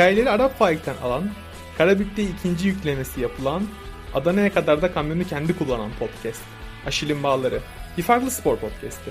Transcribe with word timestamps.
hikayeleri 0.00 0.30
Arap 0.30 0.58
Faik'ten 0.58 0.96
alan, 1.02 1.24
Karabük'te 1.78 2.22
ikinci 2.22 2.68
yüklemesi 2.68 3.20
yapılan, 3.20 3.62
Adana'ya 4.14 4.54
kadar 4.54 4.82
da 4.82 4.92
kamyonu 4.92 5.24
kendi 5.24 5.58
kullanan 5.58 5.90
podcast. 5.98 6.42
Aşil'in 6.86 7.22
Bağları. 7.22 7.60
Bir 7.98 8.02
farklı 8.02 8.30
spor 8.30 8.56
podcast'i. 8.56 9.10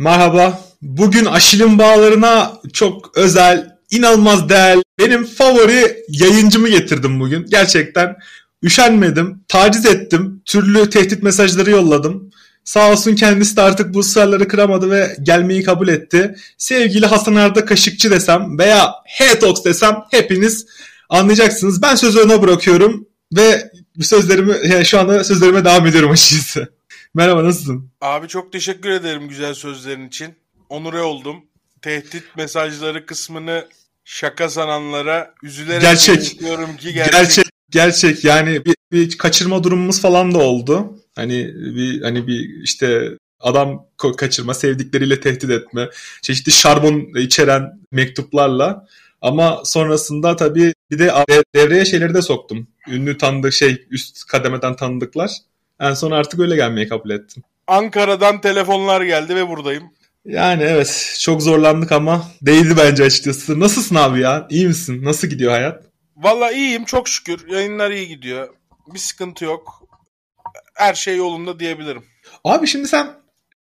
Merhaba. 0.00 0.60
Bugün 0.82 1.24
Aşil'in 1.24 1.78
bağlarına 1.78 2.52
çok 2.72 3.16
özel, 3.16 3.76
inanılmaz 3.90 4.48
değerli, 4.48 4.82
benim 4.98 5.24
favori 5.24 5.96
yayıncımı 6.08 6.68
getirdim 6.68 7.20
bugün. 7.20 7.46
Gerçekten 7.46 8.16
üşenmedim, 8.62 9.44
taciz 9.48 9.86
ettim, 9.86 10.42
türlü 10.44 10.90
tehdit 10.90 11.22
mesajları 11.22 11.70
yolladım. 11.70 12.30
Sağ 12.64 12.92
olsun 12.92 13.14
kendisi 13.14 13.56
de 13.56 13.62
artık 13.62 13.94
bu 13.94 13.98
ısrarları 13.98 14.48
kıramadı 14.48 14.90
ve 14.90 15.16
gelmeyi 15.22 15.62
kabul 15.62 15.88
etti. 15.88 16.34
Sevgili 16.58 17.06
Hasan 17.06 17.34
Arda 17.34 17.64
Kaşıkçı 17.64 18.10
desem 18.10 18.58
veya 18.58 18.92
Hetox 19.06 19.64
desem 19.64 19.96
hepiniz 20.10 20.66
anlayacaksınız. 21.08 21.82
Ben 21.82 21.94
sözü 21.94 22.20
ona 22.20 22.42
bırakıyorum 22.42 23.06
ve 23.36 23.70
sözlerimi 24.00 24.54
yani 24.68 24.86
şu 24.86 25.00
anda 25.00 25.24
sözlerime 25.24 25.64
devam 25.64 25.86
ediyorum 25.86 26.10
açıkçası. 26.10 26.79
Merhaba 27.14 27.44
nasılsın? 27.44 27.90
Abi 28.00 28.28
çok 28.28 28.52
teşekkür 28.52 28.90
ederim 28.90 29.28
güzel 29.28 29.54
sözlerin 29.54 30.08
için. 30.08 30.34
Onure 30.68 31.00
oldum. 31.00 31.36
Tehdit 31.82 32.24
mesajları 32.36 33.06
kısmını 33.06 33.68
şaka 34.04 34.48
sananlara 34.48 35.34
üzülerek 35.42 35.82
gerçek. 35.82 36.40
diyorum 36.40 36.76
ki 36.76 36.92
gerçek. 36.92 37.12
Gerçek. 37.12 37.44
Gerçek. 37.70 38.24
Yani 38.24 38.64
bir, 38.64 38.74
bir 38.92 39.18
kaçırma 39.18 39.64
durumumuz 39.64 40.00
falan 40.00 40.34
da 40.34 40.38
oldu. 40.38 40.98
Hani 41.16 41.54
bir 41.54 42.02
hani 42.02 42.26
bir 42.26 42.62
işte 42.62 43.10
adam 43.40 43.86
kaçırma, 44.16 44.54
sevdikleriyle 44.54 45.20
tehdit 45.20 45.50
etme, 45.50 45.88
çeşitli 46.22 46.52
şarbon 46.52 47.18
içeren 47.18 47.80
mektuplarla. 47.92 48.86
Ama 49.22 49.62
sonrasında 49.64 50.36
tabii 50.36 50.74
bir 50.90 50.98
de 50.98 51.12
devreye 51.54 51.84
şeyleri 51.84 52.14
de 52.14 52.22
soktum. 52.22 52.68
Ünlü 52.88 53.18
tanıdık 53.18 53.52
şey 53.52 53.86
üst 53.90 54.24
kademeden 54.24 54.76
tanıdıklar. 54.76 55.30
En 55.80 55.94
son 55.94 56.10
artık 56.10 56.40
öyle 56.40 56.56
gelmeyi 56.56 56.88
kabul 56.88 57.10
ettim. 57.10 57.42
Ankara'dan 57.66 58.40
telefonlar 58.40 59.00
geldi 59.00 59.36
ve 59.36 59.48
buradayım. 59.48 59.84
Yani 60.24 60.62
evet 60.62 61.16
çok 61.20 61.42
zorlandık 61.42 61.92
ama 61.92 62.24
değdi 62.42 62.74
bence 62.76 63.04
açıkçası. 63.04 63.60
Nasılsın 63.60 63.94
abi 63.94 64.20
ya? 64.20 64.46
İyi 64.50 64.66
misin? 64.66 65.04
Nasıl 65.04 65.28
gidiyor 65.28 65.52
hayat? 65.52 65.82
Valla 66.16 66.52
iyiyim 66.52 66.84
çok 66.84 67.08
şükür. 67.08 67.48
Yayınlar 67.48 67.90
iyi 67.90 68.08
gidiyor. 68.08 68.48
Bir 68.94 68.98
sıkıntı 68.98 69.44
yok. 69.44 69.82
Her 70.74 70.94
şey 70.94 71.16
yolunda 71.16 71.60
diyebilirim. 71.60 72.04
Abi 72.44 72.66
şimdi 72.66 72.88
sen 72.88 73.10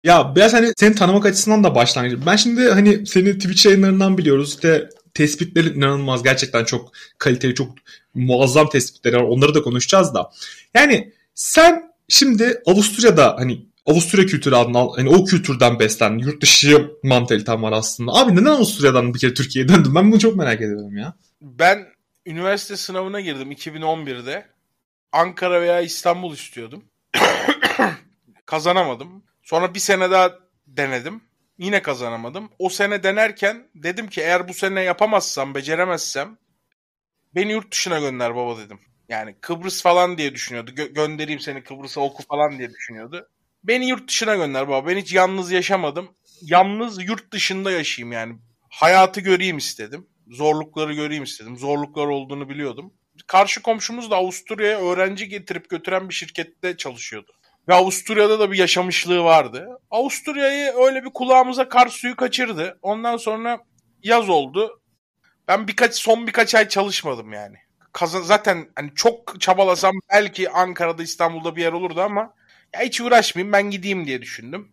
ya 0.04 0.36
biraz 0.36 0.54
hani 0.54 0.72
seni 0.76 0.94
tanımak 0.94 1.26
açısından 1.26 1.64
da 1.64 1.74
başlangıç. 1.74 2.18
Ben 2.26 2.36
şimdi 2.36 2.70
hani 2.70 3.06
seni 3.06 3.38
Twitch 3.38 3.66
yayınlarından 3.66 4.18
biliyoruz. 4.18 4.48
İşte 4.48 4.88
tespitlerin 5.14 5.74
inanılmaz 5.74 6.22
gerçekten 6.22 6.64
çok 6.64 6.92
kaliteli 7.18 7.54
çok 7.54 7.68
muazzam 8.14 8.68
tespitleri 8.68 9.16
var. 9.16 9.22
Onları 9.22 9.54
da 9.54 9.62
konuşacağız 9.62 10.14
da. 10.14 10.30
Yani 10.74 11.12
sen 11.34 11.93
Şimdi 12.08 12.62
Avusturya'da 12.66 13.36
hani 13.39 13.67
Avusturya 13.86 14.27
kültürü 14.27 14.55
adına 14.55 14.89
hani 14.96 15.08
o 15.08 15.24
kültürden 15.24 15.78
beslendin. 15.78 16.27
Yurt 16.27 16.42
dışı 16.42 16.90
mantalitem 17.02 17.62
var 17.62 17.73
aslında. 17.73 18.12
Abi 18.12 18.33
neden 18.33 18.45
Avusturya'dan 18.45 19.14
bir 19.14 19.18
kere 19.18 19.34
Türkiye'ye 19.34 19.68
döndün? 19.68 19.95
Ben 19.95 20.12
bunu 20.12 20.20
çok 20.20 20.36
merak 20.36 20.61
ediyorum 20.61 20.96
ya. 20.96 21.14
Ben 21.40 21.86
üniversite 22.27 22.77
sınavına 22.77 23.20
girdim 23.20 23.52
2011'de. 23.52 24.46
Ankara 25.12 25.61
veya 25.61 25.80
İstanbul 25.80 26.34
istiyordum. 26.34 26.84
Kazanamadım. 28.46 29.24
Sonra 29.42 29.74
bir 29.74 29.80
sene 29.80 30.11
daha 30.11 30.39
denedim. 30.67 31.20
Yine 31.58 31.83
kazanamadım. 31.83 32.51
O 32.58 32.68
sene 32.68 33.02
denerken 33.02 33.68
dedim 33.74 34.08
ki 34.08 34.20
eğer 34.20 34.48
bu 34.48 34.55
sene 34.55 34.83
yapamazsam, 34.83 35.55
beceremezsem 35.55 36.39
beni 37.34 37.52
yurt 37.52 37.73
dışına 37.73 38.01
gönder 38.01 38.36
baba 38.36 38.58
dedim. 38.58 38.80
Yani 39.08 39.36
Kıbrıs 39.40 39.82
falan 39.82 40.18
diye 40.18 40.34
düşünüyordu. 40.34 40.70
Gö- 40.70 40.92
göndereyim 40.94 41.40
seni 41.40 41.64
Kıbrıs'a 41.64 42.00
oku 42.00 42.22
falan 42.22 42.58
diye 42.58 42.70
düşünüyordu. 42.70 43.28
Beni 43.64 43.88
yurt 43.88 44.08
dışına 44.08 44.34
gönder 44.34 44.68
baba. 44.68 44.88
Ben 44.88 44.96
hiç 44.96 45.12
yalnız 45.12 45.52
yaşamadım. 45.52 46.08
Yalnız 46.42 47.08
yurt 47.08 47.32
dışında 47.32 47.70
yaşayayım 47.70 48.12
yani. 48.12 48.38
Hayatı 48.70 49.20
göreyim 49.20 49.58
istedim. 49.58 50.06
Zorlukları 50.28 50.94
göreyim 50.94 51.24
istedim. 51.24 51.56
Zorluklar 51.56 52.06
olduğunu 52.06 52.48
biliyordum. 52.48 52.92
Karşı 53.26 53.62
komşumuz 53.62 54.10
da 54.10 54.16
Avusturya'ya 54.16 54.80
öğrenci 54.80 55.28
getirip 55.28 55.70
götüren 55.70 56.08
bir 56.08 56.14
şirkette 56.14 56.76
çalışıyordu. 56.76 57.32
Ve 57.68 57.74
Avusturya'da 57.74 58.38
da 58.40 58.52
bir 58.52 58.58
yaşamışlığı 58.58 59.24
vardı. 59.24 59.68
Avusturya'yı 59.90 60.72
öyle 60.72 61.04
bir 61.04 61.10
kulağımıza 61.14 61.68
kar 61.68 61.88
suyu 61.88 62.16
kaçırdı. 62.16 62.78
Ondan 62.82 63.16
sonra 63.16 63.58
yaz 64.02 64.28
oldu. 64.28 64.80
Ben 65.48 65.68
birkaç 65.68 65.94
son 65.94 66.26
birkaç 66.26 66.54
ay 66.54 66.68
çalışmadım 66.68 67.32
yani 67.32 67.64
kazan 67.94 68.22
zaten 68.22 68.68
hani 68.77 68.90
çok 68.94 69.40
çabalasam 69.40 69.94
belki 70.12 70.50
Ankara'da 70.50 71.02
İstanbul'da 71.02 71.56
bir 71.56 71.62
yer 71.62 71.72
olurdu 71.72 72.00
ama 72.00 72.34
ya 72.74 72.80
hiç 72.80 73.00
uğraşmayayım 73.00 73.52
ben 73.52 73.70
gideyim 73.70 74.06
diye 74.06 74.22
düşündüm. 74.22 74.72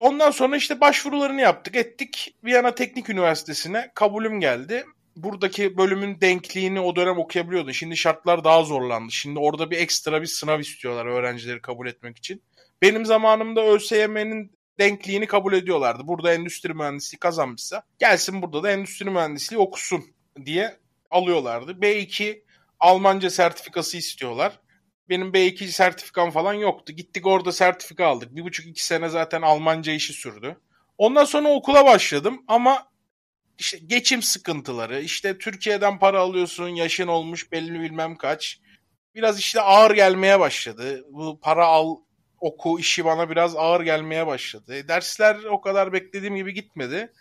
Ondan 0.00 0.30
sonra 0.30 0.56
işte 0.56 0.80
başvurularını 0.80 1.40
yaptık 1.40 1.76
ettik. 1.76 2.34
Viyana 2.44 2.74
Teknik 2.74 3.10
Üniversitesi'ne 3.10 3.90
kabulüm 3.94 4.40
geldi. 4.40 4.84
Buradaki 5.16 5.76
bölümün 5.76 6.20
denkliğini 6.20 6.80
o 6.80 6.96
dönem 6.96 7.18
okuyabiliyordu. 7.18 7.72
Şimdi 7.72 7.96
şartlar 7.96 8.44
daha 8.44 8.62
zorlandı. 8.62 9.12
Şimdi 9.12 9.38
orada 9.38 9.70
bir 9.70 9.78
ekstra 9.78 10.22
bir 10.22 10.26
sınav 10.26 10.60
istiyorlar 10.60 11.06
öğrencileri 11.06 11.62
kabul 11.62 11.86
etmek 11.86 12.18
için. 12.18 12.42
Benim 12.82 13.06
zamanımda 13.06 13.66
ÖSYM'nin 13.66 14.52
denkliğini 14.78 15.26
kabul 15.26 15.52
ediyorlardı. 15.52 16.06
Burada 16.06 16.34
endüstri 16.34 16.74
mühendisliği 16.74 17.18
kazanmışsa 17.18 17.82
gelsin 17.98 18.42
burada 18.42 18.62
da 18.62 18.70
endüstri 18.70 19.10
mühendisliği 19.10 19.60
okusun 19.60 20.04
diye 20.44 20.76
alıyorlardı. 21.10 21.72
B2 21.72 22.42
Almanca 22.80 23.30
sertifikası 23.30 23.96
istiyorlar. 23.96 24.60
Benim 25.08 25.32
B2 25.32 25.66
sertifikam 25.66 26.30
falan 26.30 26.54
yoktu. 26.54 26.92
Gittik 26.92 27.26
orada 27.26 27.52
sertifika 27.52 28.06
aldık. 28.06 28.36
Bir 28.36 28.44
buçuk 28.44 28.66
iki 28.66 28.86
sene 28.86 29.08
zaten 29.08 29.42
Almanca 29.42 29.92
işi 29.92 30.12
sürdü. 30.12 30.60
Ondan 30.98 31.24
sonra 31.24 31.48
okula 31.48 31.84
başladım 31.84 32.44
ama 32.48 32.90
işte 33.58 33.78
geçim 33.86 34.22
sıkıntıları, 34.22 35.00
işte 35.00 35.38
Türkiye'den 35.38 35.98
para 35.98 36.20
alıyorsun, 36.20 36.68
yaşın 36.68 37.06
olmuş 37.06 37.52
belli 37.52 37.80
bilmem 37.80 38.16
kaç. 38.16 38.60
Biraz 39.14 39.38
işte 39.38 39.60
ağır 39.60 39.90
gelmeye 39.90 40.40
başladı. 40.40 41.04
Bu 41.10 41.40
para 41.40 41.66
al, 41.66 41.96
oku 42.40 42.80
işi 42.80 43.04
bana 43.04 43.30
biraz 43.30 43.56
ağır 43.56 43.80
gelmeye 43.80 44.26
başladı. 44.26 44.88
Dersler 44.88 45.44
o 45.44 45.60
kadar 45.60 45.92
beklediğim 45.92 46.36
gibi 46.36 46.54
gitmedi. 46.54 47.12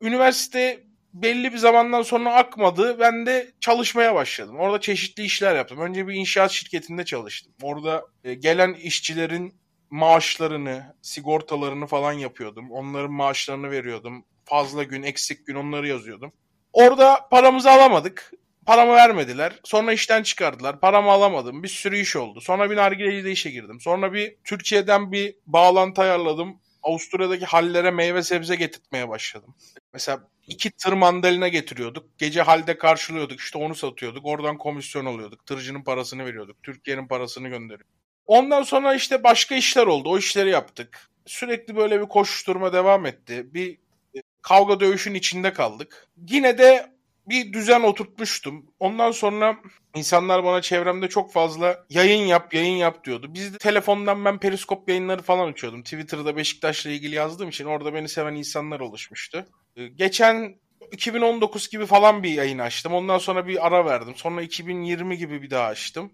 Üniversite 0.00 0.85
belli 1.22 1.52
bir 1.52 1.58
zamandan 1.58 2.02
sonra 2.02 2.34
akmadı. 2.34 3.00
Ben 3.00 3.26
de 3.26 3.52
çalışmaya 3.60 4.14
başladım. 4.14 4.56
Orada 4.58 4.80
çeşitli 4.80 5.22
işler 5.22 5.56
yaptım. 5.56 5.78
Önce 5.80 6.08
bir 6.08 6.14
inşaat 6.14 6.50
şirketinde 6.50 7.04
çalıştım. 7.04 7.52
Orada 7.62 8.06
e, 8.24 8.34
gelen 8.34 8.74
işçilerin 8.74 9.54
maaşlarını, 9.90 10.96
sigortalarını 11.02 11.86
falan 11.86 12.12
yapıyordum. 12.12 12.70
Onların 12.70 13.12
maaşlarını 13.12 13.70
veriyordum. 13.70 14.24
Fazla 14.44 14.82
gün, 14.82 15.02
eksik 15.02 15.46
gün 15.46 15.54
onları 15.54 15.88
yazıyordum. 15.88 16.32
Orada 16.72 17.28
paramızı 17.30 17.70
alamadık. 17.70 18.32
Paramı 18.66 18.92
vermediler. 18.92 19.60
Sonra 19.64 19.92
işten 19.92 20.22
çıkardılar. 20.22 20.80
Paramı 20.80 21.10
alamadım. 21.10 21.62
Bir 21.62 21.68
sürü 21.68 21.98
iş 21.98 22.16
oldu. 22.16 22.40
Sonra 22.40 22.70
bir 22.70 22.76
nargileci 22.76 23.30
işe 23.30 23.50
girdim. 23.50 23.80
Sonra 23.80 24.12
bir 24.12 24.36
Türkiye'den 24.44 25.12
bir 25.12 25.36
bağlantı 25.46 26.02
ayarladım. 26.02 26.60
Avusturya'daki 26.82 27.44
hallere 27.44 27.90
meyve 27.90 28.22
sebze 28.22 28.56
getirtmeye 28.56 29.08
başladım. 29.08 29.54
Mesela 29.92 30.20
iki 30.46 30.70
tır 30.70 30.92
mandalina 30.92 31.48
getiriyorduk. 31.48 32.18
Gece 32.18 32.42
halde 32.42 32.78
karşılıyorduk. 32.78 33.40
İşte 33.40 33.58
onu 33.58 33.74
satıyorduk. 33.74 34.26
Oradan 34.26 34.58
komisyon 34.58 35.06
alıyorduk. 35.06 35.46
Tırcının 35.46 35.82
parasını 35.82 36.26
veriyorduk. 36.26 36.62
Türkiye'nin 36.62 37.08
parasını 37.08 37.48
gönderiyorduk. 37.48 37.86
Ondan 38.26 38.62
sonra 38.62 38.94
işte 38.94 39.24
başka 39.24 39.54
işler 39.54 39.86
oldu. 39.86 40.08
O 40.08 40.18
işleri 40.18 40.50
yaptık. 40.50 41.08
Sürekli 41.26 41.76
böyle 41.76 42.00
bir 42.00 42.06
koşuşturma 42.06 42.72
devam 42.72 43.06
etti. 43.06 43.54
Bir 43.54 43.78
e, 44.16 44.22
kavga 44.42 44.80
dövüşün 44.80 45.14
içinde 45.14 45.52
kaldık. 45.52 46.08
Yine 46.28 46.58
de 46.58 46.96
bir 47.26 47.52
düzen 47.52 47.82
oturtmuştum. 47.82 48.66
Ondan 48.80 49.10
sonra 49.10 49.56
insanlar 49.94 50.44
bana 50.44 50.62
çevremde 50.62 51.08
çok 51.08 51.32
fazla 51.32 51.84
yayın 51.90 52.26
yap, 52.26 52.54
yayın 52.54 52.76
yap 52.76 53.04
diyordu. 53.04 53.34
Biz 53.34 53.54
de 53.54 53.58
telefondan 53.58 54.24
ben 54.24 54.38
periskop 54.38 54.88
yayınları 54.88 55.22
falan 55.22 55.52
açıyordum. 55.52 55.82
Twitter'da 55.82 56.36
Beşiktaş'la 56.36 56.90
ilgili 56.90 57.14
yazdığım 57.14 57.48
için 57.48 57.64
orada 57.64 57.94
beni 57.94 58.08
seven 58.08 58.34
insanlar 58.34 58.80
oluşmuştu. 58.80 59.46
Ee, 59.76 59.86
geçen 59.86 60.56
2019 60.92 61.68
gibi 61.68 61.86
falan 61.86 62.22
bir 62.22 62.30
yayın 62.30 62.58
açtım. 62.58 62.94
Ondan 62.94 63.18
sonra 63.18 63.46
bir 63.46 63.66
ara 63.66 63.86
verdim. 63.86 64.14
Sonra 64.16 64.42
2020 64.42 65.18
gibi 65.18 65.42
bir 65.42 65.50
daha 65.50 65.66
açtım. 65.66 66.12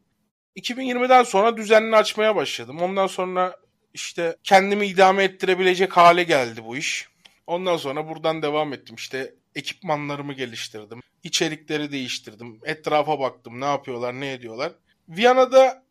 2020'den 0.57 1.23
sonra 1.23 1.57
düzenli 1.57 1.97
açmaya 1.97 2.37
başladım. 2.37 2.79
Ondan 2.83 3.07
sonra 3.07 3.57
işte 3.95 4.37
kendimi 4.45 4.87
idame 4.87 5.25
ettirebilecek 5.25 5.97
hale 5.97 6.23
geldi 6.23 6.65
bu 6.65 6.77
iş. 6.77 7.09
Ondan 7.47 7.77
sonra 7.77 8.09
buradan 8.09 8.43
devam 8.43 8.73
ettim. 8.73 8.97
İşte 8.97 9.35
ekipmanlarımı 9.55 10.33
geliştirdim. 10.33 11.01
içerikleri 11.23 11.93
değiştirdim. 11.93 12.61
Etrafa 12.65 13.21
baktım 13.21 13.61
ne 13.61 13.65
yapıyorlar 13.65 14.21
ne 14.21 14.33
ediyorlar. 14.33 14.73
Viyana'da 15.09 15.83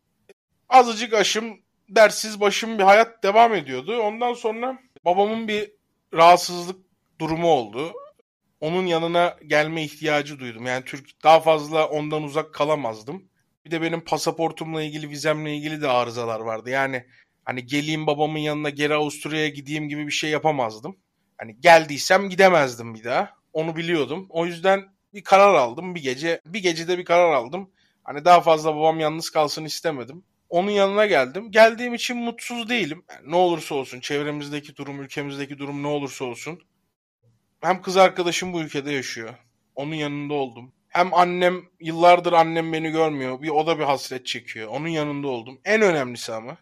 azıcık 0.68 1.14
aşım 1.14 1.60
dersiz 1.88 2.40
başım 2.40 2.78
bir 2.78 2.84
hayat 2.84 3.22
devam 3.22 3.54
ediyordu. 3.54 4.00
Ondan 4.00 4.34
sonra 4.34 4.78
babamın 5.04 5.48
bir 5.48 5.70
rahatsızlık 6.14 6.91
durumu 7.22 7.48
oldu. 7.48 7.92
Onun 8.60 8.86
yanına 8.86 9.36
gelme 9.46 9.84
ihtiyacı 9.84 10.38
duydum. 10.38 10.66
Yani 10.66 10.84
Türk 10.84 11.24
daha 11.24 11.40
fazla 11.40 11.88
ondan 11.88 12.22
uzak 12.22 12.54
kalamazdım. 12.54 13.24
Bir 13.64 13.70
de 13.70 13.82
benim 13.82 14.00
pasaportumla 14.00 14.82
ilgili, 14.82 15.08
vizemle 15.08 15.56
ilgili 15.56 15.82
de 15.82 15.88
arızalar 15.88 16.40
vardı. 16.40 16.70
Yani 16.70 17.06
hani 17.44 17.66
geleyim 17.66 18.06
babamın 18.06 18.38
yanına 18.38 18.70
geri 18.70 18.94
Avusturya'ya 18.94 19.48
gideyim 19.48 19.88
gibi 19.88 20.06
bir 20.06 20.12
şey 20.12 20.30
yapamazdım. 20.30 20.96
Hani 21.38 21.60
geldiysem 21.60 22.28
gidemezdim 22.30 22.94
bir 22.94 23.04
daha. 23.04 23.30
Onu 23.52 23.76
biliyordum. 23.76 24.26
O 24.28 24.46
yüzden 24.46 24.82
bir 25.14 25.24
karar 25.24 25.54
aldım 25.54 25.94
bir 25.94 26.02
gece. 26.02 26.40
Bir 26.46 26.62
gecede 26.62 26.98
bir 26.98 27.04
karar 27.04 27.32
aldım. 27.32 27.70
Hani 28.04 28.24
daha 28.24 28.40
fazla 28.40 28.76
babam 28.76 29.00
yalnız 29.00 29.30
kalsın 29.30 29.64
istemedim. 29.64 30.24
Onun 30.48 30.70
yanına 30.70 31.06
geldim. 31.06 31.50
Geldiğim 31.50 31.94
için 31.94 32.16
mutsuz 32.16 32.68
değilim. 32.68 33.04
Yani 33.10 33.30
ne 33.30 33.36
olursa 33.36 33.74
olsun 33.74 34.00
çevremizdeki 34.00 34.76
durum, 34.76 35.02
ülkemizdeki 35.02 35.58
durum 35.58 35.82
ne 35.82 35.86
olursa 35.86 36.24
olsun. 36.24 36.60
Hem 37.62 37.82
kız 37.82 37.96
arkadaşım 37.96 38.52
bu 38.52 38.60
ülkede 38.60 38.92
yaşıyor. 38.92 39.34
Onun 39.74 39.94
yanında 39.94 40.34
oldum. 40.34 40.72
Hem 40.88 41.14
annem 41.14 41.62
yıllardır 41.80 42.32
annem 42.32 42.72
beni 42.72 42.90
görmüyor. 42.90 43.42
Bir 43.42 43.48
o 43.48 43.66
da 43.66 43.78
bir 43.78 43.84
hasret 43.84 44.26
çekiyor. 44.26 44.68
Onun 44.68 44.88
yanında 44.88 45.28
oldum. 45.28 45.60
En 45.64 45.82
önemlisi 45.82 46.32
ama 46.32 46.56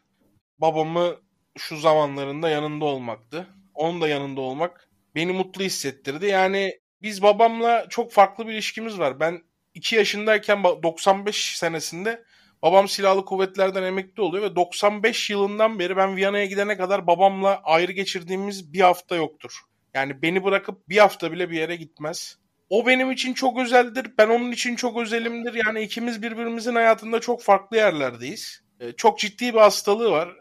babamı 0.58 1.17
şu 1.58 1.76
zamanlarında 1.76 2.50
yanında 2.50 2.85
olmaktı. 2.85 3.47
Onun 3.75 4.00
da 4.00 4.08
yanında 4.08 4.41
olmak 4.41 4.88
beni 5.14 5.32
mutlu 5.32 5.64
hissettirdi. 5.64 6.26
Yani 6.26 6.81
biz 7.03 7.23
babamla 7.23 7.87
çok 7.88 8.12
farklı 8.12 8.46
bir 8.46 8.53
ilişkimiz 8.53 8.99
var. 8.99 9.20
Ben 9.20 9.43
2 9.75 9.96
yaşındayken 9.96 10.64
95 10.64 11.56
senesinde 11.56 12.25
babam 12.62 12.88
silahlı 12.88 13.25
kuvvetlerden 13.25 13.82
emekli 13.82 14.23
oluyor 14.23 14.44
ve 14.44 14.56
95 14.56 15.31
yılından 15.31 15.79
beri 15.79 15.96
ben 15.96 16.17
Viyana'ya 16.17 16.46
gidene 16.46 16.76
kadar 16.76 17.06
babamla 17.06 17.61
ayrı 17.64 17.93
geçirdiğimiz 17.93 18.73
bir 18.73 18.81
hafta 18.81 19.17
yoktur. 19.17 19.69
Yani 19.94 20.22
beni 20.22 20.44
bırakıp 20.44 20.88
bir 20.88 20.98
hafta 20.98 21.32
bile 21.32 21.50
bir 21.50 21.56
yere 21.56 21.76
gitmez. 21.76 22.38
O 22.70 22.87
benim 22.87 23.10
için 23.10 23.34
çok 23.34 23.58
özeldir. 23.58 24.06
Ben 24.19 24.28
onun 24.28 24.52
için 24.52 24.76
çok 24.76 24.98
özelimdir. 24.98 25.64
Yani 25.66 25.82
ikimiz 25.82 26.22
birbirimizin 26.22 26.75
hayatında 26.75 27.20
çok 27.20 27.42
farklı 27.42 27.76
yerlerdeyiz. 27.76 28.62
Ee, 28.81 28.92
çok 28.92 29.19
ciddi 29.19 29.54
bir 29.54 29.58
hastalığı 29.58 30.10
var. 30.10 30.37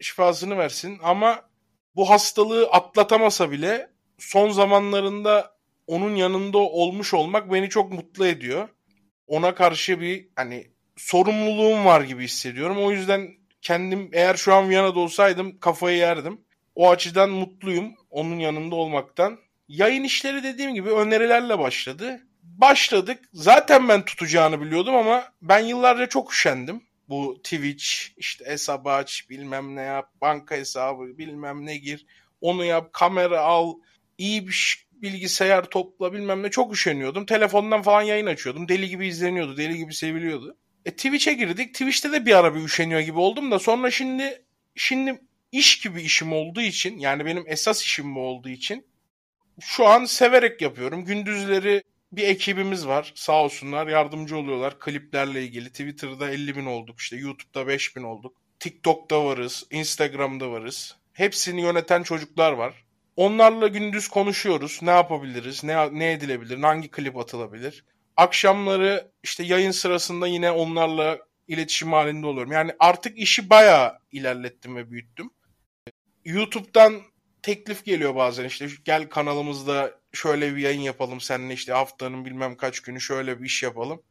Şifasını 0.00 0.58
versin. 0.58 0.98
Ama 1.02 1.42
bu 1.96 2.10
hastalığı 2.10 2.66
atlatamasa 2.66 3.50
bile 3.50 3.90
son 4.18 4.50
zamanlarında 4.50 5.54
onun 5.86 6.16
yanında 6.16 6.58
olmuş 6.58 7.14
olmak 7.14 7.52
beni 7.52 7.68
çok 7.68 7.92
mutlu 7.92 8.26
ediyor. 8.26 8.68
Ona 9.26 9.54
karşı 9.54 10.00
bir 10.00 10.28
hani 10.36 10.66
sorumluluğum 10.96 11.84
var 11.84 12.00
gibi 12.00 12.24
hissediyorum. 12.24 12.84
O 12.84 12.90
yüzden 12.90 13.28
kendim 13.62 14.10
eğer 14.12 14.34
şu 14.34 14.54
an 14.54 14.68
Viyana'da 14.68 15.00
olsaydım 15.00 15.58
kafayı 15.60 15.98
yerdim. 15.98 16.40
O 16.74 16.90
açıdan 16.90 17.30
mutluyum 17.30 17.94
onun 18.10 18.38
yanında 18.38 18.74
olmaktan. 18.74 19.38
Yayın 19.68 20.04
işleri 20.04 20.42
dediğim 20.42 20.74
gibi 20.74 20.90
önerilerle 20.90 21.58
başladı. 21.58 22.20
Başladık. 22.42 23.18
Zaten 23.32 23.88
ben 23.88 24.04
tutacağını 24.04 24.60
biliyordum 24.60 24.94
ama 24.94 25.24
ben 25.42 25.58
yıllarca 25.58 26.06
çok 26.06 26.32
üşendim. 26.32 26.82
Bu 27.08 27.40
Twitch, 27.42 27.86
işte 28.16 28.44
hesabı 28.44 28.90
aç, 28.90 29.30
bilmem 29.30 29.76
ne 29.76 29.82
yap, 29.82 30.10
banka 30.20 30.54
hesabı, 30.54 31.18
bilmem 31.18 31.66
ne 31.66 31.76
gir. 31.76 32.06
Onu 32.40 32.64
yap, 32.64 32.92
kamera 32.92 33.40
al, 33.40 33.74
iyi 34.18 34.48
bir 34.48 34.86
bilgisayar 34.92 35.64
topla 35.64 36.12
bilmem 36.12 36.42
ne 36.42 36.50
çok 36.50 36.72
üşeniyordum. 36.72 37.26
Telefondan 37.26 37.82
falan 37.82 38.02
yayın 38.02 38.26
açıyordum. 38.26 38.68
Deli 38.68 38.88
gibi 38.88 39.06
izleniyordu, 39.06 39.56
deli 39.56 39.76
gibi 39.76 39.94
seviliyordu. 39.94 40.56
E 40.84 40.90
Twitch'e 40.90 41.32
girdik. 41.32 41.72
Twitch'te 41.74 42.12
de 42.12 42.26
bir 42.26 42.34
ara 42.38 42.54
bir 42.54 42.60
üşeniyor 42.60 43.00
gibi 43.00 43.18
oldum 43.18 43.50
da 43.50 43.58
sonra 43.58 43.90
şimdi 43.90 44.44
şimdi 44.74 45.20
iş 45.54 45.80
gibi 45.80 46.02
işim 46.02 46.32
olduğu 46.32 46.60
için 46.60 46.98
yani 46.98 47.24
benim 47.24 47.44
esas 47.46 47.82
işim 47.82 48.14
bu 48.14 48.20
olduğu 48.20 48.48
için 48.48 48.86
şu 49.60 49.86
an 49.86 50.04
severek 50.04 50.62
yapıyorum. 50.62 51.04
Gündüzleri 51.04 51.82
bir 52.12 52.28
ekibimiz 52.28 52.86
var 52.86 53.12
sağ 53.14 53.44
olsunlar 53.44 53.86
yardımcı 53.86 54.36
oluyorlar 54.36 54.78
kliplerle 54.78 55.42
ilgili. 55.42 55.70
Twitter'da 55.70 56.30
50 56.30 56.56
bin 56.56 56.66
olduk 56.66 57.00
işte 57.00 57.16
YouTube'da 57.16 57.66
5 57.66 57.96
bin 57.96 58.02
olduk. 58.02 58.36
TikTok'ta 58.60 59.24
varız, 59.24 59.66
Instagram'da 59.70 60.50
varız. 60.50 60.96
Hepsini 61.12 61.62
yöneten 61.62 62.02
çocuklar 62.02 62.52
var. 62.52 62.84
Onlarla 63.16 63.68
gündüz 63.68 64.08
konuşuyoruz. 64.08 64.78
Ne 64.82 64.90
yapabiliriz, 64.90 65.64
ne, 65.64 65.98
ne 65.98 66.12
edilebilir, 66.12 66.58
hangi 66.58 66.90
klip 66.90 67.16
atılabilir. 67.16 67.84
Akşamları 68.16 69.10
işte 69.22 69.42
yayın 69.44 69.70
sırasında 69.70 70.26
yine 70.26 70.50
onlarla 70.50 71.18
iletişim 71.48 71.92
halinde 71.92 72.26
oluyorum. 72.26 72.52
Yani 72.52 72.72
artık 72.78 73.18
işi 73.18 73.50
bayağı 73.50 73.98
ilerlettim 74.12 74.76
ve 74.76 74.90
büyüttüm. 74.90 75.30
YouTube'dan 76.24 77.02
teklif 77.42 77.84
geliyor 77.84 78.14
bazen 78.14 78.44
işte 78.44 78.66
gel 78.84 79.08
kanalımızda 79.08 80.00
şöyle 80.12 80.56
bir 80.56 80.62
yayın 80.62 80.80
yapalım 80.80 81.20
seninle 81.20 81.54
işte 81.54 81.72
haftanın 81.72 82.24
bilmem 82.24 82.56
kaç 82.56 82.80
günü 82.80 83.00
şöyle 83.00 83.40
bir 83.40 83.46
iş 83.46 83.62
yapalım. 83.62 84.02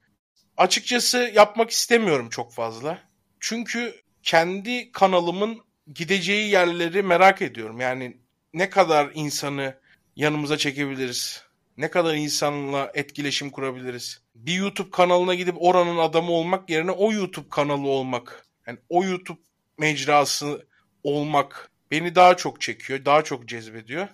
Açıkçası 0.58 1.32
yapmak 1.36 1.70
istemiyorum 1.70 2.30
çok 2.30 2.54
fazla. 2.54 3.00
Çünkü 3.40 3.96
kendi 4.24 4.92
kanalımın 4.92 5.62
gideceği 5.94 6.50
yerleri 6.50 7.04
merak 7.04 7.42
ediyorum. 7.42 7.80
Yani 7.80 8.18
ne 8.54 8.70
kadar 8.70 9.12
insanı 9.14 9.80
yanımıza 10.16 10.58
çekebiliriz? 10.58 11.44
Ne 11.78 11.90
kadar 11.92 12.16
insanla 12.16 12.92
etkileşim 12.94 13.50
kurabiliriz? 13.50 14.22
Bir 14.36 14.54
YouTube 14.54 14.90
kanalına 14.90 15.36
gidip 15.36 15.56
oranın 15.58 15.98
adamı 15.98 16.32
olmak 16.32 16.70
yerine 16.70 16.92
o 16.92 17.12
YouTube 17.12 17.50
kanalı 17.50 17.88
olmak. 17.88 18.48
Yani 18.68 18.80
o 18.90 19.04
YouTube 19.04 19.40
mecrası 19.78 20.68
olmak 21.04 21.72
beni 21.94 22.16
daha 22.16 22.38
çok 22.38 22.62
çekiyor, 22.62 23.06
daha 23.06 23.24
çok 23.24 23.48
cezbediyor. 23.48 24.08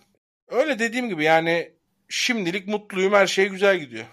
Öyle 0.48 0.80
dediğim 0.80 1.10
gibi 1.10 1.24
yani 1.24 1.72
şimdilik 2.10 2.68
mutluyum, 2.68 3.14
her 3.14 3.28
şey 3.28 3.48
güzel 3.48 3.80
gidiyor. 3.80 4.06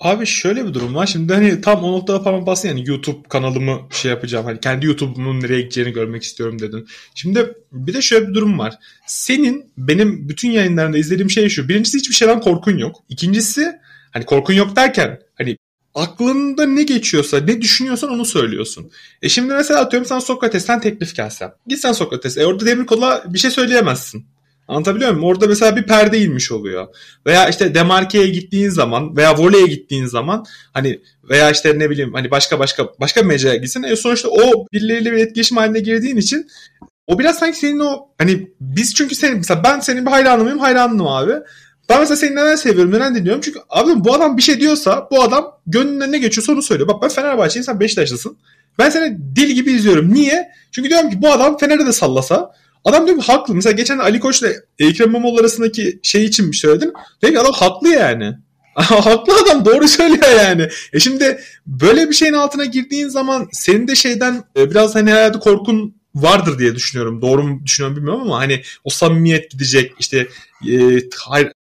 Abi 0.00 0.26
şöyle 0.26 0.66
bir 0.66 0.74
durum 0.74 0.94
var. 0.94 1.06
Şimdi 1.06 1.34
hani 1.34 1.60
tam 1.60 1.84
o 1.84 1.92
noktada 1.92 2.22
parmak 2.22 2.46
bastın 2.46 2.68
yani 2.68 2.88
YouTube 2.88 3.28
kanalımı 3.28 3.88
şey 3.90 4.10
yapacağım. 4.10 4.44
Hani 4.44 4.60
kendi 4.60 4.86
YouTube'umun 4.86 5.40
nereye 5.40 5.60
gideceğini 5.60 5.92
görmek 5.92 6.22
istiyorum 6.22 6.58
dedin. 6.58 6.88
Şimdi 7.14 7.54
bir 7.72 7.94
de 7.94 8.02
şöyle 8.02 8.28
bir 8.28 8.34
durum 8.34 8.58
var. 8.58 8.74
Senin 9.06 9.72
benim 9.78 10.28
bütün 10.28 10.50
yayınlarında 10.50 10.98
izlediğim 10.98 11.30
şey 11.30 11.48
şu. 11.48 11.68
Birincisi 11.68 11.98
hiçbir 11.98 12.14
şeyden 12.14 12.40
korkun 12.40 12.78
yok. 12.78 12.96
İkincisi 13.08 13.72
hani 14.10 14.24
korkun 14.24 14.54
yok 14.54 14.76
derken 14.76 15.20
hani 15.34 15.56
aklında 15.94 16.66
ne 16.66 16.82
geçiyorsa, 16.82 17.40
ne 17.40 17.60
düşünüyorsan 17.62 18.10
onu 18.10 18.24
söylüyorsun. 18.24 18.90
E 19.22 19.28
şimdi 19.28 19.52
mesela 19.54 19.80
atıyorum 19.80 20.08
sen 20.08 20.18
Sokrates'ten 20.18 20.80
teklif 20.80 21.16
gelsem. 21.16 21.52
Gitsen 21.66 21.92
Sokrates. 21.92 22.38
E 22.38 22.46
orada 22.46 22.66
Demir 22.66 22.86
Kol'a 22.86 23.24
bir 23.28 23.38
şey 23.38 23.50
söyleyemezsin. 23.50 24.26
Anlatabiliyor 24.68 25.10
muyum? 25.10 25.24
Orada 25.24 25.46
mesela 25.46 25.76
bir 25.76 25.82
perde 25.82 26.20
inmiş 26.20 26.52
oluyor. 26.52 26.86
Veya 27.26 27.48
işte 27.48 27.74
Demarke'ye 27.74 28.28
gittiğin 28.28 28.68
zaman 28.68 29.16
veya 29.16 29.38
voleye 29.38 29.66
gittiğin 29.66 30.06
zaman 30.06 30.44
hani 30.72 31.00
veya 31.30 31.50
işte 31.50 31.78
ne 31.78 31.90
bileyim 31.90 32.14
hani 32.14 32.30
başka 32.30 32.58
başka 32.58 32.86
başka 33.00 33.22
bir 33.22 33.26
mecraya 33.26 33.56
gitsin. 33.56 33.82
E 33.82 33.96
sonuçta 33.96 34.28
o 34.28 34.66
birileriyle 34.72 35.12
bir 35.12 35.18
etkileşim 35.18 35.56
haline 35.56 35.80
girdiğin 35.80 36.16
için 36.16 36.46
o 37.06 37.18
biraz 37.18 37.38
sanki 37.38 37.58
senin 37.58 37.78
o 37.78 38.08
hani 38.18 38.50
biz 38.60 38.94
çünkü 38.94 39.14
senin 39.14 39.36
mesela 39.36 39.64
ben 39.64 39.80
senin 39.80 40.06
bir 40.06 40.10
hayranım 40.10 40.58
hayranım 40.58 41.06
abi. 41.06 41.32
Ben 41.88 42.00
mesela 42.00 42.16
seni 42.16 42.36
neden 42.36 42.56
seviyorum, 42.56 42.92
neden 42.92 43.14
dinliyorum? 43.14 43.40
Çünkü 43.40 43.58
abi 43.70 44.04
bu 44.04 44.14
adam 44.14 44.36
bir 44.36 44.42
şey 44.42 44.60
diyorsa 44.60 45.08
bu 45.10 45.22
adam 45.22 45.60
gönlüne 45.66 46.12
ne 46.12 46.18
geçiyorsa 46.18 46.52
onu 46.52 46.62
söylüyor. 46.62 46.88
Bak 46.88 47.02
ben 47.02 47.08
Fenerbahçe'yim 47.08 47.64
sen 47.64 47.80
Beşiktaşlısın. 47.80 48.36
Ben 48.78 48.90
seni 48.90 49.18
dil 49.36 49.50
gibi 49.50 49.72
izliyorum. 49.72 50.14
Niye? 50.14 50.48
Çünkü 50.72 50.90
diyorum 50.90 51.10
ki 51.10 51.22
bu 51.22 51.32
adam 51.32 51.58
Fener'e 51.58 51.86
de 51.86 51.92
sallasa 51.92 52.52
Adam 52.84 53.06
diyor 53.06 53.18
ki 53.18 53.26
haklı. 53.26 53.54
Mesela 53.54 53.72
geçen 53.72 53.98
Ali 53.98 54.20
Koç 54.20 54.42
ile 54.42 54.56
Ekrem 54.78 55.08
İmamoğlu 55.08 55.40
arasındaki 55.40 56.00
şey 56.02 56.24
için 56.24 56.52
bir 56.52 56.56
söyledin. 56.56 56.92
Diyor 57.22 57.32
ki 57.32 57.40
adam 57.40 57.52
haklı 57.52 57.88
yani. 57.88 58.32
haklı 58.74 59.32
adam 59.44 59.64
doğru 59.64 59.88
söylüyor 59.88 60.40
yani. 60.42 60.68
E 60.92 61.00
şimdi 61.00 61.40
böyle 61.66 62.08
bir 62.08 62.14
şeyin 62.14 62.32
altına 62.32 62.64
girdiğin 62.64 63.08
zaman 63.08 63.48
senin 63.52 63.88
de 63.88 63.94
şeyden 63.94 64.44
e, 64.56 64.70
biraz 64.70 64.94
hani 64.94 65.10
hayatı 65.10 65.40
korkun 65.40 65.94
vardır 66.14 66.58
diye 66.58 66.74
düşünüyorum. 66.74 67.22
Doğru 67.22 67.42
mu 67.42 67.60
düşünüyorum 67.64 67.96
bilmiyorum 67.96 68.22
ama 68.22 68.38
hani 68.38 68.62
o 68.84 68.90
samimiyet 68.90 69.50
gidecek 69.50 69.92
işte 69.98 70.28
e, 70.70 71.08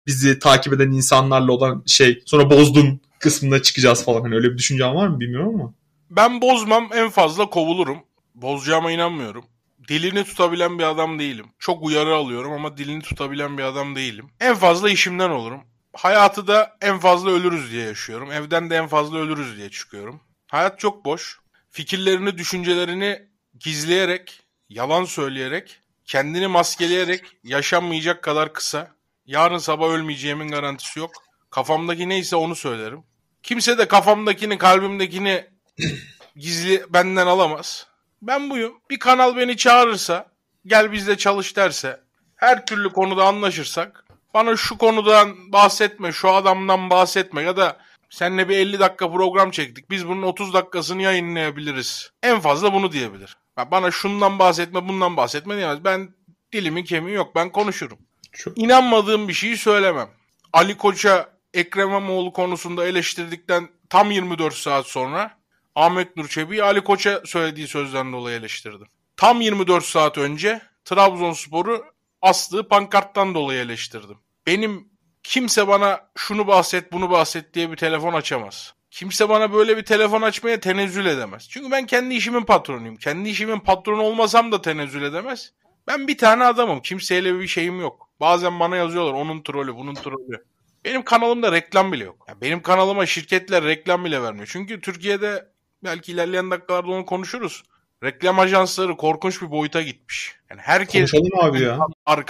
bizi 0.09 0.39
takip 0.39 0.73
eden 0.73 0.91
insanlarla 0.91 1.51
olan 1.51 1.83
şey 1.85 2.21
sonra 2.25 2.49
bozdun 2.49 3.01
kısmında 3.19 3.61
çıkacağız 3.61 4.05
falan. 4.05 4.21
Hani 4.21 4.35
öyle 4.35 4.51
bir 4.51 4.57
düşüncen 4.57 4.95
var 4.95 5.07
mı 5.07 5.19
bilmiyorum 5.19 5.55
ama. 5.55 5.73
Ben 6.09 6.41
bozmam 6.41 6.89
en 6.93 7.09
fazla 7.09 7.49
kovulurum. 7.49 7.97
Bozacağıma 8.35 8.91
inanmıyorum. 8.91 9.45
Dilini 9.87 10.23
tutabilen 10.23 10.79
bir 10.79 10.83
adam 10.83 11.19
değilim. 11.19 11.45
Çok 11.59 11.83
uyarı 11.83 12.15
alıyorum 12.15 12.51
ama 12.51 12.77
dilini 12.77 13.01
tutabilen 13.01 13.57
bir 13.57 13.63
adam 13.63 13.95
değilim. 13.95 14.29
En 14.39 14.55
fazla 14.55 14.89
işimden 14.89 15.29
olurum. 15.29 15.61
Hayatı 15.93 16.47
da 16.47 16.77
en 16.81 16.99
fazla 16.99 17.29
ölürüz 17.31 17.71
diye 17.71 17.85
yaşıyorum. 17.85 18.31
Evden 18.31 18.69
de 18.69 18.75
en 18.75 18.87
fazla 18.87 19.17
ölürüz 19.17 19.57
diye 19.57 19.69
çıkıyorum. 19.69 20.21
Hayat 20.47 20.79
çok 20.79 21.05
boş. 21.05 21.39
Fikirlerini, 21.69 22.37
düşüncelerini 22.37 23.21
gizleyerek 23.59 24.41
yalan 24.69 25.05
söyleyerek, 25.05 25.79
kendini 26.05 26.47
maskeleyerek 26.47 27.21
yaşanmayacak 27.43 28.23
kadar 28.23 28.53
kısa. 28.53 28.98
Yarın 29.29 29.57
sabah 29.57 29.89
ölmeyeceğimin 29.89 30.47
garantisi 30.47 30.99
yok. 30.99 31.11
Kafamdaki 31.49 32.09
neyse 32.09 32.35
onu 32.35 32.55
söylerim. 32.55 33.03
Kimse 33.43 33.77
de 33.77 33.87
kafamdakini, 33.87 34.57
kalbimdekini 34.57 35.45
gizli 36.35 36.85
benden 36.89 37.27
alamaz. 37.27 37.87
Ben 38.21 38.49
buyum. 38.49 38.73
Bir 38.89 38.99
kanal 38.99 39.35
beni 39.35 39.57
çağırırsa, 39.57 40.31
gel 40.65 40.91
bizle 40.91 41.17
çalış 41.17 41.55
derse, 41.55 41.99
her 42.35 42.65
türlü 42.65 42.89
konuda 42.89 43.25
anlaşırsak, 43.25 44.05
bana 44.33 44.55
şu 44.55 44.77
konudan 44.77 45.51
bahsetme, 45.51 46.11
şu 46.11 46.31
adamdan 46.31 46.89
bahsetme 46.89 47.41
ya 47.41 47.57
da 47.57 47.77
seninle 48.09 48.49
bir 48.49 48.57
50 48.57 48.79
dakika 48.79 49.11
program 49.11 49.51
çektik. 49.51 49.89
Biz 49.89 50.07
bunun 50.07 50.21
30 50.21 50.53
dakikasını 50.53 51.01
yayınlayabiliriz. 51.01 52.11
En 52.23 52.39
fazla 52.39 52.73
bunu 52.73 52.91
diyebilir. 52.91 53.37
Bana 53.71 53.91
şundan 53.91 54.39
bahsetme, 54.39 54.87
bundan 54.87 55.17
bahsetme 55.17 55.57
diyemez. 55.57 55.83
Ben 55.83 56.09
dilimin 56.53 56.83
kemiği 56.83 57.15
yok. 57.15 57.35
Ben 57.35 57.49
konuşurum. 57.49 58.08
Çok... 58.33 58.57
İnanmadığım 58.57 59.27
bir 59.27 59.33
şeyi 59.33 59.57
söylemem. 59.57 60.09
Ali 60.53 60.77
Koç'a 60.77 61.39
Ekrem 61.53 61.87
İmamoğlu 61.87 62.33
konusunda 62.33 62.87
eleştirdikten 62.87 63.69
tam 63.89 64.11
24 64.11 64.53
saat 64.53 64.85
sonra 64.87 65.39
Ahmet 65.75 66.17
Nur 66.17 66.27
Çebi'yi 66.27 66.63
Ali 66.63 66.81
Koç'a 66.81 67.21
söylediği 67.25 67.67
sözden 67.67 68.13
dolayı 68.13 68.39
eleştirdim. 68.39 68.87
Tam 69.17 69.41
24 69.41 69.85
saat 69.85 70.17
önce 70.17 70.61
Trabzonspor'u 70.85 71.85
astığı 72.21 72.67
pankarttan 72.67 73.35
dolayı 73.35 73.59
eleştirdim. 73.59 74.17
Benim 74.47 74.89
kimse 75.23 75.67
bana 75.67 76.09
şunu 76.15 76.47
bahset 76.47 76.91
bunu 76.91 77.09
bahset 77.09 77.53
diye 77.53 77.71
bir 77.71 77.77
telefon 77.77 78.13
açamaz. 78.13 78.73
Kimse 78.91 79.29
bana 79.29 79.53
böyle 79.53 79.77
bir 79.77 79.85
telefon 79.85 80.21
açmaya 80.21 80.59
tenezzül 80.59 81.05
edemez. 81.05 81.47
Çünkü 81.49 81.71
ben 81.71 81.85
kendi 81.85 82.15
işimin 82.15 82.43
patronuyum. 82.43 82.95
Kendi 82.95 83.29
işimin 83.29 83.59
patronu 83.59 84.01
olmasam 84.01 84.51
da 84.51 84.61
tenezzül 84.61 85.03
edemez. 85.03 85.53
Ben 85.87 86.07
bir 86.07 86.17
tane 86.17 86.43
adamım. 86.43 86.81
Kimseyle 86.81 87.39
bir 87.39 87.47
şeyim 87.47 87.81
yok. 87.81 88.08
Bazen 88.19 88.59
bana 88.59 88.75
yazıyorlar 88.75 89.13
onun 89.13 89.41
trolü, 89.41 89.75
bunun 89.75 89.95
trolü. 89.95 90.43
Benim 90.85 91.03
kanalımda 91.03 91.51
reklam 91.51 91.91
bile 91.91 92.03
yok. 92.03 92.25
Yani 92.27 92.41
benim 92.41 92.61
kanalıma 92.61 93.05
şirketler 93.05 93.63
reklam 93.63 94.05
bile 94.05 94.21
vermiyor. 94.21 94.49
Çünkü 94.51 94.81
Türkiye'de 94.81 95.47
belki 95.83 96.11
ilerleyen 96.11 96.51
dakikalarda 96.51 96.87
onu 96.87 97.05
konuşuruz. 97.05 97.63
Reklam 98.03 98.39
ajansları 98.39 98.97
korkunç 98.97 99.41
bir 99.41 99.51
boyuta 99.51 99.81
gitmiş. 99.81 100.35
Yani 100.49 100.61
herkes 100.61 101.11
Konuşalım 101.11 101.39
abi 101.39 101.61
ya. 101.61 101.79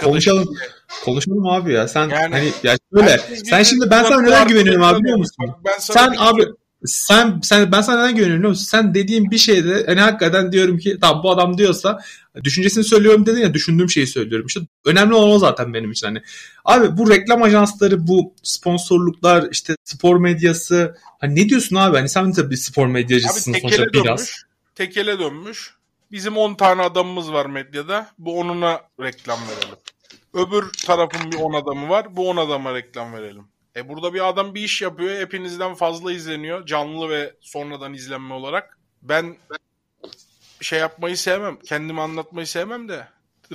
Konuşalım. 0.02 0.56
Konuşalım 1.04 1.46
abi 1.46 1.72
ya. 1.72 1.88
Sen 1.88 2.08
yani, 2.08 2.34
hani 2.34 2.52
ya 2.62 2.76
şöyle 2.94 3.18
sen 3.18 3.62
şimdi 3.62 3.90
ben 3.90 4.02
sana 4.02 4.22
neden 4.22 4.48
güveniyorum 4.48 4.82
abi 4.82 5.00
biliyor 5.00 5.18
musun? 5.18 5.54
Ben 5.64 5.78
sen 5.78 6.14
abi 6.18 6.46
sen 6.84 7.40
sen 7.42 7.72
ben 7.72 7.80
sana 7.80 8.02
neden 8.02 8.16
güveniyorum? 8.16 8.54
Sen 8.54 8.94
dediğin 8.94 9.30
bir 9.30 9.38
şeyde 9.38 9.84
hani 9.86 10.00
hakikaten 10.00 10.52
diyorum 10.52 10.78
ki 10.78 10.98
tamam 11.00 11.22
bu 11.22 11.30
adam 11.30 11.58
diyorsa 11.58 11.98
düşüncesini 12.44 12.84
söylüyorum 12.84 13.26
dedin 13.26 13.40
ya 13.40 13.54
düşündüğüm 13.54 13.90
şeyi 13.90 14.06
söylüyorum. 14.06 14.46
İşte 14.46 14.60
önemli 14.84 15.14
olan 15.14 15.30
o 15.30 15.38
zaten 15.38 15.74
benim 15.74 15.92
için 15.92 16.06
hani. 16.06 16.22
Abi 16.64 16.96
bu 16.98 17.10
reklam 17.10 17.42
ajansları, 17.42 18.06
bu 18.06 18.34
sponsorluklar, 18.42 19.48
işte 19.50 19.74
spor 19.84 20.16
medyası. 20.16 20.94
Hani 21.20 21.36
ne 21.36 21.48
diyorsun 21.48 21.76
abi? 21.76 21.96
Hani 21.96 22.08
sen 22.08 22.32
bir 22.50 22.56
spor 22.56 22.86
medyacısın 22.86 23.52
abi, 23.52 23.60
sonuçta 23.60 23.92
biraz. 23.92 24.30
tekele 24.74 25.18
dönmüş. 25.18 25.74
Bizim 26.12 26.36
10 26.36 26.54
tane 26.54 26.82
adamımız 26.82 27.32
var 27.32 27.46
medyada. 27.46 28.06
Bu 28.18 28.40
onuna 28.40 28.80
reklam 29.00 29.38
verelim. 29.38 29.78
Öbür 30.34 30.72
tarafın 30.86 31.32
bir 31.32 31.36
10 31.36 31.52
adamı 31.52 31.88
var. 31.88 32.16
Bu 32.16 32.28
10 32.28 32.36
adama 32.36 32.74
reklam 32.74 33.12
verelim. 33.12 33.44
E 33.76 33.88
burada 33.88 34.14
bir 34.14 34.28
adam 34.28 34.54
bir 34.54 34.62
iş 34.62 34.82
yapıyor. 34.82 35.20
Hepinizden 35.20 35.74
fazla 35.74 36.12
izleniyor. 36.12 36.66
Canlı 36.66 37.10
ve 37.10 37.34
sonradan 37.40 37.94
izlenme 37.94 38.34
olarak. 38.34 38.78
Ben 39.02 39.36
şey 40.60 40.78
yapmayı 40.78 41.16
sevmem. 41.16 41.58
Kendimi 41.66 42.00
anlatmayı 42.00 42.46
sevmem 42.46 42.88
de. 42.88 43.08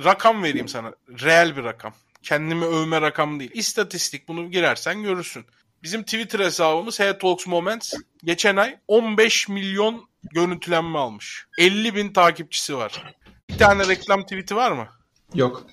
Rakam 0.04 0.42
vereyim 0.42 0.68
sana. 0.68 0.94
Reel 1.08 1.56
bir 1.56 1.64
rakam. 1.64 1.94
Kendimi 2.22 2.64
övme 2.64 3.00
rakam 3.00 3.40
değil. 3.40 3.50
İstatistik 3.54 4.28
bunu 4.28 4.50
girersen 4.50 5.02
görürsün. 5.02 5.44
Bizim 5.82 6.02
Twitter 6.02 6.40
hesabımız 6.40 7.00
Head 7.00 7.20
Talks 7.20 7.46
Moments 7.46 7.94
geçen 8.24 8.56
ay 8.56 8.78
15 8.88 9.48
milyon 9.48 10.08
görüntülenme 10.32 10.98
almış. 10.98 11.46
50 11.58 11.94
bin 11.94 12.12
takipçisi 12.12 12.76
var. 12.76 13.14
Bir 13.50 13.58
tane 13.58 13.88
reklam 13.88 14.22
tweet'i 14.22 14.56
var 14.56 14.72
mı? 14.72 14.88
Yok. 15.34 15.66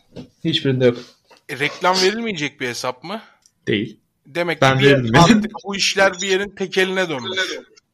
Hiçbirinde 0.43 0.85
yok. 0.85 0.97
E, 1.49 1.59
reklam 1.59 1.95
verilmeyecek 1.95 2.59
bir 2.59 2.67
hesap 2.67 3.03
mı? 3.03 3.21
Değil. 3.67 3.99
Demek 4.25 4.61
ben 4.61 4.79
ki 4.79 4.85
bir, 4.85 5.17
artık 5.17 5.51
bu 5.65 5.75
işler 5.75 6.13
bir 6.21 6.27
yerin 6.27 6.49
tekeline 6.49 7.09
dönmüş. 7.09 7.39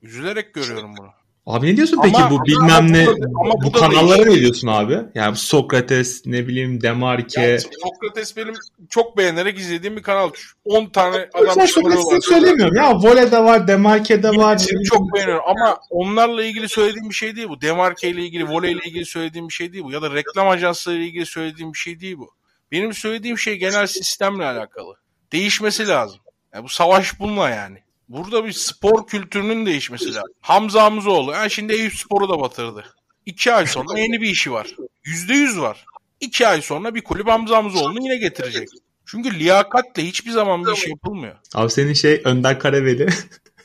Üzülerek 0.02 0.54
görüyorum 0.54 0.92
bunu. 0.98 1.10
Abi 1.46 1.68
ne 1.68 1.78
diyorsun 1.78 2.00
peki 2.04 2.18
ama, 2.18 2.32
bu 2.32 2.46
bilmem 2.46 2.70
ama 2.70 2.80
ne 2.80 3.08
ama 3.40 3.54
bu, 3.54 3.64
bu 3.64 3.72
kanallara 3.72 4.26
ne 4.26 4.36
diyorsun 4.40 4.68
abi? 4.68 5.00
Yani 5.16 5.36
Sokrates 5.36 6.26
ne 6.26 6.48
bileyim 6.48 6.82
Demarke. 6.82 7.42
Yani 7.42 7.60
Sokrates 7.60 8.38
benim 8.38 8.54
çok 8.90 9.18
beğenerek 9.18 9.58
izlediğim 9.58 9.98
bir 9.98 10.04
kanal. 10.04 10.30
10 10.66 10.86
tane 10.86 11.30
adam 11.34 11.56
Ben 11.58 11.66
Sokrates'i 11.66 12.22
söylemiyorum 12.22 12.76
ya. 12.76 12.96
Vole'de 12.96 13.40
var, 13.40 13.68
Demarke'de 13.68 14.30
var. 14.30 14.62
Çok 14.90 15.14
beğeniyorum 15.14 15.44
ama 15.48 15.78
onlarla 15.90 16.44
ilgili 16.44 16.70
söylediğim 16.70 17.10
bir 17.10 17.16
şey 17.16 17.36
değil 17.36 17.50
bu. 17.50 17.62
Demarke 17.62 18.10
ile 18.10 18.22
ilgili, 18.22 18.48
Vole 18.48 18.72
ile 18.72 18.82
ilgili 18.86 19.06
söylediğim 19.06 19.48
bir 19.48 19.54
şey 19.54 19.74
değil 19.74 19.84
bu. 19.84 19.92
Ya 19.92 20.02
da 20.02 20.14
reklam 20.14 20.48
ajansları 20.48 20.96
ile 20.96 21.06
ilgili 21.06 21.26
söylediğim 21.26 21.74
bir 21.74 21.78
şey 21.78 22.00
değil 22.00 22.18
bu. 22.18 22.32
Benim 22.72 22.94
söylediğim 22.94 23.38
şey 23.38 23.56
genel 23.56 23.88
sistemle 23.88 24.46
alakalı. 24.46 24.96
Değişmesi 25.32 25.88
lazım. 25.88 26.20
Yani 26.54 26.64
bu 26.64 26.70
savaş 26.70 27.20
bununla 27.20 27.50
yani. 27.50 27.78
Burada 28.10 28.46
bir 28.46 28.52
spor 28.52 29.08
kültürünün 29.08 29.66
değişmesi 29.66 30.08
lazım. 30.08 30.34
Hamza 30.42 30.84
Hamzoğlu. 30.84 31.32
Yani 31.32 31.52
şimdi 31.52 31.74
Eyüp 31.74 31.96
Spor'u 31.96 32.30
da 32.30 32.40
batırdı. 32.40 32.86
İki 33.26 33.54
ay 33.54 33.66
sonra 33.66 34.00
yeni 34.00 34.22
bir 34.22 34.30
işi 34.30 34.52
var. 34.52 34.68
Yüzde 35.04 35.34
yüz 35.34 35.60
var. 35.60 35.86
İki 36.20 36.48
ay 36.48 36.62
sonra 36.62 36.96
bir 36.96 37.02
kulüp 37.02 37.28
Hamza 37.28 37.58
Hamzoğlu'nu 37.58 38.04
yine 38.04 38.18
getirecek. 38.18 38.70
Çünkü 39.06 39.40
liyakatle 39.40 40.06
hiçbir 40.06 40.32
zaman 40.32 40.66
bir 40.66 40.72
iş 40.72 40.88
yapılmıyor. 40.88 41.36
Abi 41.56 41.72
senin 41.72 41.94
şey 41.94 42.22
Önder 42.26 42.60
Karaveli. 42.60 43.10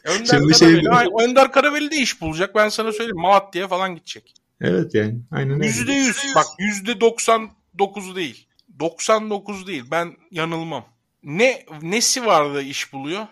Önder 0.04 0.24
Şimdi 0.30 0.52
Karaveli. 0.52 0.82
Şey... 0.82 0.82
Ay, 0.92 1.06
Önder 1.20 1.52
Karaveli 1.52 1.90
de 1.90 1.96
iş 1.96 2.20
bulacak. 2.20 2.54
Ben 2.54 2.68
sana 2.68 2.92
söyleyeyim. 2.92 3.20
Malatya'ya 3.20 3.68
falan 3.68 3.94
gidecek. 3.94 4.34
Evet 4.60 4.94
yani. 4.94 5.20
Aynen 5.30 5.54
öyle. 5.54 5.66
Yüzde 5.66 5.92
yüz. 5.92 6.16
Bak 6.34 6.46
yüzde 6.58 7.00
doksan 7.00 7.50
dokuz 7.78 8.16
değil. 8.16 8.46
99 8.80 9.66
değil. 9.66 9.84
Ben 9.90 10.16
yanılmam. 10.30 10.84
Ne 11.24 11.66
nesi 11.82 12.26
vardı 12.26 12.62
iş 12.62 12.92
buluyor? 12.92 13.26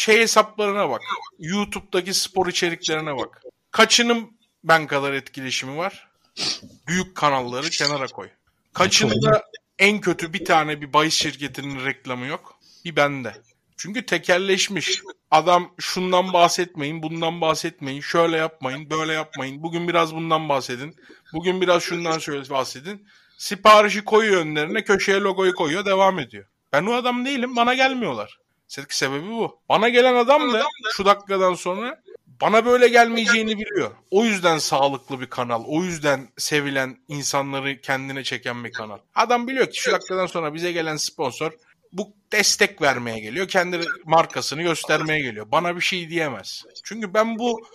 şey 0.00 0.20
hesaplarına 0.20 0.90
bak. 0.90 1.02
YouTube'daki 1.38 2.14
spor 2.14 2.46
içeriklerine 2.46 3.16
bak. 3.16 3.42
Kaçının 3.70 4.30
ben 4.64 4.86
kadar 4.86 5.12
etkileşimi 5.12 5.76
var? 5.76 6.08
Büyük 6.86 7.16
kanalları 7.16 7.70
kenara 7.70 8.06
koy. 8.06 8.28
Kaçında 8.72 9.42
en 9.78 10.00
kötü 10.00 10.32
bir 10.32 10.44
tane 10.44 10.80
bir 10.80 10.92
bahis 10.92 11.14
şirketinin 11.14 11.84
reklamı 11.84 12.26
yok? 12.26 12.58
Bir 12.84 12.96
bende. 12.96 13.34
Çünkü 13.76 14.06
tekerleşmiş. 14.06 15.02
Adam 15.30 15.74
şundan 15.78 16.32
bahsetmeyin, 16.32 17.02
bundan 17.02 17.40
bahsetmeyin, 17.40 18.00
şöyle 18.00 18.36
yapmayın, 18.36 18.90
böyle 18.90 19.12
yapmayın. 19.12 19.62
Bugün 19.62 19.88
biraz 19.88 20.14
bundan 20.14 20.48
bahsedin. 20.48 20.96
Bugün 21.32 21.60
biraz 21.60 21.82
şundan 21.82 22.18
şöyle 22.18 22.50
bahsedin. 22.50 23.06
Siparişi 23.38 24.04
koyuyor 24.04 24.40
önlerine, 24.40 24.84
köşeye 24.84 25.20
logoyu 25.20 25.54
koyuyor, 25.54 25.84
devam 25.84 26.18
ediyor. 26.18 26.46
Ben 26.72 26.86
o 26.86 26.92
adam 26.92 27.24
değilim, 27.24 27.56
bana 27.56 27.74
gelmiyorlar. 27.74 28.38
Sebebi 28.68 29.28
bu. 29.28 29.60
Bana 29.68 29.88
gelen 29.88 30.14
adam 30.14 30.52
da 30.52 30.66
şu 30.92 31.04
dakikadan 31.04 31.54
sonra 31.54 32.02
bana 32.40 32.64
böyle 32.64 32.88
gelmeyeceğini 32.88 33.58
biliyor. 33.58 33.90
O 34.10 34.24
yüzden 34.24 34.58
sağlıklı 34.58 35.20
bir 35.20 35.26
kanal. 35.26 35.64
O 35.66 35.84
yüzden 35.84 36.28
sevilen 36.36 36.96
insanları 37.08 37.80
kendine 37.80 38.24
çeken 38.24 38.64
bir 38.64 38.72
kanal. 38.72 38.98
Adam 39.14 39.48
biliyor 39.48 39.70
ki 39.70 39.80
şu 39.80 39.92
dakikadan 39.92 40.26
sonra 40.26 40.54
bize 40.54 40.72
gelen 40.72 40.96
sponsor 40.96 41.52
bu 41.92 42.12
destek 42.32 42.82
vermeye 42.82 43.20
geliyor. 43.20 43.48
Kendi 43.48 43.80
markasını 44.04 44.62
göstermeye 44.62 45.20
geliyor. 45.20 45.46
Bana 45.52 45.76
bir 45.76 45.80
şey 45.80 46.08
diyemez. 46.10 46.64
Çünkü 46.84 47.14
ben 47.14 47.38
bu 47.38 47.66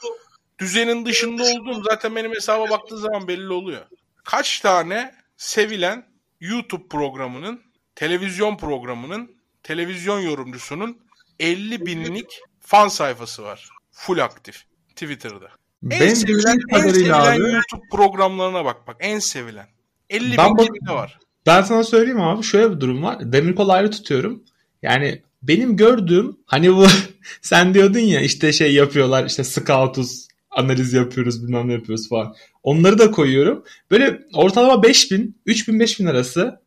düzenin 0.59 1.05
dışında 1.05 1.43
olduğum 1.43 1.83
zaten 1.83 2.15
benim 2.15 2.33
hesaba 2.33 2.69
baktığı 2.69 2.97
zaman 2.97 3.27
belli 3.27 3.53
oluyor. 3.53 3.81
Kaç 4.23 4.59
tane 4.59 5.15
sevilen 5.37 6.05
YouTube 6.39 6.87
programının, 6.87 7.61
televizyon 7.95 8.57
programının 8.57 9.35
televizyon 9.63 10.19
yorumcusunun 10.19 10.97
50 11.39 11.85
binlik 11.85 12.41
fan 12.59 12.87
sayfası 12.87 13.43
var. 13.43 13.69
Full 13.91 14.17
aktif 14.17 14.63
Twitter'da. 14.89 15.47
En 15.91 15.99
ben 15.99 16.13
sevilen, 16.13 16.59
en 16.69 16.89
sevilen 16.89 17.13
abi, 17.13 17.39
YouTube 17.39 17.89
programlarına 17.91 18.65
bak 18.65 18.87
bak 18.87 18.95
en 18.99 19.19
sevilen. 19.19 19.67
50 20.09 20.37
ben 20.37 20.57
bin 20.57 20.67
bak, 20.87 20.95
var. 20.95 21.19
Ben 21.45 21.61
sana 21.61 21.83
söyleyeyim 21.83 22.21
abi 22.21 22.43
şöyle 22.43 22.75
bir 22.75 22.79
durum 22.79 23.03
var. 23.03 23.31
Demir 23.31 23.55
kolaylı 23.55 23.91
tutuyorum. 23.91 24.43
Yani 24.81 25.21
benim 25.43 25.77
gördüğüm 25.77 26.37
hani 26.45 26.75
bu 26.75 26.87
sen 27.41 27.73
diyordun 27.73 27.99
ya 27.99 28.21
işte 28.21 28.53
şey 28.53 28.73
yapıyorlar 28.73 29.25
işte 29.25 29.43
scoutuz 29.43 30.27
analiz 30.49 30.93
yapıyoruz 30.93 31.43
bilmem 31.43 31.67
ne 31.67 31.73
yapıyoruz 31.73 32.09
falan. 32.09 32.35
Onları 32.63 32.99
da 32.99 33.11
koyuyorum. 33.11 33.63
Böyle 33.91 34.19
ortalama 34.33 34.83
5000 34.83 35.37
3000 35.45 35.79
5000 35.79 36.05
arası 36.05 36.59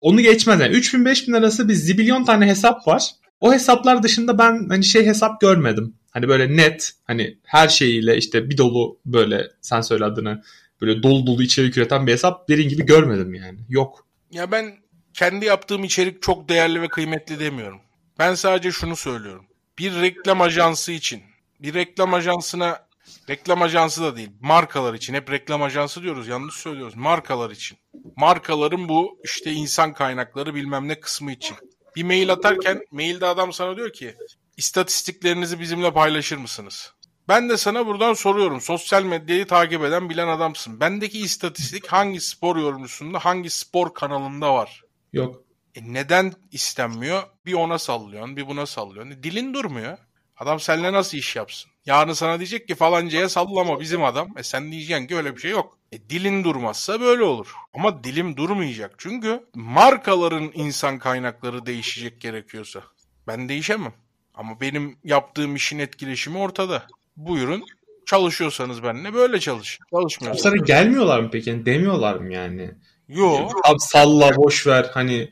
onu 0.00 0.20
geçmez. 0.20 0.60
Yani 0.60 0.76
3000 0.76 1.04
5000 1.04 1.32
arası 1.32 1.68
bir 1.68 1.74
zibilyon 1.74 2.24
tane 2.24 2.46
hesap 2.46 2.88
var. 2.88 3.10
O 3.40 3.52
hesaplar 3.52 4.02
dışında 4.02 4.38
ben 4.38 4.68
hani 4.68 4.84
şey 4.84 5.06
hesap 5.06 5.40
görmedim. 5.40 5.94
Hani 6.10 6.28
böyle 6.28 6.56
net 6.56 6.92
hani 7.04 7.38
her 7.44 7.68
şeyiyle 7.68 8.16
işte 8.16 8.50
bir 8.50 8.58
dolu 8.58 9.00
böyle 9.06 9.46
sen 9.60 9.80
söyle 9.80 10.04
adını 10.04 10.42
böyle 10.80 11.02
dolu 11.02 11.26
dolu 11.26 11.42
içerik 11.42 11.76
üreten 11.76 12.06
bir 12.06 12.12
hesap 12.12 12.48
derin 12.48 12.68
gibi 12.68 12.86
görmedim 12.86 13.34
yani. 13.34 13.58
Yok. 13.68 14.06
Ya 14.32 14.50
ben 14.50 14.76
kendi 15.14 15.44
yaptığım 15.44 15.84
içerik 15.84 16.22
çok 16.22 16.48
değerli 16.48 16.82
ve 16.82 16.88
kıymetli 16.88 17.40
demiyorum. 17.40 17.80
Ben 18.18 18.34
sadece 18.34 18.72
şunu 18.72 18.96
söylüyorum. 18.96 19.44
Bir 19.78 19.94
reklam 19.94 20.40
ajansı 20.40 20.92
için, 20.92 21.22
bir 21.60 21.74
reklam 21.74 22.14
ajansına 22.14 22.87
reklam 23.28 23.62
ajansı 23.62 24.02
da 24.02 24.16
değil, 24.16 24.30
markalar 24.40 24.94
için. 24.94 25.14
Hep 25.14 25.30
reklam 25.30 25.62
ajansı 25.62 26.02
diyoruz, 26.02 26.28
yanlış 26.28 26.54
söylüyoruz. 26.54 26.96
Markalar 26.96 27.50
için. 27.50 27.78
Markaların 28.16 28.88
bu 28.88 29.20
işte 29.24 29.52
insan 29.52 29.92
kaynakları 29.92 30.54
bilmem 30.54 30.88
ne 30.88 31.00
kısmı 31.00 31.32
için. 31.32 31.56
Bir 31.96 32.02
mail 32.02 32.32
atarken 32.32 32.80
mailde 32.90 33.26
adam 33.26 33.52
sana 33.52 33.76
diyor 33.76 33.92
ki 33.92 34.14
istatistiklerinizi 34.56 35.60
bizimle 35.60 35.92
paylaşır 35.92 36.36
mısınız? 36.36 36.92
Ben 37.28 37.48
de 37.48 37.56
sana 37.56 37.86
buradan 37.86 38.14
soruyorum. 38.14 38.60
Sosyal 38.60 39.02
medyayı 39.02 39.46
takip 39.46 39.84
eden 39.84 40.10
bilen 40.10 40.28
adamsın. 40.28 40.80
Bendeki 40.80 41.20
istatistik 41.20 41.86
hangi 41.86 42.20
spor 42.20 42.56
yorumcusunda, 42.56 43.18
hangi 43.18 43.50
spor 43.50 43.94
kanalında 43.94 44.54
var? 44.54 44.82
Yok. 45.12 45.42
E 45.74 45.92
neden 45.92 46.32
istenmiyor? 46.52 47.22
Bir 47.46 47.52
ona 47.52 47.78
sallıyorsun, 47.78 48.36
bir 48.36 48.46
buna 48.46 48.66
sallıyorsun. 48.66 49.12
E 49.12 49.22
dilin 49.22 49.54
durmuyor. 49.54 49.98
Adam 50.36 50.60
seninle 50.60 50.92
nasıl 50.92 51.18
iş 51.18 51.36
yapsın? 51.36 51.70
Yarın 51.88 52.12
sana 52.12 52.38
diyecek 52.38 52.68
ki 52.68 52.74
falancaya 52.74 53.28
sallama 53.28 53.80
bizim 53.80 54.04
adam. 54.04 54.28
E 54.36 54.42
sen 54.42 54.72
diyeceksin 54.72 55.06
ki 55.06 55.16
öyle 55.16 55.36
bir 55.36 55.40
şey 55.40 55.50
yok. 55.50 55.78
E 55.92 56.10
dilin 56.10 56.44
durmazsa 56.44 57.00
böyle 57.00 57.22
olur. 57.22 57.52
Ama 57.74 58.04
dilim 58.04 58.36
durmayacak. 58.36 58.94
Çünkü 58.98 59.40
markaların 59.54 60.50
insan 60.54 60.98
kaynakları 60.98 61.66
değişecek 61.66 62.20
gerekiyorsa. 62.20 62.82
Ben 63.26 63.48
değişemem. 63.48 63.92
Ama 64.34 64.60
benim 64.60 64.96
yaptığım 65.04 65.56
işin 65.56 65.78
etkileşimi 65.78 66.38
ortada. 66.38 66.82
Buyurun 67.16 67.64
çalışıyorsanız 68.06 68.82
benimle 68.82 69.14
böyle 69.14 69.40
çalışın. 69.40 69.84
Çalışmıyorsanız. 69.90 70.42
Sana 70.42 70.66
gelmiyorlar 70.66 71.20
mı 71.20 71.28
peki? 71.32 71.50
Yani 71.50 71.66
demiyorlar 71.66 72.14
mı 72.14 72.32
yani? 72.32 72.70
Yok. 73.08 73.52
Abi 73.64 73.80
salla 73.80 74.36
boş 74.36 74.66
ver 74.66 74.90
hani 74.94 75.30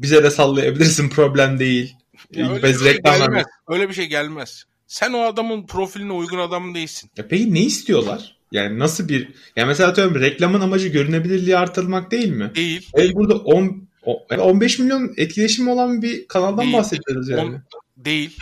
bize 0.00 0.24
de 0.24 0.30
sallayabilirsin 0.30 1.08
problem 1.08 1.58
değil. 1.58 1.96
Ya 2.30 2.50
öyle, 2.50 2.62
Bez 2.62 2.84
bir 2.84 2.90
şey 2.90 3.00
gelmez. 3.02 3.44
öyle 3.68 3.88
bir 3.88 3.94
şey 3.94 4.06
gelmez. 4.06 4.64
Sen 4.88 5.12
o 5.12 5.20
adamın 5.22 5.66
profiline 5.66 6.12
uygun 6.12 6.38
adam 6.38 6.74
değilsin. 6.74 7.10
Ya 7.16 7.28
peki 7.28 7.54
ne 7.54 7.60
istiyorlar? 7.60 8.36
Yani 8.52 8.78
nasıl 8.78 9.08
bir 9.08 9.28
yani 9.56 9.66
mesela 9.66 9.90
atıyorum 9.90 10.20
reklamın 10.20 10.60
amacı 10.60 10.88
görünebilirliği 10.88 11.56
artırmak 11.56 12.10
değil 12.10 12.28
mi? 12.32 12.52
Değil. 12.54 12.90
E 12.98 13.14
burada 13.14 13.36
10 13.36 13.88
o- 14.04 14.26
yani 14.30 14.42
15 14.42 14.78
milyon 14.78 15.14
etkileşimi 15.16 15.70
olan 15.70 16.02
bir 16.02 16.28
kanaldan 16.28 16.64
Değil. 16.64 16.76
bahsediyoruz 16.76 17.28
yani. 17.28 17.40
On- 17.40 17.62
değil. 17.96 18.36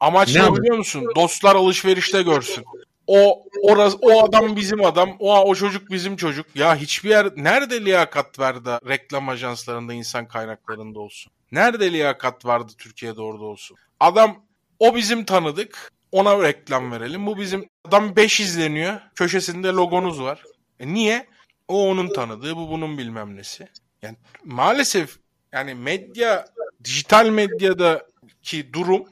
Amaç 0.00 0.34
Ne 0.34 0.44
ne, 0.44 0.56
biliyor 0.56 0.76
musun? 0.76 1.04
Dostlar 1.16 1.56
alışverişte 1.56 2.22
görsün. 2.22 2.64
O 3.06 3.42
orası, 3.62 3.96
o 4.00 4.24
adam 4.24 4.56
bizim 4.56 4.84
adam, 4.84 5.16
o 5.18 5.40
o 5.40 5.54
çocuk 5.54 5.90
bizim 5.90 6.16
çocuk. 6.16 6.46
Ya 6.54 6.76
hiçbir 6.76 7.10
yer 7.10 7.28
nerede 7.36 7.84
liyakat 7.84 8.38
var 8.38 8.64
da 8.64 8.80
reklam 8.88 9.28
ajanslarında 9.28 9.92
insan 9.92 10.28
kaynaklarında 10.28 11.00
olsun? 11.00 11.32
Nerede 11.52 11.92
liyakat 11.92 12.44
vardı 12.44 12.72
Türkiye'de 12.78 13.20
orada 13.20 13.44
olsun? 13.44 13.76
Adam 14.00 14.36
o 14.82 14.94
bizim 14.94 15.24
tanıdık. 15.24 15.92
Ona 16.12 16.42
reklam 16.42 16.92
verelim. 16.92 17.26
Bu 17.26 17.38
bizim 17.38 17.68
adam 17.84 18.16
5 18.16 18.40
izleniyor. 18.40 19.00
Köşesinde 19.14 19.68
logonuz 19.68 20.22
var. 20.22 20.42
E 20.80 20.94
niye? 20.94 21.26
O 21.68 21.88
onun 21.88 22.12
tanıdığı, 22.12 22.56
bu 22.56 22.70
bunun 22.70 22.98
bilmem 22.98 23.36
nesi. 23.36 23.68
Yani 24.02 24.16
maalesef 24.44 25.16
yani 25.52 25.74
medya, 25.74 26.46
dijital 26.84 27.28
medyadaki 27.28 28.72
durum 28.72 29.04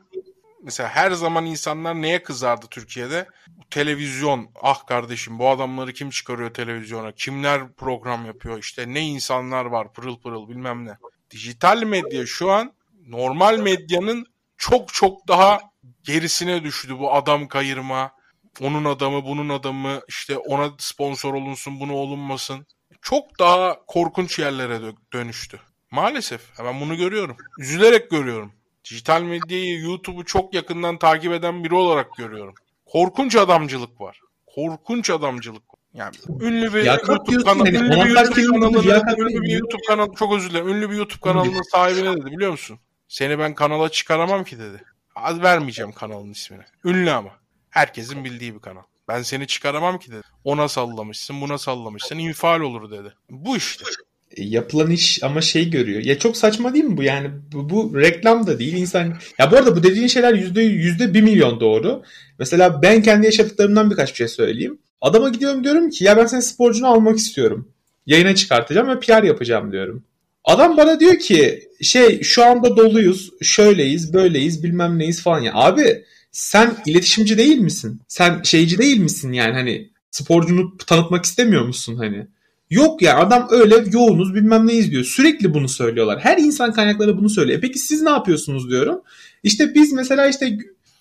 mesela 0.63 0.89
her 0.89 1.11
zaman 1.11 1.47
insanlar 1.47 2.03
neye 2.03 2.23
kızardı 2.23 2.67
Türkiye'de? 2.71 3.27
Televizyon. 3.71 4.51
Ah 4.63 4.87
kardeşim 4.87 5.39
bu 5.39 5.49
adamları 5.49 5.93
kim 5.93 6.11
çıkarıyor 6.11 6.55
televizyona? 6.55 7.13
Kimler 7.13 7.73
program 7.73 8.27
yapıyor? 8.27 8.59
İşte 8.59 8.95
ne 8.95 9.01
insanlar 9.01 9.65
var 9.65 9.93
pırıl 9.93 10.21
pırıl 10.21 10.49
bilmem 10.49 10.87
ne. 10.87 10.99
Dijital 11.31 11.83
medya 11.83 12.27
şu 12.27 12.51
an 12.51 12.73
normal 13.07 13.59
medyanın 13.59 14.27
çok 14.61 14.95
çok 14.95 15.29
daha 15.29 15.61
gerisine 16.05 16.65
düştü 16.65 16.99
bu 16.99 17.15
adam 17.15 17.49
kayırma. 17.49 18.13
Onun 18.61 18.85
adamı 18.85 19.25
bunun 19.25 19.49
adamı 19.49 20.01
işte 20.09 20.39
ona 20.39 20.71
sponsor 20.79 21.35
olunsun 21.35 21.81
bunu 21.81 21.93
olunmasın. 21.93 22.67
Çok 23.03 23.39
daha 23.39 23.77
korkunç 23.87 24.39
yerlere 24.39 24.75
dö- 24.75 24.97
dönüştü. 25.13 25.61
Maalesef 25.91 26.41
ben 26.65 26.81
bunu 26.81 26.97
görüyorum. 26.97 27.37
Üzülerek 27.59 28.11
görüyorum. 28.11 28.53
Dijital 28.91 29.23
medyayı, 29.23 29.81
YouTube'u 29.81 30.25
çok 30.25 30.55
yakından 30.55 30.99
takip 30.99 31.33
eden 31.33 31.65
biri 31.65 31.75
olarak 31.75 32.17
görüyorum. 32.17 32.55
Korkunç 32.87 33.37
adamcılık 33.37 34.01
var. 34.01 34.21
Korkunç 34.47 35.11
adamcılık 35.11 35.63
var. 35.75 35.81
Yani 35.95 36.17
ünlü 36.41 36.75
bir 36.75 36.85
Liyakat 36.85 37.33
YouTube 37.33 37.45
kanalı, 37.45 37.69
ünlü 37.69 37.91
bir 37.91 38.11
YouTube 38.11 38.43
kanalının, 38.43 39.19
ünlü 39.19 39.43
bir. 39.43 39.49
YouTube 39.49 39.83
kanalı, 39.89 40.15
çok 40.19 40.35
özür 40.35 40.51
dilerim. 40.51 40.69
Ünlü 40.69 40.91
bir 40.91 40.97
YouTube 40.97 41.21
kanalının 41.21 41.71
sahibi 41.73 42.05
ne 42.05 42.17
dedi 42.17 42.27
biliyor 42.27 42.51
musun? 42.51 42.79
Seni 43.11 43.39
ben 43.39 43.55
kanala 43.55 43.89
çıkaramam 43.89 44.45
ki 44.45 44.59
dedi. 44.59 44.83
Az 45.17 45.43
vermeyeceğim 45.43 45.93
kanalın 45.93 46.31
ismini. 46.31 46.63
Ünlü 46.85 47.11
ama. 47.11 47.31
Herkesin 47.71 48.25
bildiği 48.25 48.55
bir 48.55 48.61
kanal. 48.61 48.83
Ben 49.09 49.23
seni 49.23 49.47
çıkaramam 49.47 49.99
ki 49.99 50.13
dedi. 50.13 50.23
Ona 50.45 50.69
sallamışsın, 50.69 51.41
buna 51.41 51.59
sallamışsın. 51.59 52.19
infial 52.19 52.61
olur 52.61 52.91
dedi. 52.91 53.15
Bu 53.31 53.57
işte. 53.57 53.85
E, 54.31 54.45
yapılan 54.45 54.91
iş 54.91 55.23
ama 55.23 55.41
şey 55.41 55.71
görüyor. 55.71 56.03
Ya 56.03 56.19
çok 56.19 56.37
saçma 56.37 56.75
değil 56.75 56.85
mi 56.85 56.97
bu? 56.97 57.03
Yani 57.03 57.31
bu, 57.53 57.71
bu 57.71 58.01
reklam 58.01 58.47
da 58.47 58.59
değil 58.59 58.73
insan. 58.73 59.15
Ya 59.39 59.51
bu 59.51 59.57
arada 59.57 59.77
bu 59.77 59.83
dediğin 59.83 60.07
şeyler 60.07 60.35
yüzde 60.35 60.63
yüzde 60.63 61.15
bir 61.15 61.23
milyon 61.23 61.61
doğru. 61.61 62.03
Mesela 62.39 62.83
ben 62.83 63.03
kendi 63.03 63.27
yaşadıklarımdan 63.27 63.91
birkaç 63.91 64.11
bir 64.11 64.17
şey 64.17 64.29
söyleyeyim. 64.29 64.79
Adama 65.01 65.29
gidiyorum 65.29 65.65
diyorum 65.65 65.91
ki 65.91 66.05
ya 66.05 66.17
ben 66.17 66.27
senin 66.27 66.41
sporcunu 66.41 66.87
almak 66.87 67.19
istiyorum. 67.19 67.73
Yayına 68.07 68.35
çıkartacağım 68.35 68.89
ve 68.89 69.01
PR 69.01 69.23
yapacağım 69.23 69.73
diyorum. 69.73 70.05
Adam 70.45 70.77
bana 70.77 71.01
diyor 71.01 71.19
ki 71.19 71.69
şey 71.83 72.23
şu 72.23 72.45
anda 72.45 72.77
doluyuz, 72.77 73.31
şöyleyiz, 73.43 74.13
böyleyiz, 74.13 74.63
bilmem 74.63 74.99
neyiz 74.99 75.23
falan 75.23 75.41
ya. 75.41 75.53
Abi 75.55 76.05
sen 76.33 76.77
iletişimci 76.87 77.39
değil 77.39 77.59
misin? 77.59 78.01
Sen 78.09 78.43
şeyci 78.43 78.79
değil 78.79 78.99
misin 78.99 79.33
yani 79.33 79.53
hani 79.53 79.91
sporcunu 80.11 80.77
tanıtmak 80.77 81.25
istemiyor 81.25 81.67
musun 81.67 81.97
hani? 81.97 82.27
Yok 82.71 83.03
ya 83.03 83.19
adam 83.19 83.49
öyle 83.51 83.85
yoğunuz 83.93 84.35
bilmem 84.35 84.67
neyiz 84.67 84.91
diyor. 84.91 85.05
Sürekli 85.05 85.55
bunu 85.55 85.69
söylüyorlar. 85.69 86.21
Her 86.21 86.39
insan 86.39 86.73
kaynakları 86.73 87.19
bunu 87.19 87.29
söylüyor. 87.29 87.59
E 87.59 87.61
Peki 87.61 87.79
siz 87.79 88.03
ne 88.03 88.11
yapıyorsunuz 88.11 88.71
diyorum. 88.71 89.01
İşte 89.43 89.75
biz 89.75 89.93
mesela 89.93 90.29
işte 90.29 90.59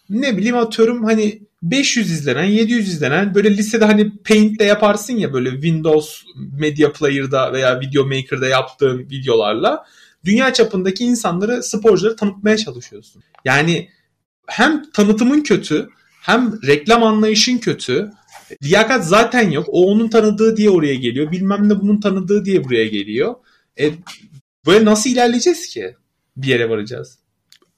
ne 0.09 0.37
bileyim 0.37 0.57
atıyorum 0.57 1.03
hani 1.03 1.41
500 1.63 2.11
izlenen 2.11 2.43
700 2.43 2.89
izlenen 2.89 3.35
böyle 3.35 3.57
lisede 3.57 3.85
hani 3.85 4.17
Paint'te 4.17 4.65
yaparsın 4.65 5.13
ya 5.13 5.33
böyle 5.33 5.51
Windows 5.51 6.23
Media 6.59 6.91
Player'da 6.91 7.53
veya 7.53 7.79
Video 7.79 8.05
Maker'da 8.05 8.47
yaptığın 8.47 8.99
videolarla 8.99 9.85
dünya 10.25 10.53
çapındaki 10.53 11.03
insanları 11.03 11.63
sporcuları 11.63 12.15
tanıtmaya 12.15 12.57
çalışıyorsun. 12.57 13.23
Yani 13.45 13.89
hem 14.47 14.91
tanıtımın 14.91 15.41
kötü 15.41 15.89
hem 16.21 16.59
reklam 16.67 17.03
anlayışın 17.03 17.57
kötü 17.57 18.11
liyakat 18.63 19.07
zaten 19.07 19.51
yok. 19.51 19.65
O 19.69 19.91
onun 19.91 20.09
tanıdığı 20.09 20.57
diye 20.57 20.69
oraya 20.69 20.95
geliyor. 20.95 21.31
Bilmem 21.31 21.69
ne 21.69 21.81
bunun 21.81 21.99
tanıdığı 21.99 22.45
diye 22.45 22.63
buraya 22.63 22.87
geliyor. 22.87 23.35
E, 23.79 23.91
böyle 24.65 24.85
nasıl 24.85 25.09
ilerleyeceğiz 25.09 25.67
ki? 25.67 25.95
Bir 26.37 26.47
yere 26.47 26.69
varacağız. 26.69 27.19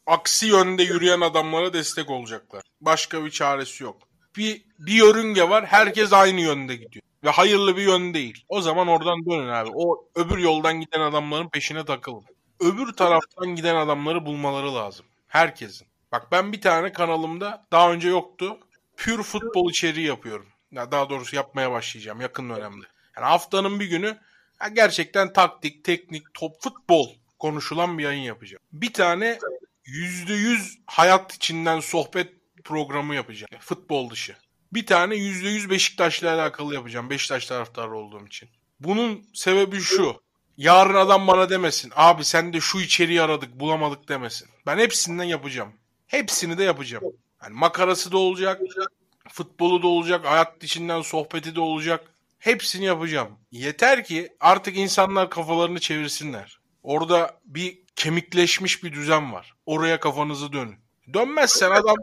Aksi 0.07 0.47
yönde 0.47 0.83
yürüyen 0.83 1.21
adamlara 1.21 1.73
destek 1.73 2.09
olacaklar. 2.09 2.63
Başka 2.81 3.25
bir 3.25 3.31
çaresi 3.31 3.83
yok. 3.83 3.97
Bir, 4.37 4.65
bir 4.79 4.93
yörünge 4.93 5.49
var 5.49 5.65
herkes 5.65 6.13
aynı 6.13 6.41
yönde 6.41 6.75
gidiyor. 6.75 7.03
Ve 7.23 7.29
hayırlı 7.29 7.77
bir 7.77 7.81
yön 7.81 8.13
değil. 8.13 8.45
O 8.49 8.61
zaman 8.61 8.87
oradan 8.87 9.25
dönün 9.25 9.47
abi. 9.47 9.69
O 9.73 10.07
öbür 10.15 10.37
yoldan 10.37 10.79
giden 10.81 11.01
adamların 11.01 11.49
peşine 11.49 11.85
takılın. 11.85 12.23
Öbür 12.59 12.93
taraftan 12.93 13.47
giden 13.55 13.75
adamları 13.75 14.25
bulmaları 14.25 14.75
lazım. 14.75 15.05
Herkesin. 15.27 15.87
Bak 16.11 16.27
ben 16.31 16.53
bir 16.53 16.61
tane 16.61 16.91
kanalımda 16.91 17.65
daha 17.71 17.91
önce 17.91 18.09
yoktu. 18.09 18.57
Pure 18.97 19.23
futbol 19.23 19.69
içeriği 19.69 20.07
yapıyorum. 20.07 20.47
Ya 20.71 20.91
daha 20.91 21.09
doğrusu 21.09 21.35
yapmaya 21.35 21.71
başlayacağım 21.71 22.21
yakın 22.21 22.49
dönemde. 22.49 22.85
Yani 23.15 23.25
haftanın 23.25 23.79
bir 23.79 23.85
günü 23.85 24.17
gerçekten 24.73 25.33
taktik, 25.33 25.83
teknik, 25.83 26.33
top, 26.33 26.61
futbol 26.61 27.09
konuşulan 27.39 27.97
bir 27.97 28.03
yayın 28.03 28.21
yapacağım. 28.21 28.63
Bir 28.73 28.93
tane 28.93 29.39
%100 29.85 30.79
hayat 30.85 31.35
içinden 31.35 31.79
sohbet 31.79 32.33
programı 32.63 33.15
yapacağım. 33.15 33.49
Futbol 33.59 34.09
dışı. 34.09 34.35
Bir 34.73 34.85
tane 34.85 35.15
%100 35.15 35.69
Beşiktaş'la 35.69 36.33
alakalı 36.33 36.73
yapacağım. 36.73 37.09
Beşiktaş 37.09 37.45
taraftarı 37.45 37.95
olduğum 37.95 38.27
için. 38.27 38.49
Bunun 38.79 39.25
sebebi 39.33 39.79
şu. 39.79 40.21
Yarın 40.57 40.93
adam 40.93 41.27
bana 41.27 41.49
demesin. 41.49 41.91
Abi 41.95 42.23
sen 42.23 42.53
de 42.53 42.59
şu 42.59 42.79
içeriği 42.79 43.21
aradık 43.21 43.59
bulamadık 43.59 44.09
demesin. 44.09 44.49
Ben 44.65 44.77
hepsinden 44.77 45.23
yapacağım. 45.23 45.73
Hepsini 46.07 46.57
de 46.57 46.63
yapacağım. 46.63 47.03
Yani 47.43 47.53
makarası 47.53 48.11
da 48.11 48.17
olacak. 48.17 48.61
Futbolu 49.29 49.83
da 49.83 49.87
olacak. 49.87 50.25
Hayat 50.25 50.63
içinden 50.63 51.01
sohbeti 51.01 51.55
de 51.55 51.59
olacak. 51.59 52.13
Hepsini 52.39 52.85
yapacağım. 52.85 53.29
Yeter 53.51 54.03
ki 54.03 54.29
artık 54.39 54.77
insanlar 54.77 55.29
kafalarını 55.29 55.79
çevirsinler. 55.79 56.60
Orada 56.83 57.39
bir 57.45 57.79
kemikleşmiş 57.95 58.83
bir 58.83 58.93
düzen 58.93 59.33
var. 59.33 59.53
Oraya 59.65 59.99
kafanızı 59.99 60.53
dönün. 60.53 60.75
Dönmezsen 61.13 61.71
adam 61.71 61.95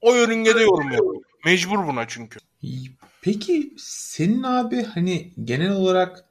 o 0.00 0.14
yörüngede 0.14 0.62
yorum 0.62 0.90
yapıyor. 0.90 1.14
Mecbur 1.44 1.86
buna 1.86 2.08
çünkü. 2.08 2.38
Peki 3.22 3.74
senin 3.78 4.42
abi 4.42 4.82
hani 4.82 5.32
genel 5.44 5.72
olarak 5.72 6.24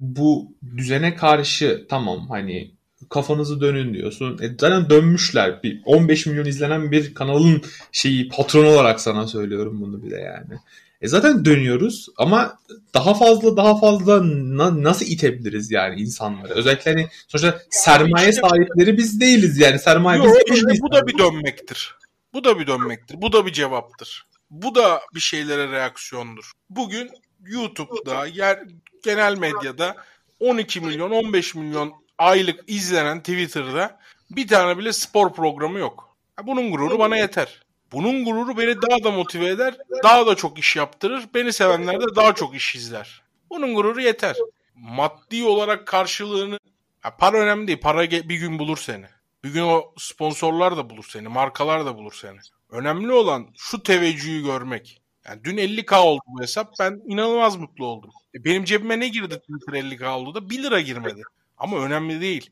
bu 0.00 0.52
düzene 0.76 1.14
karşı 1.16 1.86
tamam 1.88 2.28
hani 2.28 2.70
kafanızı 3.08 3.60
dönün 3.60 3.94
diyorsun. 3.94 4.38
E 4.42 4.48
zaten 4.60 4.90
dönmüşler. 4.90 5.62
Bir 5.62 5.82
15 5.84 6.26
milyon 6.26 6.44
izlenen 6.44 6.92
bir 6.92 7.14
kanalın 7.14 7.62
şeyi 7.92 8.28
patronu 8.28 8.68
olarak 8.68 9.00
sana 9.00 9.26
söylüyorum 9.26 9.80
bunu 9.80 10.02
bir 10.02 10.10
de 10.10 10.16
yani. 10.16 10.58
E 11.04 11.08
zaten 11.08 11.44
dönüyoruz 11.44 12.06
ama 12.16 12.58
daha 12.94 13.14
fazla 13.14 13.56
daha 13.56 13.80
fazla 13.80 14.20
na- 14.56 14.82
nasıl 14.82 15.06
itebiliriz 15.06 15.70
yani 15.70 16.00
insanları? 16.00 16.54
Özellikle 16.54 16.90
hani 16.92 17.08
sonuçta 17.28 17.60
sermaye 17.70 18.28
işte- 18.30 18.40
sahipleri 18.40 18.98
biz 18.98 19.20
değiliz 19.20 19.58
yani. 19.58 19.78
Sermaye 19.78 20.18
Yok, 20.18 20.26
biz 20.28 20.54
işte 20.56 20.66
değiliz. 20.66 20.82
bu 20.82 20.92
da 20.92 21.06
bir 21.06 21.18
dönmektir. 21.18 21.94
Bu 22.34 22.44
da 22.44 22.58
bir 22.58 22.66
dönmektir. 22.66 23.22
Bu 23.22 23.32
da 23.32 23.46
bir 23.46 23.52
cevaptır. 23.52 24.26
Bu 24.50 24.74
da 24.74 25.00
bir 25.14 25.20
şeylere 25.20 25.70
reaksiyondur. 25.72 26.52
Bugün 26.70 27.10
YouTube'da, 27.46 28.26
yer 28.26 28.62
genel 29.04 29.38
medyada 29.38 29.96
12 30.40 30.80
milyon, 30.80 31.10
15 31.10 31.54
milyon 31.54 31.92
aylık 32.18 32.60
izlenen 32.66 33.18
Twitter'da 33.20 33.98
bir 34.30 34.48
tane 34.48 34.78
bile 34.78 34.92
spor 34.92 35.32
programı 35.32 35.78
yok. 35.78 36.16
Bunun 36.42 36.70
gururu 36.70 36.98
bana 36.98 37.16
yeter. 37.16 37.63
Bunun 37.94 38.24
gururu 38.24 38.58
beni 38.58 38.82
daha 38.82 39.04
da 39.04 39.10
motive 39.10 39.46
eder, 39.46 39.76
daha 40.02 40.26
da 40.26 40.34
çok 40.34 40.58
iş 40.58 40.76
yaptırır. 40.76 41.24
Beni 41.34 41.52
sevenler 41.52 42.00
de 42.00 42.16
daha 42.16 42.34
çok 42.34 42.54
iş 42.54 42.76
izler. 42.76 43.22
Bunun 43.50 43.74
gururu 43.74 44.00
yeter. 44.00 44.36
Maddi 44.74 45.44
olarak 45.44 45.86
karşılığını 45.86 46.58
ya 47.04 47.16
para 47.16 47.38
önemli 47.38 47.66
değil. 47.66 47.80
Para 47.80 48.10
bir 48.10 48.36
gün 48.36 48.58
bulur 48.58 48.76
seni. 48.76 49.06
Bir 49.44 49.52
gün 49.52 49.62
o 49.62 49.94
sponsorlar 49.98 50.76
da 50.76 50.90
bulur 50.90 51.04
seni. 51.08 51.28
Markalar 51.28 51.86
da 51.86 51.96
bulur 51.96 52.12
seni. 52.12 52.38
Önemli 52.70 53.12
olan 53.12 53.46
şu 53.56 53.82
teveccühü 53.82 54.42
görmek. 54.44 55.02
Yani 55.28 55.44
dün 55.44 55.56
50k 55.56 55.96
oldu 55.96 56.22
bu 56.26 56.42
hesap. 56.42 56.74
Ben 56.80 57.02
inanılmaz 57.06 57.56
mutlu 57.56 57.86
oldum. 57.86 58.10
E 58.34 58.44
benim 58.44 58.64
cebime 58.64 59.00
ne 59.00 59.08
girdi 59.08 59.38
Twitter 59.38 59.72
50k 59.72 60.08
oldu 60.08 60.34
da 60.34 60.50
1 60.50 60.62
lira 60.62 60.80
girmedi. 60.80 61.22
Ama 61.58 61.78
önemli 61.78 62.20
değil. 62.20 62.50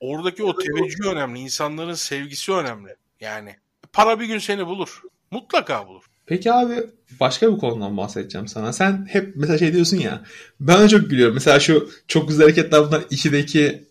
Oradaki 0.00 0.44
o 0.44 0.56
teveccüh 0.58 1.06
önemli. 1.06 1.38
İnsanların 1.38 1.94
sevgisi 1.94 2.52
önemli. 2.52 2.96
Yani 3.20 3.56
para 3.92 4.20
bir 4.20 4.26
gün 4.26 4.38
seni 4.38 4.66
bulur. 4.66 5.02
Mutlaka 5.30 5.88
bulur. 5.88 6.02
Peki 6.26 6.52
abi 6.52 6.74
başka 7.20 7.54
bir 7.54 7.58
konudan 7.58 7.96
bahsedeceğim 7.96 8.48
sana. 8.48 8.72
Sen 8.72 9.06
hep 9.10 9.32
mesela 9.36 9.58
şey 9.58 9.72
diyorsun 9.72 9.96
ya. 9.96 10.24
Ben 10.60 10.88
çok 10.88 11.10
gülüyorum. 11.10 11.34
Mesela 11.34 11.60
şu 11.60 11.90
çok 12.08 12.28
güzel 12.28 12.42
hareketler 12.42 12.86
bunlar 12.86 13.00
2'deki 13.00 13.84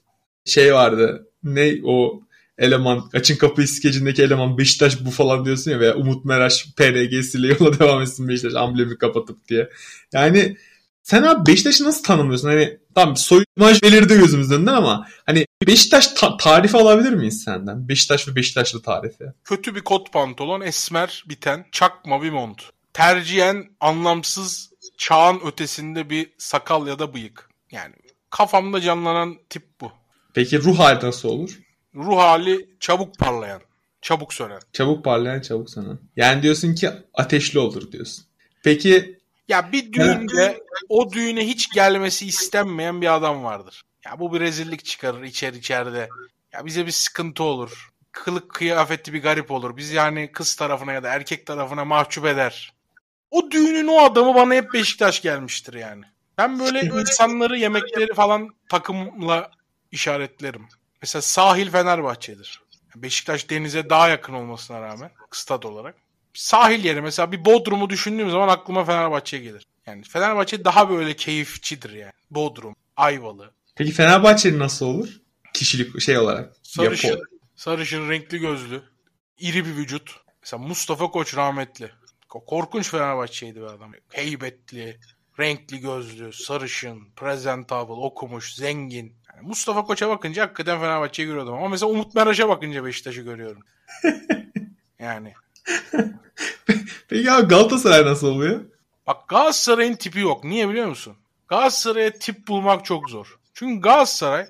şey 0.45 0.73
vardı. 0.73 1.27
Ne 1.43 1.73
o 1.83 2.21
eleman 2.57 3.09
açın 3.13 3.35
kapıyı 3.35 3.67
skecindeki 3.67 4.23
eleman 4.23 4.57
Beşiktaş 4.57 5.05
bu 5.05 5.11
falan 5.11 5.45
diyorsun 5.45 5.71
ya 5.71 5.79
veya 5.79 5.95
Umut 5.95 6.25
Meraş 6.25 6.67
PRG'siyle 6.77 7.47
yola 7.59 7.79
devam 7.79 8.01
etsin 8.01 8.27
Beşiktaş 8.27 8.55
amblemi 8.55 8.97
kapatıp 8.97 9.47
diye. 9.47 9.69
Yani 10.13 10.57
sen 11.03 11.23
abi 11.23 11.51
Beşiktaş'ı 11.51 11.83
nasıl 11.83 12.03
tanımlıyorsun? 12.03 12.47
Hani 12.49 12.77
tamam 12.95 13.17
soy 13.17 13.43
imaj 13.57 13.83
belirdi 13.83 14.13
gözümüzün 14.13 14.55
önünden 14.55 14.73
ama 14.73 15.07
hani 15.25 15.45
Beşiktaş 15.67 16.07
ta- 16.07 16.37
tarifi 16.37 16.77
alabilir 16.77 17.13
miyiz 17.13 17.43
senden? 17.43 17.89
Beşiktaş 17.89 18.27
ve 18.27 18.35
Beşiktaşlı 18.35 18.81
tarifi. 18.81 19.23
Kötü 19.43 19.75
bir 19.75 19.81
kot 19.81 20.13
pantolon, 20.13 20.61
esmer 20.61 21.23
biten, 21.29 21.65
çakma 21.71 22.21
bir 22.21 22.29
mont. 22.29 22.61
Tercihen 22.93 23.69
anlamsız, 23.79 24.69
çağın 24.97 25.39
ötesinde 25.45 26.09
bir 26.09 26.29
sakal 26.37 26.87
ya 26.87 26.99
da 26.99 27.13
bıyık. 27.13 27.49
Yani 27.71 27.95
kafamda 28.29 28.81
canlanan 28.81 29.37
tip 29.49 29.63
bu. 29.81 29.91
Peki 30.33 30.63
ruh 30.63 30.79
hali 30.79 31.05
nasıl 31.05 31.29
olur? 31.29 31.59
Ruh 31.95 32.17
hali 32.17 32.69
çabuk 32.79 33.17
parlayan, 33.17 33.61
çabuk 34.01 34.33
sönen. 34.33 34.59
Çabuk 34.73 35.05
parlayan 35.05 35.41
çabuk 35.41 35.69
sanan. 35.69 35.99
Yani 36.15 36.43
diyorsun 36.43 36.75
ki 36.75 36.89
ateşli 37.13 37.59
olur 37.59 37.91
diyorsun. 37.91 38.25
Peki 38.63 39.18
Ya 39.49 39.71
bir 39.71 39.93
düğünde 39.93 40.63
o 40.89 41.11
düğüne 41.11 41.47
hiç 41.47 41.73
gelmesi 41.73 42.25
istenmeyen 42.27 43.01
bir 43.01 43.15
adam 43.15 43.43
vardır. 43.43 43.83
Ya 44.05 44.19
bu 44.19 44.33
bir 44.33 44.39
rezillik 44.39 44.85
çıkarır 44.85 45.23
içer 45.23 45.53
içeride. 45.53 46.09
Ya 46.53 46.65
bize 46.65 46.85
bir 46.85 46.91
sıkıntı 46.91 47.43
olur. 47.43 47.89
Kılık 48.11 48.53
kıyafetli 48.53 49.13
bir 49.13 49.21
garip 49.21 49.51
olur. 49.51 49.77
Biz 49.77 49.91
yani 49.91 50.31
kız 50.31 50.55
tarafına 50.55 50.93
ya 50.93 51.03
da 51.03 51.09
erkek 51.09 51.45
tarafına 51.45 51.85
mahcup 51.85 52.25
eder. 52.25 52.73
O 53.31 53.51
düğünün 53.51 53.87
o 53.87 53.99
adamı 53.99 54.35
bana 54.35 54.53
hep 54.53 54.73
Beşiktaş 54.73 55.21
gelmiştir 55.21 55.73
yani. 55.73 56.05
Ben 56.37 56.59
böyle 56.59 56.81
insanları 56.81 57.57
yemekleri 57.57 58.13
falan 58.13 58.49
takımla 58.69 59.51
işaretlerim. 59.91 60.67
Mesela 61.01 61.21
sahil 61.21 61.69
Fenerbahçe'dir. 61.71 62.61
Beşiktaş 62.95 63.49
denize 63.49 63.89
daha 63.89 64.09
yakın 64.09 64.33
olmasına 64.33 64.81
rağmen 64.81 65.11
stad 65.31 65.63
olarak. 65.63 65.95
Sahil 66.33 66.85
yeri 66.85 67.01
mesela 67.01 67.31
bir 67.31 67.45
Bodrum'u 67.45 67.89
düşündüğüm 67.89 68.29
zaman 68.29 68.47
aklıma 68.47 68.85
Fenerbahçe 68.85 69.39
gelir. 69.39 69.67
Yani 69.85 70.03
Fenerbahçe 70.03 70.65
daha 70.65 70.89
böyle 70.89 71.15
keyifçidir 71.15 71.89
yani. 71.93 72.11
Bodrum, 72.31 72.75
Ayvalı, 72.97 73.51
peki 73.75 73.91
Fenerbahçe'nin 73.91 74.59
nasıl 74.59 74.85
olur? 74.85 75.09
Kişilik 75.53 76.01
şey 76.01 76.17
olarak. 76.17 76.53
sarışın, 76.63 77.09
Yapı. 77.09 77.23
sarışın 77.55 78.09
renkli 78.09 78.39
gözlü, 78.39 78.83
iri 79.39 79.65
bir 79.65 79.75
vücut. 79.75 80.19
Mesela 80.41 80.63
Mustafa 80.63 81.07
Koç 81.11 81.35
rahmetli. 81.37 81.91
Ko- 82.29 82.45
Korkunç 82.45 82.89
Fenerbahçeydi 82.89 83.55
bir 83.59 83.65
adam. 83.65 83.91
Heybetli, 84.09 84.99
renkli 85.39 85.79
gözlü, 85.79 86.33
sarışın, 86.33 87.01
presentable, 87.15 87.93
okumuş, 87.93 88.55
zengin. 88.55 89.13
Yani 89.35 89.47
Mustafa 89.47 89.83
Koç'a 89.83 90.09
bakınca 90.09 90.43
hakikaten 90.43 90.79
Fenerbahçe'yi 90.79 91.27
görüyordum. 91.27 91.53
Ama 91.53 91.67
mesela 91.67 91.89
Umut 91.91 92.15
Meraş'a 92.15 92.49
bakınca 92.49 92.85
Beşiktaş'ı 92.85 93.21
görüyorum. 93.21 93.61
yani 94.99 95.33
Peki 97.07 97.31
abi 97.31 97.47
Galatasaray 97.47 98.05
nasıl 98.05 98.27
oluyor? 98.27 98.61
Bak 99.07 99.27
Galatasaray'ın 99.27 99.95
tipi 99.95 100.19
yok. 100.19 100.43
Niye 100.43 100.69
biliyor 100.69 100.87
musun? 100.87 101.15
Galatasaray'a 101.47 102.11
tip 102.11 102.47
bulmak 102.47 102.85
çok 102.85 103.09
zor. 103.09 103.39
Çünkü 103.53 103.81
Galatasaray 103.81 104.47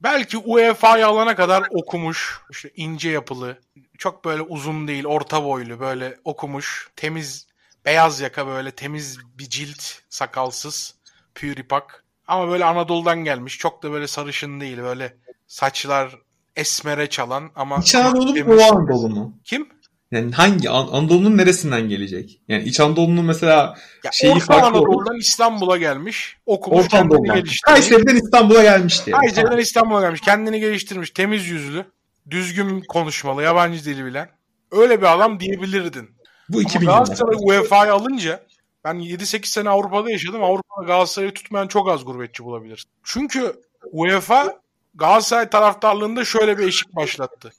belki 0.00 0.38
UEFA'yı 0.38 1.06
alana 1.06 1.36
kadar 1.36 1.64
okumuş, 1.70 2.40
işte 2.50 2.70
ince 2.76 3.10
yapılı, 3.10 3.58
çok 3.98 4.24
böyle 4.24 4.42
uzun 4.42 4.88
değil, 4.88 5.04
orta 5.04 5.44
boylu, 5.44 5.80
böyle 5.80 6.18
okumuş, 6.24 6.90
temiz, 6.96 7.46
beyaz 7.84 8.20
yaka 8.20 8.46
böyle 8.46 8.70
temiz 8.70 9.18
bir 9.38 9.50
cilt, 9.50 9.82
sakalsız, 10.08 10.94
püripak. 11.34 12.04
Ama 12.26 12.48
böyle 12.48 12.64
Anadolu'dan 12.64 13.24
gelmiş, 13.24 13.58
çok 13.58 13.82
da 13.82 13.92
böyle 13.92 14.06
sarışın 14.06 14.60
değil, 14.60 14.78
böyle 14.78 15.16
saçlar 15.46 16.18
esmere 16.56 17.10
çalan 17.10 17.50
ama... 17.56 17.78
İç 17.78 17.94
Anadolu 17.94 18.44
mu 18.44 18.62
Anadolu 18.62 19.08
mu? 19.08 19.38
Kim? 19.44 19.68
Yani 20.10 20.32
hangi 20.32 20.70
An- 20.70 20.88
Anadolu'nun 20.92 21.36
neresinden 21.36 21.88
gelecek? 21.88 22.40
Yani 22.48 22.62
İç 22.62 22.80
Anadolu'nun 22.80 23.24
mesela 23.24 23.74
Ya 24.04 24.10
Şeyi 24.12 24.32
Orta 24.34 24.44
farklı 24.44 24.78
olur. 24.78 24.88
Anadolu'dan 24.88 25.16
İstanbul'a 25.16 25.76
gelmiş, 25.76 26.36
okumuş, 26.46 26.78
Orta 26.78 26.88
kendini 26.88 27.12
Anadolu'dan. 27.14 27.34
geliştirmiş. 27.34 27.60
Kayseri'den 27.60 28.16
İstanbul'a 28.16 28.62
gelmiş 28.62 29.06
diye. 29.06 29.16
Kayseri'den 29.16 29.58
İstanbul'a 29.58 30.00
gelmiş. 30.00 30.20
Kendini 30.20 30.60
geliştirmiş. 30.60 31.10
Temiz 31.10 31.46
yüzlü. 31.48 31.84
Düzgün 32.30 32.80
konuşmalı. 32.88 33.42
Yabancı 33.42 33.84
dili 33.84 34.04
bilen. 34.04 34.28
Öyle 34.72 35.00
bir 35.00 35.14
adam 35.14 35.40
diyebilirdin. 35.40 36.10
Bu 36.48 36.58
Ama 36.58 36.62
2000 36.62 36.86
Galatasaray 36.86 37.34
yılında. 37.34 37.46
UEFA'yı 37.60 37.92
alınca 37.92 38.46
ben 38.84 38.94
7-8 38.94 39.46
sene 39.46 39.68
Avrupa'da 39.70 40.10
yaşadım. 40.10 40.44
Avrupa'da 40.44 40.86
Galatasaray'ı 40.86 41.34
tutmayan 41.34 41.68
çok 41.68 41.88
az 41.90 42.04
gurbetçi 42.04 42.44
bulabilirsin. 42.44 42.90
Çünkü 43.04 43.52
UEFA 43.92 44.60
Galatasaray 44.94 45.50
taraftarlığında 45.50 46.24
şöyle 46.24 46.58
bir 46.58 46.66
eşik 46.68 46.96
başlattı. 46.96 47.52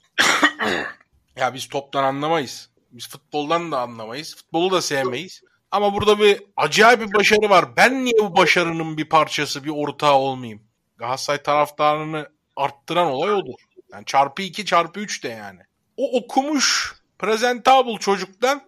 Ya 1.40 1.54
biz 1.54 1.68
toptan 1.68 2.04
anlamayız. 2.04 2.70
Biz 2.90 3.08
futboldan 3.08 3.72
da 3.72 3.80
anlamayız. 3.80 4.36
Futbolu 4.36 4.70
da 4.70 4.82
sevmeyiz. 4.82 5.42
Ama 5.70 5.94
burada 5.94 6.18
bir 6.18 6.42
acayip 6.56 7.00
bir 7.00 7.14
başarı 7.14 7.50
var. 7.50 7.76
Ben 7.76 8.04
niye 8.04 8.18
bu 8.20 8.36
başarının 8.36 8.96
bir 8.96 9.08
parçası, 9.08 9.64
bir 9.64 9.70
ortağı 9.70 10.14
olmayayım? 10.14 10.62
Galatasaray 10.96 11.42
taraftarını 11.42 12.28
arttıran 12.56 13.06
olay 13.06 13.32
odur. 13.32 13.54
Yani 13.92 14.04
çarpı 14.04 14.42
2 14.42 14.64
çarpı 14.64 15.00
3 15.00 15.24
de 15.24 15.28
yani. 15.28 15.60
O 15.96 16.18
okumuş 16.18 16.94
presentable 17.18 17.98
çocuktan 17.98 18.62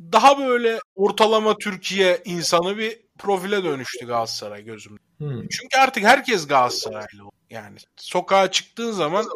daha 0.00 0.38
böyle 0.38 0.80
ortalama 0.96 1.58
Türkiye 1.58 2.22
insanı 2.24 2.78
bir 2.78 3.00
profile 3.18 3.64
dönüştü 3.64 4.06
Galatasaray 4.06 4.64
gözümde. 4.64 5.00
Hmm. 5.18 5.48
Çünkü 5.48 5.78
artık 5.78 6.04
herkes 6.04 6.46
Galatasaraylı. 6.46 7.30
Yani 7.50 7.78
sokağa 7.96 8.50
çıktığın 8.50 8.92
zaman 8.92 9.26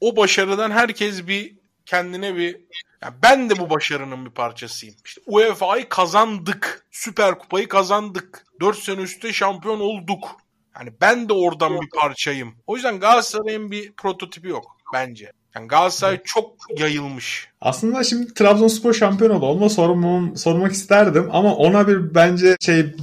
o 0.00 0.16
başarıdan 0.16 0.70
herkes 0.70 1.26
bir 1.26 1.63
kendine 1.86 2.36
bir 2.36 2.56
ya 3.02 3.14
ben 3.22 3.50
de 3.50 3.58
bu 3.58 3.70
başarının 3.70 4.26
bir 4.26 4.30
parçasıyım. 4.30 4.94
İşte 5.04 5.20
UEFA'yı 5.26 5.88
kazandık. 5.88 6.86
Süper 6.90 7.38
Kupayı 7.38 7.68
kazandık. 7.68 8.44
4 8.60 8.78
sene 8.78 9.00
üstte 9.00 9.32
şampiyon 9.32 9.80
olduk. 9.80 10.36
Yani 10.78 10.92
ben 11.00 11.28
de 11.28 11.32
oradan 11.32 11.80
bir 11.80 11.88
parçayım. 11.88 12.54
O 12.66 12.76
yüzden 12.76 13.00
Galatasaray'ın 13.00 13.70
bir 13.70 13.92
prototipi 13.92 14.48
yok 14.48 14.76
bence. 14.94 15.32
Yani 15.54 15.68
Galatasaray 15.68 16.22
çok 16.24 16.56
yayılmış. 16.78 17.48
Aslında 17.60 18.04
şimdi 18.04 18.34
Trabzonspor 18.34 18.92
şampiyon 18.92 19.30
oldu. 19.30 19.46
Onu 19.46 19.60
da 19.60 19.68
sormam, 19.68 20.36
sormak 20.36 20.72
isterdim 20.72 21.28
ama 21.32 21.56
ona 21.56 21.88
bir 21.88 22.14
bence 22.14 22.56
şey 22.60 22.94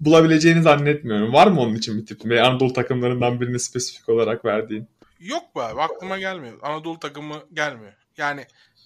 bulabileceğini 0.00 0.62
zannetmiyorum. 0.62 1.32
Var 1.32 1.46
mı 1.46 1.60
onun 1.60 1.74
için 1.74 1.98
bir 1.98 2.06
tip? 2.06 2.32
Anadolu 2.32 2.72
takımlarından 2.72 3.40
birini 3.40 3.60
spesifik 3.60 4.08
olarak 4.08 4.44
verdiğin. 4.44 4.88
Yok 5.20 5.56
be 5.56 5.62
abi 5.62 5.80
aklıma 5.80 6.18
gelmiyor. 6.18 6.58
Anadolu 6.62 6.98
takımı 6.98 7.34
gelmiyor. 7.52 7.92
Yani 8.18 8.40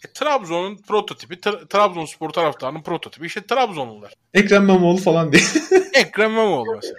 E, 0.05 0.13
Trabzon'un 0.15 0.77
prototipi, 0.77 1.35
Tra- 1.35 1.69
Trabzonspor 1.69 2.31
taraftarının 2.31 2.83
prototipi 2.83 3.27
işte 3.27 3.47
Trabzonlular. 3.47 4.13
Ekrem 4.35 4.63
İmamoğlu 4.63 4.97
falan 5.01 5.33
değil. 5.33 5.49
Ekrem 5.95 6.31
İmamoğlu 6.31 6.77
mesela. 6.83 6.97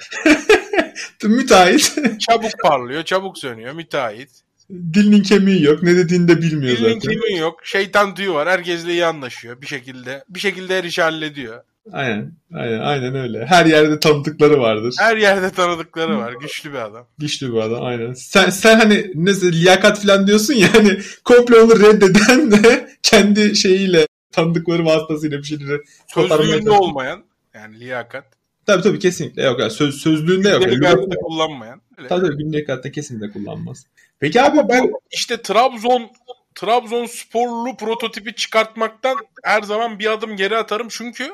Müteahhit. 1.24 1.94
Çabuk 2.30 2.52
parlıyor, 2.64 3.04
çabuk 3.04 3.38
sönüyor, 3.38 3.74
müteahhit. 3.74 4.30
Dilinin 4.70 5.24
kemiği 5.24 5.64
yok. 5.64 5.84
Ne 5.84 5.96
dediğini 5.96 6.28
de 6.28 6.42
bilmiyor 6.42 6.78
Dilinin 6.78 7.00
zaten. 7.00 7.14
kemiği 7.14 7.38
yok. 7.38 7.60
Şeytan 7.66 8.16
tüyü 8.16 8.34
var. 8.34 8.50
Herkesle 8.50 8.92
iyi 8.92 9.06
anlaşıyor 9.06 9.62
bir 9.62 9.68
şekilde. 9.68 10.24
Bir 10.30 10.40
şekilde 10.40 10.78
her 10.78 10.84
işi 10.84 11.02
hallediyor. 11.02 11.64
Aynen. 11.92 12.32
Aynen, 12.54 12.80
aynen 12.80 13.16
öyle. 13.16 13.46
Her 13.46 13.66
yerde 13.66 14.00
tanıdıkları 14.00 14.60
vardır. 14.60 14.96
Her 15.00 15.18
yerde 15.18 15.50
tanıdıkları 15.50 16.18
var. 16.18 16.34
Güçlü 16.42 16.74
bir 16.74 16.78
adam. 16.78 17.08
Güçlü 17.18 17.54
bir 17.54 17.58
adam 17.58 17.84
aynen. 17.84 18.14
Sen 18.14 18.50
sen 18.50 18.80
hani 18.80 19.12
ne 19.16 19.32
liyakat 19.52 20.02
falan 20.02 20.28
diyorsun 20.28 20.54
ya 20.54 20.74
hani 20.74 21.00
komple 21.24 21.60
onu 21.60 21.80
reddeden 21.80 22.52
de 22.52 22.90
kendi 23.04 23.56
şeyiyle 23.56 24.08
tanıdıkları 24.32 24.86
vasıtasıyla 24.86 25.38
bir 25.38 25.44
şeyleri 25.44 25.82
Sözlüğünde 26.08 26.72
olmayan 26.72 27.24
yani 27.54 27.80
liyakat. 27.80 28.26
Tabii 28.66 28.84
tabii 28.84 29.00
kesinlikle 29.00 29.44
yok. 29.44 29.60
Yani 29.60 29.72
söz, 29.72 29.96
sözlüğünde 29.96 30.50
yok. 30.50 30.64
Gündelik 30.64 30.86
hayatta 30.86 31.16
kullanmayan. 31.16 31.82
Öyle. 31.98 32.08
tabii 32.08 32.22
tabii 32.22 32.38
gündelik 32.38 32.70
hayatta 32.70 32.92
kesinlikle 32.92 33.32
kullanmaz. 33.32 33.86
Peki 34.20 34.42
abi 34.42 34.70
Ben 34.70 34.92
işte 35.12 35.42
Trabzon 35.42 36.10
Trabzonsporlu 36.56 37.78
prototipi 37.78 38.36
çıkartmaktan 38.36 39.18
her 39.44 39.62
zaman 39.62 40.00
bir 40.00 40.12
adım 40.12 40.36
geri 40.36 40.58
atarım 40.58 40.88
çünkü 40.90 41.32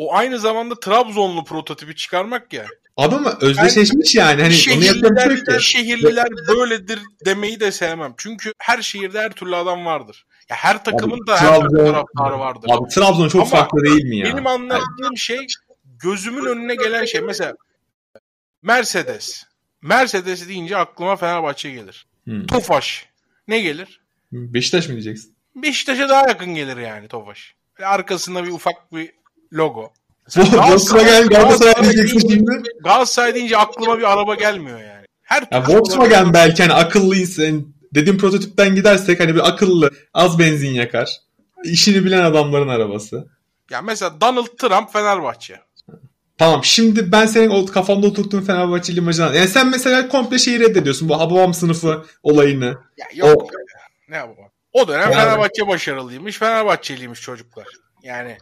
o 0.00 0.14
aynı 0.14 0.38
zamanda 0.38 0.80
Trabzonlu 0.80 1.44
prototipi 1.44 1.96
çıkarmak 1.96 2.52
ya. 2.52 2.66
abi 2.96 3.14
ama 3.14 3.38
özdeşleşmiş 3.40 4.14
yani. 4.14 4.42
Hani 4.42 4.54
onu 4.76 4.84
yapacak 4.84 5.30
bir 5.30 5.36
şey 5.36 5.58
şehirliler, 5.60 5.60
şehirliler 5.60 6.26
böyledir 6.48 6.98
demeyi 7.24 7.60
de 7.60 7.72
sevmem. 7.72 8.14
Çünkü 8.16 8.52
her 8.58 8.82
şehirde 8.82 9.20
her 9.20 9.32
türlü 9.32 9.56
adam 9.56 9.86
vardır. 9.86 10.26
Ya 10.50 10.56
her 10.56 10.84
takımın 10.84 11.26
da 11.26 11.40
her 11.40 11.60
türlü 11.60 11.76
taraftarı 11.76 12.38
vardır. 12.38 12.70
Abi 12.72 12.88
Trabzon 12.88 13.28
çok 13.28 13.40
Ama 13.40 13.50
farklı 13.50 13.84
değil 13.84 14.04
mi 14.04 14.16
ya? 14.16 14.24
Benim 14.24 14.46
anlattığım 14.46 15.16
şey 15.16 15.46
gözümün 15.84 16.44
önüne 16.44 16.74
gelen 16.74 17.04
şey. 17.04 17.20
Mesela 17.20 17.54
Mercedes. 18.62 19.44
Mercedes 19.82 20.48
deyince 20.48 20.76
aklıma 20.76 21.16
Fenerbahçe 21.16 21.70
gelir. 21.70 22.06
Hmm. 22.24 22.46
Tofaş. 22.46 23.06
Ne 23.48 23.60
gelir? 23.60 24.00
Beşiktaş 24.32 24.88
mı 24.88 24.92
diyeceksin? 24.92 25.34
Beşiktaş'a 25.56 26.08
daha 26.08 26.28
yakın 26.28 26.54
gelir 26.54 26.76
yani 26.76 27.08
Tofaş. 27.08 27.54
Arkasında 27.82 28.44
bir 28.44 28.50
ufak 28.50 28.92
bir 28.92 29.19
logo. 29.52 29.92
Volkswagen 30.36 31.28
Galatasaray 31.28 31.84
diyeceksin 31.84 32.28
deyince, 32.28 32.52
şimdi. 32.52 32.68
Galatasaray 32.84 33.34
deyince 33.34 33.56
aklıma 33.56 33.98
bir 33.98 34.12
araba 34.12 34.34
gelmiyor 34.34 34.80
yani. 34.80 35.06
Her 35.22 35.48
Ya 35.52 35.64
Volkswagen 35.68 36.34
belki 36.34 36.62
hani 36.62 36.72
akıllı 36.72 37.16
insan 37.16 37.66
dediğim 37.94 38.18
prototipten 38.18 38.74
gidersek 38.74 39.20
hani 39.20 39.34
bir 39.34 39.48
akıllı 39.48 39.90
az 40.14 40.38
benzin 40.38 40.70
yakar. 40.74 41.16
İşini 41.64 42.04
bilen 42.04 42.24
adamların 42.24 42.68
arabası. 42.68 43.28
Ya 43.70 43.82
mesela 43.82 44.20
Donald 44.20 44.46
Trump 44.46 44.92
Fenerbahçe. 44.92 45.60
Tamam 46.38 46.64
şimdi 46.64 47.12
ben 47.12 47.26
senin 47.26 47.50
o 47.50 47.66
kafamda 47.66 48.06
oturttuğun 48.06 48.40
Fenerbahçeli 48.40 48.98
imajını 48.98 49.36
Yani 49.36 49.48
sen 49.48 49.70
mesela 49.70 50.08
komple 50.08 50.38
şeyi 50.38 50.60
reddediyorsun 50.60 51.08
bu 51.08 51.20
Hababam 51.20 51.54
sınıfı 51.54 52.04
olayını. 52.22 52.78
Ya 52.96 53.06
yok. 53.14 53.50
Ne 54.08 54.22
bu? 54.28 54.36
O 54.72 54.88
dönem 54.88 55.10
Yani- 55.10 55.14
Fenerbahçe 55.14 55.68
başarılıymış. 55.68 56.38
Fenerbahçeliymiş 56.38 57.20
çocuklar. 57.20 57.66
Yani 58.02 58.38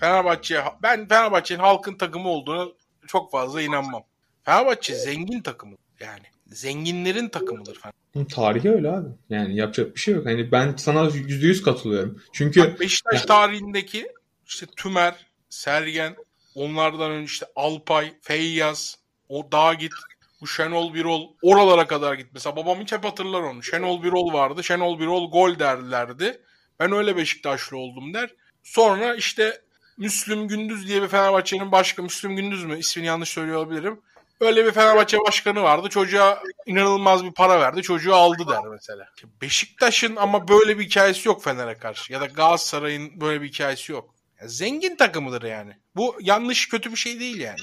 Fenerbahçe 0.00 0.64
ben 0.82 1.08
Fenerbahçe'nin 1.08 1.58
halkın 1.58 1.94
takımı 1.94 2.28
olduğunu 2.28 2.74
çok 3.06 3.30
fazla 3.30 3.62
inanmam. 3.62 4.02
Fenerbahçe 4.44 4.94
zengin 4.94 5.40
takımı 5.40 5.76
yani. 6.00 6.22
Zenginlerin 6.46 7.28
takımıdır 7.28 7.80
Fenerbahçe. 7.80 8.34
Tarihi 8.34 8.70
öyle 8.70 8.90
abi. 8.90 9.08
Yani 9.30 9.56
yapacak 9.56 9.94
bir 9.94 10.00
şey 10.00 10.14
yok. 10.14 10.26
Hani 10.26 10.52
ben 10.52 10.74
sana 10.76 11.00
%100 11.00 11.62
katılıyorum. 11.62 12.22
Çünkü 12.32 12.60
Bak 12.60 12.80
Beşiktaş 12.80 13.22
tarihindeki 13.22 14.12
işte 14.46 14.66
Tümer, 14.76 15.26
Sergen, 15.48 16.16
onlardan 16.54 17.10
önce 17.10 17.24
işte 17.24 17.46
Alpay, 17.56 18.12
Feyyaz, 18.20 18.98
o 19.28 19.52
dağa 19.52 19.74
git, 19.74 19.92
bu 20.40 20.46
Şenol 20.46 20.94
Birol 20.94 21.28
oralara 21.42 21.86
kadar 21.86 22.14
git. 22.14 22.26
Mesela 22.34 22.56
babam 22.56 22.80
hiç 22.80 22.92
hep 22.92 23.04
hatırlar 23.04 23.40
onu. 23.40 23.62
Şenol 23.62 24.02
Birol 24.02 24.32
vardı. 24.32 24.64
Şenol 24.64 24.98
Birol 25.00 25.30
gol 25.30 25.58
derlerdi. 25.58 26.42
Ben 26.80 26.92
öyle 26.92 27.16
Beşiktaşlı 27.16 27.76
oldum 27.76 28.14
der. 28.14 28.30
Sonra 28.62 29.14
işte 29.14 29.60
Müslüm 30.00 30.48
Gündüz 30.48 30.88
diye 30.88 31.02
bir 31.02 31.08
Fenerbahçe'nin 31.08 31.72
başkanı. 31.72 32.04
Müslüm 32.04 32.36
Gündüz 32.36 32.64
mü? 32.64 32.78
İsmini 32.78 33.06
yanlış 33.06 33.28
söylüyor 33.28 33.58
olabilirim. 33.58 34.00
Öyle 34.40 34.66
bir 34.66 34.72
Fenerbahçe 34.72 35.18
başkanı 35.18 35.62
vardı. 35.62 35.88
Çocuğa 35.88 36.42
inanılmaz 36.66 37.24
bir 37.24 37.32
para 37.32 37.60
verdi. 37.60 37.82
Çocuğu 37.82 38.14
aldı 38.14 38.42
der 38.48 38.58
mesela. 38.72 39.08
Beşiktaş'ın 39.42 40.16
ama 40.16 40.48
böyle 40.48 40.78
bir 40.78 40.84
hikayesi 40.84 41.28
yok 41.28 41.44
Fener'e 41.44 41.74
karşı. 41.74 42.12
Ya 42.12 42.20
da 42.20 42.26
Galatasaray'ın 42.26 43.20
böyle 43.20 43.42
bir 43.42 43.48
hikayesi 43.48 43.92
yok. 43.92 44.14
Ya 44.40 44.48
zengin 44.48 44.96
takımıdır 44.96 45.42
yani. 45.42 45.72
Bu 45.96 46.16
yanlış 46.20 46.68
kötü 46.68 46.90
bir 46.90 46.96
şey 46.96 47.20
değil 47.20 47.40
yani. 47.40 47.58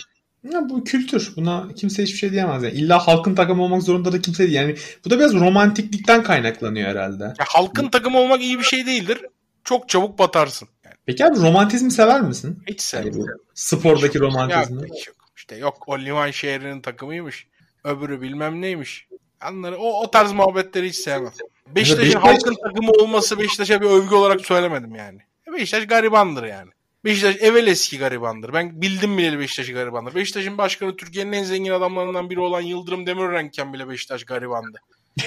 ya 0.54 0.70
bu 0.70 0.84
kültür. 0.84 1.34
Buna 1.36 1.68
kimse 1.76 2.04
hiçbir 2.04 2.18
şey 2.18 2.32
diyemez. 2.32 2.64
Yani. 2.64 2.74
İlla 2.74 3.08
halkın 3.08 3.36
takımı 3.36 3.64
olmak 3.64 3.84
zorunda 3.84 4.12
da 4.12 4.22
kimse 4.22 4.44
değil. 4.44 4.56
Yani 4.56 4.76
bu 5.06 5.10
da 5.10 5.20
biraz 5.20 5.34
romantiklikten 5.34 6.24
kaynaklanıyor 6.24 6.90
herhalde. 6.90 7.24
Ya 7.24 7.46
halkın 7.48 7.90
takımı 7.90 8.20
olmak 8.20 8.42
iyi 8.42 8.60
bir 8.60 8.64
şey 8.64 8.86
değildir. 8.86 9.22
Çok 9.64 9.90
çabuk 9.90 10.20
batarsın. 10.20 10.68
Yani 11.08 11.18
Peki 11.18 11.26
abi 11.26 11.48
romantizmi 11.48 11.92
sever 11.92 12.22
misin? 12.22 12.64
hiç 12.68 12.94
Yani 12.94 13.04
sevmem. 13.06 13.20
bu 13.20 13.26
spordaki 13.54 14.20
romantizmi. 14.20 14.82
hiç 14.96 15.08
yok. 15.08 15.16
İşte 15.38 15.56
yok 15.56 15.84
o 15.88 16.00
liman 16.00 16.32
şehrinin 16.32 16.82
takımıymış. 16.82 17.48
Öbürü 17.84 18.22
bilmem 18.22 18.62
neymiş. 18.62 19.08
Anları, 19.42 19.78
o, 19.78 20.02
o 20.04 20.12
tarz 20.12 20.32
muhabbetleri 20.32 20.90
hiç 20.90 20.96
sevmem. 20.96 21.32
Beşiktaş'ın 21.68 22.12
Beşiktaş- 22.12 22.22
halkın 22.22 22.56
takımı 22.64 22.92
olması 22.92 23.40
Beşiktaş'a 23.40 23.82
bir 23.82 23.86
övgü 23.86 24.16
olarak 24.16 24.42
söylemedim 24.46 24.96
yani. 24.96 25.20
Beşiktaş 25.54 25.88
garibandır 25.88 26.44
yani. 26.44 26.72
Beşiktaş 27.06 27.36
evvel 27.36 27.68
eski 27.68 27.98
garibandır. 27.98 28.54
Ben 28.54 28.82
bildim 28.82 29.18
bileli 29.18 29.40
Beşiktaş'ı 29.40 29.74
garibandır. 29.74 30.16
Beşiktaş'ın 30.16 30.58
başkanı 30.58 30.96
Türkiye'nin 30.98 31.32
en 31.32 31.44
zengin 31.44 31.72
adamlarından 31.72 32.30
biri 32.30 32.40
olan 32.40 32.62
Yıldırım 32.62 33.08
Demirörenken 33.08 33.74
bile 33.74 33.90
Beşiktaş 33.90 34.24
garibandı. 34.24 34.78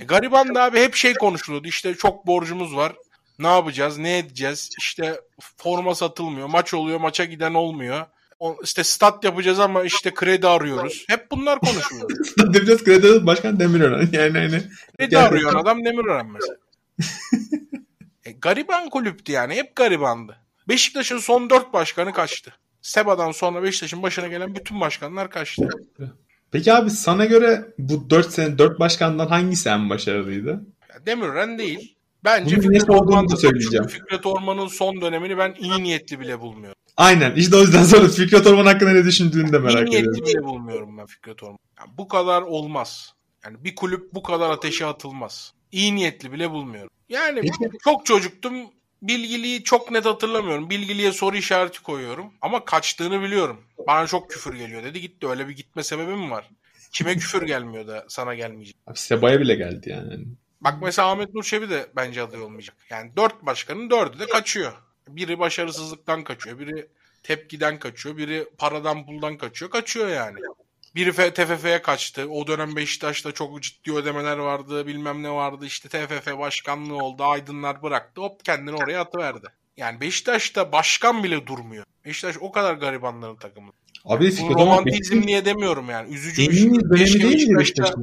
e, 0.00 0.04
garibandı 0.04 0.60
abi 0.60 0.80
hep 0.80 0.94
şey 0.94 1.14
konuşuluyordu. 1.14 1.68
İşte 1.68 1.94
çok 1.94 2.26
borcumuz 2.26 2.76
var. 2.76 2.92
Ne 3.38 3.46
yapacağız? 3.46 3.98
Ne 3.98 4.18
edeceğiz? 4.18 4.70
İşte 4.78 5.20
forma 5.56 5.94
satılmıyor. 5.94 6.48
Maç 6.48 6.74
oluyor. 6.74 7.00
Maça 7.00 7.24
giden 7.24 7.54
olmuyor. 7.54 8.06
O, 8.38 8.56
işte 8.64 8.84
stat 8.84 9.24
yapacağız 9.24 9.60
ama 9.60 9.84
işte 9.84 10.14
kredi 10.14 10.46
arıyoruz. 10.46 11.04
Hep 11.08 11.30
bunlar 11.30 11.58
konuşuluyor. 11.60 12.10
Biraz 12.38 12.84
kredi 12.84 13.26
başkan 13.26 13.60
Demirören. 13.60 14.08
Yani 14.12 14.38
hani 14.38 14.62
Kredi 14.98 15.14
Yani- 15.14 15.26
arıyor 15.28 15.54
adam 15.54 15.84
Demirören 15.84 16.26
mesela. 16.30 16.56
e, 18.24 18.32
gariban 18.32 18.90
kulüptü 18.90 19.32
yani. 19.32 19.54
Hep 19.54 19.76
garibandı. 19.76 20.36
Beşiktaş'ın 20.68 21.18
son 21.18 21.50
dört 21.50 21.72
başkanı 21.72 22.12
kaçtı. 22.12 22.54
Seba'dan 22.82 23.30
sonra 23.32 23.62
Beşiktaş'ın 23.62 24.02
başına 24.02 24.26
gelen 24.28 24.54
bütün 24.54 24.80
başkanlar 24.80 25.30
kaçtı. 25.30 25.68
Peki 26.52 26.72
abi 26.72 26.90
sana 26.90 27.24
göre 27.24 27.64
bu 27.78 28.10
4 28.10 28.30
sene 28.32 28.58
4 28.58 28.80
başkandan 28.80 29.26
hangisi 29.26 29.68
en 29.68 29.90
başarılıydı? 29.90 30.60
Demirören 31.06 31.58
değil. 31.58 31.95
Bence 32.24 32.56
Bunun 32.56 32.62
Fikret 32.62 32.90
Orman'ın 32.90 33.28
da 33.28 33.36
söyleyeceğim. 33.36 33.86
Fikret 33.86 34.26
Orman'ın 34.26 34.66
son 34.66 35.00
dönemini 35.00 35.38
ben 35.38 35.54
iyi 35.58 35.82
niyetli 35.82 36.20
bile 36.20 36.40
bulmuyorum. 36.40 36.76
Aynen. 36.96 37.34
İşte 37.34 37.56
o 37.56 37.60
yüzden 37.60 37.82
sonra 37.84 38.08
Fikret 38.08 38.46
Orman 38.46 38.66
hakkında 38.66 38.90
ne 38.92 39.04
düşündüğünü 39.04 39.52
de 39.52 39.56
iyi 39.56 39.60
merak 39.60 39.88
niyetli 39.88 40.08
ediyorum. 40.08 40.26
bile 40.26 40.44
bulmuyorum 40.44 40.98
ben 40.98 41.06
Fikret 41.06 41.42
Orman. 41.42 41.58
Yani 41.78 41.90
bu 41.98 42.08
kadar 42.08 42.42
olmaz. 42.42 43.12
Yani 43.44 43.64
bir 43.64 43.74
kulüp 43.74 44.14
bu 44.14 44.22
kadar 44.22 44.50
ateşe 44.50 44.86
atılmaz. 44.86 45.52
İyi 45.72 45.94
niyetli 45.94 46.32
bile 46.32 46.50
bulmuyorum. 46.50 46.90
Yani 47.08 47.40
Peki. 47.40 47.78
çok 47.84 48.06
çocuktum. 48.06 48.54
Bilgiliyi 49.02 49.62
çok 49.62 49.90
net 49.90 50.04
hatırlamıyorum. 50.04 50.70
Bilgiliye 50.70 51.12
soru 51.12 51.36
işareti 51.36 51.82
koyuyorum. 51.82 52.32
Ama 52.40 52.64
kaçtığını 52.64 53.22
biliyorum. 53.22 53.60
Bana 53.86 54.06
çok 54.06 54.30
küfür 54.30 54.54
geliyor 54.54 54.82
dedi. 54.84 55.00
Gitti. 55.00 55.26
Öyle 55.26 55.48
bir 55.48 55.56
gitme 55.56 55.82
sebebi 55.82 56.12
mi 56.16 56.30
var? 56.30 56.50
Kime 56.92 57.14
küfür 57.14 57.42
gelmiyor 57.46 57.86
da 57.88 58.04
sana 58.08 58.34
gelmeyecek? 58.34 58.76
Abi 58.86 58.98
Seba'ya 58.98 59.40
bile 59.40 59.54
geldi 59.54 59.90
yani. 59.90 60.24
Bak 60.60 60.74
mesela 60.82 61.10
Ahmet 61.10 61.34
Nur 61.34 61.42
Çebi 61.42 61.70
de 61.70 61.86
bence 61.96 62.22
aday 62.22 62.42
olmayacak. 62.42 62.76
Yani 62.90 63.16
dört 63.16 63.46
başkanın 63.46 63.90
dördü 63.90 64.18
de 64.18 64.26
kaçıyor. 64.26 64.72
Biri 65.08 65.38
başarısızlıktan 65.38 66.24
kaçıyor. 66.24 66.58
Biri 66.58 66.88
tepkiden 67.22 67.78
kaçıyor. 67.78 68.16
Biri 68.16 68.48
paradan 68.58 69.06
puldan 69.06 69.38
kaçıyor. 69.38 69.70
Kaçıyor 69.70 70.08
yani. 70.08 70.38
Biri 70.94 71.12
TFF'ye 71.12 71.82
kaçtı. 71.82 72.28
O 72.30 72.46
dönem 72.46 72.76
Beşiktaş'ta 72.76 73.32
çok 73.32 73.62
ciddi 73.62 73.92
ödemeler 73.92 74.36
vardı. 74.36 74.86
Bilmem 74.86 75.22
ne 75.22 75.30
vardı. 75.30 75.66
İşte 75.66 75.88
TFF 75.88 76.38
başkanlığı 76.38 76.96
oldu. 76.96 77.24
Aydınlar 77.24 77.82
bıraktı. 77.82 78.20
Hop 78.20 78.44
kendini 78.44 78.76
oraya 78.76 79.00
atıverdi. 79.00 79.46
Yani 79.76 80.00
Beşiktaş'ta 80.00 80.72
başkan 80.72 81.24
bile 81.24 81.46
durmuyor. 81.46 81.84
Beşiktaş 82.04 82.36
o 82.40 82.52
kadar 82.52 82.74
garibanların 82.74 83.36
takımı. 83.36 83.72
Abi 84.04 84.32
Orman 84.42 84.54
romantizm 84.54 85.20
niye 85.20 85.44
demiyorum 85.44 85.90
yani. 85.90 86.14
Üzücü 86.14 86.50
bir 86.50 87.06
şey. 87.06 87.50
Beşiktaş'ta 87.58 87.96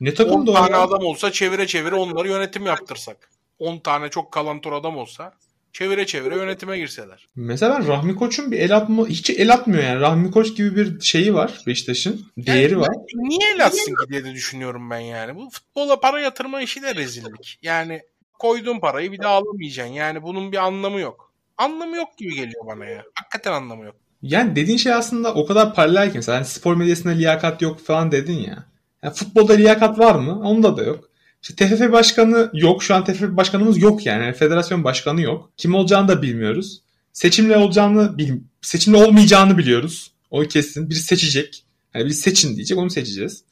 Ne 0.00 0.10
10 0.10 0.14
takımdı 0.14 0.50
o 0.50 0.54
tane 0.54 0.72
ya? 0.72 0.82
adam 0.82 1.02
olsa 1.02 1.32
çevire 1.32 1.66
çevire 1.66 1.94
onları 1.94 2.28
yönetim 2.28 2.66
yaptırsak. 2.66 3.30
10 3.58 3.78
tane 3.78 4.08
çok 4.08 4.32
kalantor 4.32 4.72
adam 4.72 4.96
olsa 4.96 5.32
çevire 5.72 6.06
çevire 6.06 6.36
yönetime 6.36 6.78
girseler. 6.78 7.28
Mesela 7.36 7.78
ben 7.78 7.88
Rahmi 7.88 8.14
Koç'un 8.14 8.52
bir 8.52 8.58
el 8.58 8.76
atma 8.76 9.06
hiç 9.06 9.30
el 9.30 9.52
atmıyor 9.52 9.82
yani. 9.82 10.00
Rahmi 10.00 10.30
Koç 10.30 10.56
gibi 10.56 10.76
bir 10.76 11.00
şeyi 11.00 11.34
var 11.34 11.60
Beşiktaş'ın. 11.66 12.26
Değeri 12.36 12.72
Yani 12.72 12.80
var. 12.80 12.88
Niye 13.14 13.54
el 13.54 13.66
atsın 13.66 13.94
ki 13.94 14.08
diye 14.08 14.24
de 14.24 14.32
düşünüyorum 14.32 14.90
ben 14.90 14.98
yani. 14.98 15.36
Bu 15.36 15.50
futbola 15.50 16.00
para 16.00 16.20
yatırma 16.20 16.62
işi 16.62 16.82
de 16.82 16.94
rezillik. 16.94 17.58
Yani 17.62 18.00
koyduğun 18.38 18.80
parayı 18.80 19.12
bir 19.12 19.18
daha 19.18 19.34
alamayacaksın. 19.34 19.94
Yani 19.94 20.22
bunun 20.22 20.52
bir 20.52 20.56
anlamı 20.56 21.00
yok. 21.00 21.32
Anlamı 21.58 21.96
yok 21.96 22.18
gibi 22.18 22.34
geliyor 22.34 22.66
bana 22.66 22.84
ya. 22.84 23.04
Hakikaten 23.14 23.52
anlamı 23.52 23.84
yok. 23.84 23.96
Yani 24.22 24.56
dediğin 24.56 24.78
şey 24.78 24.92
aslında 24.92 25.34
o 25.34 25.46
kadar 25.46 25.74
paralel 25.74 26.08
ki 26.10 26.18
mesela 26.18 26.36
hani 26.36 26.44
spor 26.44 26.76
medyasında 26.76 27.12
liyakat 27.12 27.62
yok 27.62 27.80
falan 27.80 28.12
dedin 28.12 28.38
ya. 28.38 28.64
Yani 29.04 29.14
futbolda 29.14 29.52
liyakat 29.52 29.98
var 29.98 30.14
mı? 30.14 30.40
Onda 30.40 30.76
da 30.76 30.82
yok. 30.82 31.10
İşte 31.42 31.54
TFF 31.54 31.92
başkanı 31.92 32.50
yok. 32.52 32.82
Şu 32.82 32.94
an 32.94 33.04
TFF 33.04 33.22
başkanımız 33.22 33.82
yok 33.82 34.06
yani. 34.06 34.32
federasyon 34.32 34.84
başkanı 34.84 35.20
yok. 35.20 35.50
Kim 35.56 35.74
olacağını 35.74 36.08
da 36.08 36.22
bilmiyoruz. 36.22 36.82
Seçimle 37.12 37.56
olacağını, 37.56 38.16
seçimle 38.62 38.96
olmayacağını 38.96 39.58
biliyoruz. 39.58 40.12
O 40.30 40.40
kesin. 40.40 40.90
Biri 40.90 40.98
seçecek. 40.98 41.64
Yani 41.94 42.04
biri 42.04 42.14
seçin 42.14 42.56
diyecek 42.56 42.78
onu 42.78 42.90
seçeceğiz. 42.90 43.44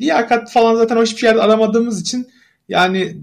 Liyakat 0.00 0.52
falan 0.52 0.76
zaten 0.76 1.02
hiçbir 1.02 1.22
yerde 1.22 1.42
aramadığımız 1.42 2.00
için 2.00 2.28
yani 2.68 3.16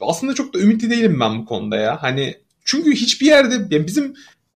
aslında 0.00 0.34
çok 0.34 0.54
da 0.54 0.58
ümitli 0.58 0.90
değilim 0.90 1.20
ben 1.20 1.38
bu 1.38 1.44
konuda 1.44 1.76
ya. 1.76 2.02
Hani 2.02 2.34
çünkü 2.64 2.92
hiçbir 2.92 3.26
yerde 3.26 3.54
yani 3.54 3.86
bizim 3.86 4.14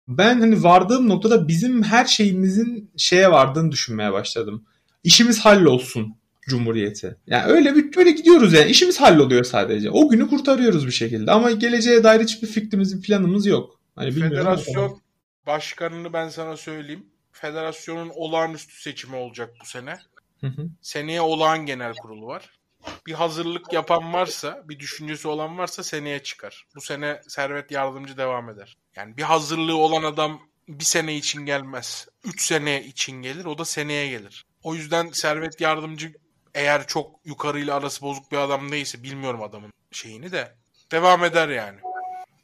ben 0.09 0.41
hani 0.41 0.63
vardığım 0.63 1.09
noktada 1.09 1.49
bizim 1.49 1.83
her 1.83 2.05
şeyimizin 2.05 2.91
şeye 2.97 3.31
vardığını 3.31 3.73
düşünmeye 3.73 4.13
başladım. 4.13 4.65
İşimiz 5.05 5.41
hallolsun 5.41 6.15
Cumhuriyeti. 6.49 7.17
Yani 7.27 7.53
öyle 7.53 7.75
bir 7.75 7.97
öyle 7.97 8.11
gidiyoruz 8.11 8.53
yani. 8.53 8.71
İşimiz 8.71 9.01
halloluyor 9.01 9.45
sadece. 9.45 9.91
O 9.91 10.09
günü 10.09 10.29
kurtarıyoruz 10.29 10.87
bir 10.87 10.93
şekilde. 10.93 11.31
Ama 11.31 11.51
geleceğe 11.51 12.05
dair 12.05 12.21
hiçbir 12.21 12.47
fikrimiz, 12.47 12.97
bir 12.97 13.07
planımız 13.07 13.47
yok. 13.47 13.81
Hani 13.97 14.13
Federasyon 14.13 14.85
ama. 14.85 14.97
başkanını 15.47 16.13
ben 16.13 16.29
sana 16.29 16.57
söyleyeyim. 16.57 17.07
Federasyonun 17.33 18.11
olağanüstü 18.15 18.83
seçimi 18.83 19.17
olacak 19.17 19.51
bu 19.63 19.67
sene. 19.67 19.99
Hı 20.41 20.47
hı. 20.47 20.69
Seneye 20.83 21.21
olağan 21.21 21.67
genel 21.67 21.93
kurulu 21.93 22.27
var. 22.27 22.51
Bir 23.07 23.13
hazırlık 23.13 23.73
yapan 23.73 24.13
varsa, 24.13 24.65
bir 24.69 24.79
düşüncesi 24.79 25.29
olan 25.29 25.59
varsa 25.59 25.83
seneye 25.83 26.23
çıkar. 26.23 26.67
Bu 26.77 26.81
sene 26.81 27.21
servet 27.29 27.71
yardımcı 27.71 28.17
devam 28.17 28.51
eder. 28.51 28.77
Yani 28.97 29.17
bir 29.17 29.23
hazırlığı 29.23 29.77
olan 29.77 30.03
adam 30.03 30.41
bir 30.69 30.85
sene 30.85 31.17
için 31.17 31.47
gelmez. 31.47 32.09
Üç 32.25 32.43
sene 32.43 32.85
için 32.85 33.13
gelir. 33.23 33.45
O 33.45 33.59
da 33.59 33.65
seneye 33.65 34.09
gelir. 34.09 34.47
O 34.63 34.75
yüzden 34.75 35.11
servet 35.11 35.61
yardımcı 35.61 36.13
eğer 36.55 36.87
çok 36.87 37.21
yukarıyla 37.25 37.77
arası 37.77 38.03
bozuk 38.03 38.33
bir 38.33 38.37
adam 38.37 38.73
değilse 38.73 39.03
bilmiyorum 39.03 39.43
adamın 39.43 39.73
şeyini 39.93 40.33
de 40.33 40.55
devam 40.93 41.25
eder 41.25 41.49
yani. 41.49 41.79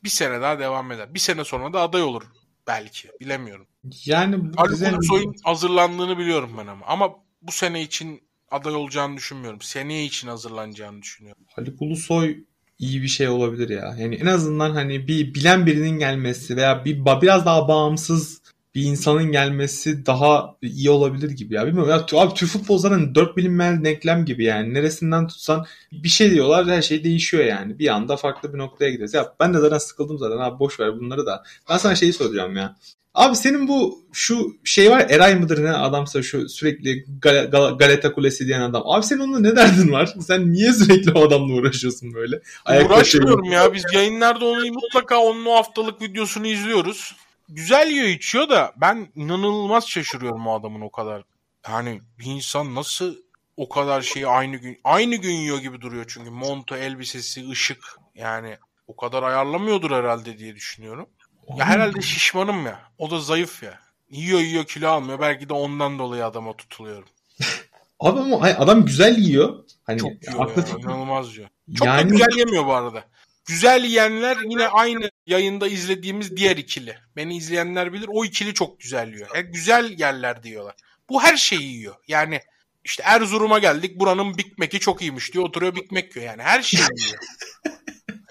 Bir 0.05 0.09
sene 0.09 0.41
daha 0.41 0.59
devam 0.59 0.93
eder. 0.93 1.15
Bir 1.15 1.19
sene 1.19 1.45
sonra 1.45 1.73
da 1.73 1.81
aday 1.81 2.03
olur 2.03 2.23
belki. 2.67 3.09
Bilemiyorum. 3.21 3.67
Yani 4.05 4.55
bu 4.55 4.69
güzel... 4.69 4.95
Ulusoy'un 4.95 5.35
hazırlandığını 5.45 6.19
biliyorum 6.19 6.51
ben 6.59 6.67
ama. 6.67 6.87
Ama 6.87 7.11
bu 7.43 7.53
sene 7.53 7.83
için 7.83 8.23
aday 8.51 8.75
olacağını 8.75 9.17
düşünmüyorum. 9.17 9.61
Seneye 9.61 10.05
için 10.05 10.29
hazırlanacağını 10.29 11.03
düşünüyorum. 11.03 11.43
Haluk 11.57 11.83
Ulusoy 11.83 12.45
iyi 12.79 13.03
bir 13.03 13.09
şey 13.09 13.29
olabilir 13.29 13.69
ya. 13.69 13.95
Yani 13.99 14.15
en 14.15 14.27
azından 14.27 14.71
hani 14.71 15.09
bir 15.09 15.35
bilen 15.35 15.67
birinin 15.67 15.99
gelmesi 15.99 16.57
veya 16.57 16.85
bir 16.85 17.05
biraz 17.05 17.47
daha 17.47 17.69
bağımsız 17.69 18.40
bir 18.75 18.83
insanın 18.83 19.33
gelmesi 19.33 20.07
daha 20.07 20.57
iyi 20.63 20.91
olabilir 20.91 21.31
gibi 21.31 21.55
ya. 21.55 21.67
Bilmiyorum 21.67 21.91
ya 21.91 22.21
abi 22.21 22.35
Türk 22.35 22.51
futbol 22.51 22.79
zaten 22.79 23.15
dört 23.15 23.37
bilinmeyen 23.37 23.85
denklem 23.85 24.25
gibi 24.25 24.45
yani. 24.45 24.75
Neresinden 24.75 25.27
tutsan 25.27 25.67
bir 25.93 26.09
şey 26.09 26.31
diyorlar 26.31 26.67
her 26.67 26.83
şey 26.83 27.05
değişiyor 27.05 27.45
yani. 27.45 27.79
Bir 27.79 27.89
anda 27.89 28.17
farklı 28.17 28.53
bir 28.53 28.59
noktaya 28.59 28.91
gidiyoruz. 28.91 29.15
Ya 29.15 29.35
ben 29.41 29.55
de 29.55 29.59
zaten 29.59 29.79
sıkıldım 29.79 30.19
zaten 30.19 30.39
abi 30.39 30.59
boş 30.59 30.81
ver 30.81 31.01
bunları 31.01 31.27
da. 31.27 31.43
Ben 31.71 31.77
sana 31.77 31.95
şeyi 31.95 32.13
soracağım 32.13 32.57
ya. 32.57 32.77
Abi 33.15 33.37
senin 33.37 33.69
bu 33.69 34.05
şu 34.13 34.57
şey 34.65 34.91
var 34.91 35.07
Eray 35.09 35.35
mıdır 35.35 35.65
ne 35.65 35.73
adamsa 35.73 36.23
şu 36.23 36.49
sürekli 36.49 37.05
Gal- 37.21 37.51
Gal- 37.51 37.79
Galata 37.79 38.13
Kulesi 38.13 38.47
diyen 38.47 38.61
adam. 38.61 38.83
Abi 38.85 39.07
senin 39.07 39.21
onunla 39.21 39.41
ne 39.41 39.57
derdin 39.57 39.93
var? 39.93 40.15
Sen 40.27 40.53
niye 40.53 40.73
sürekli 40.73 41.13
o 41.13 41.27
adamla 41.27 41.55
uğraşıyorsun 41.55 42.15
böyle? 42.15 42.41
Ayakta 42.65 42.95
Uğraşmıyorum 42.95 43.45
ya. 43.45 43.75
Biz 43.75 43.85
yayınlarda 43.93 44.45
onu 44.45 44.73
mutlaka 44.73 45.19
onun 45.19 45.47
o 45.47 45.55
haftalık 45.55 46.03
videosunu 46.03 46.47
izliyoruz 46.47 47.15
güzel 47.51 47.91
yiyor 47.91 48.09
içiyor 48.09 48.49
da 48.49 48.73
ben 48.77 49.13
inanılmaz 49.15 49.89
şaşırıyorum 49.89 50.47
o 50.47 50.61
adamın 50.61 50.81
o 50.81 50.91
kadar. 50.91 51.23
Yani 51.69 52.01
bir 52.19 52.25
insan 52.25 52.75
nasıl 52.75 53.17
o 53.57 53.69
kadar 53.69 54.03
şeyi 54.03 54.27
aynı 54.27 54.57
gün 54.57 54.81
aynı 54.85 55.17
gün 55.17 55.33
yiyor 55.33 55.59
gibi 55.59 55.81
duruyor 55.81 56.05
çünkü 56.09 56.31
montu, 56.31 56.77
elbisesi, 56.77 57.51
ışık 57.51 57.85
yani 58.15 58.57
o 58.87 58.97
kadar 58.97 59.23
ayarlamıyordur 59.23 59.91
herhalde 59.91 60.39
diye 60.39 60.55
düşünüyorum. 60.55 61.09
Ya 61.57 61.67
herhalde 61.67 62.01
şişmanım 62.01 62.67
ya. 62.67 62.81
O 62.99 63.11
da 63.11 63.21
zayıf 63.21 63.63
ya. 63.63 63.79
Yiyor 64.11 64.41
yiyor 64.41 64.65
kilo 64.65 64.89
almıyor. 64.89 65.21
Belki 65.21 65.49
de 65.49 65.53
ondan 65.53 65.99
dolayı 65.99 66.27
adama 66.27 66.57
tutuluyorum. 66.57 67.09
Abi 68.01 68.21
ama 68.21 68.37
adam 68.47 68.87
güzel 68.87 69.19
yiyor. 69.19 69.65
Hani 69.85 69.99
Çok 69.99 70.11
yiyor 70.11 70.57
ya, 70.57 70.79
inanılmaz 70.79 71.37
yiyor. 71.37 71.49
Çok 71.79 71.87
yani... 71.87 71.99
da 71.99 72.03
güzel 72.03 72.39
yemiyor 72.39 72.67
bu 72.67 72.75
arada. 72.75 73.05
Güzel 73.47 73.85
yiyenler 73.85 74.37
yine 74.51 74.69
aynı 74.69 75.11
yayında 75.27 75.69
izlediğimiz 75.69 76.37
diğer 76.37 76.57
ikili. 76.57 76.97
Beni 77.17 77.37
izleyenler 77.37 77.93
bilir 77.93 78.09
o 78.09 78.25
ikili 78.25 78.55
çok 78.55 78.81
güzel 78.81 79.15
yiyor. 79.15 79.29
Yani 79.35 79.47
güzel 79.47 79.99
yerler 79.99 80.43
diyorlar. 80.43 80.75
Bu 81.09 81.23
her 81.23 81.37
şeyi 81.37 81.63
yiyor. 81.63 81.95
Yani 82.09 82.41
işte 82.85 83.03
Erzurum'a 83.07 83.59
geldik 83.59 84.01
buranın 84.01 84.39
Big 84.39 84.59
Mac'i 84.59 84.81
çok 84.81 85.03
iyiymiş 85.03 85.35
diyor. 85.35 85.45
Oturuyor 85.45 85.75
Big 85.75 85.93
Mac 85.93 86.09
yiyor. 86.15 86.27
Yani 86.27 86.43
her 86.43 86.63
şeyi 86.63 86.81
yiyor. 86.81 87.19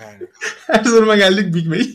Yani. 0.02 0.28
Erzurum'a 0.68 1.16
geldik 1.16 1.56
Big 1.56 1.68
Mac. 1.68 1.90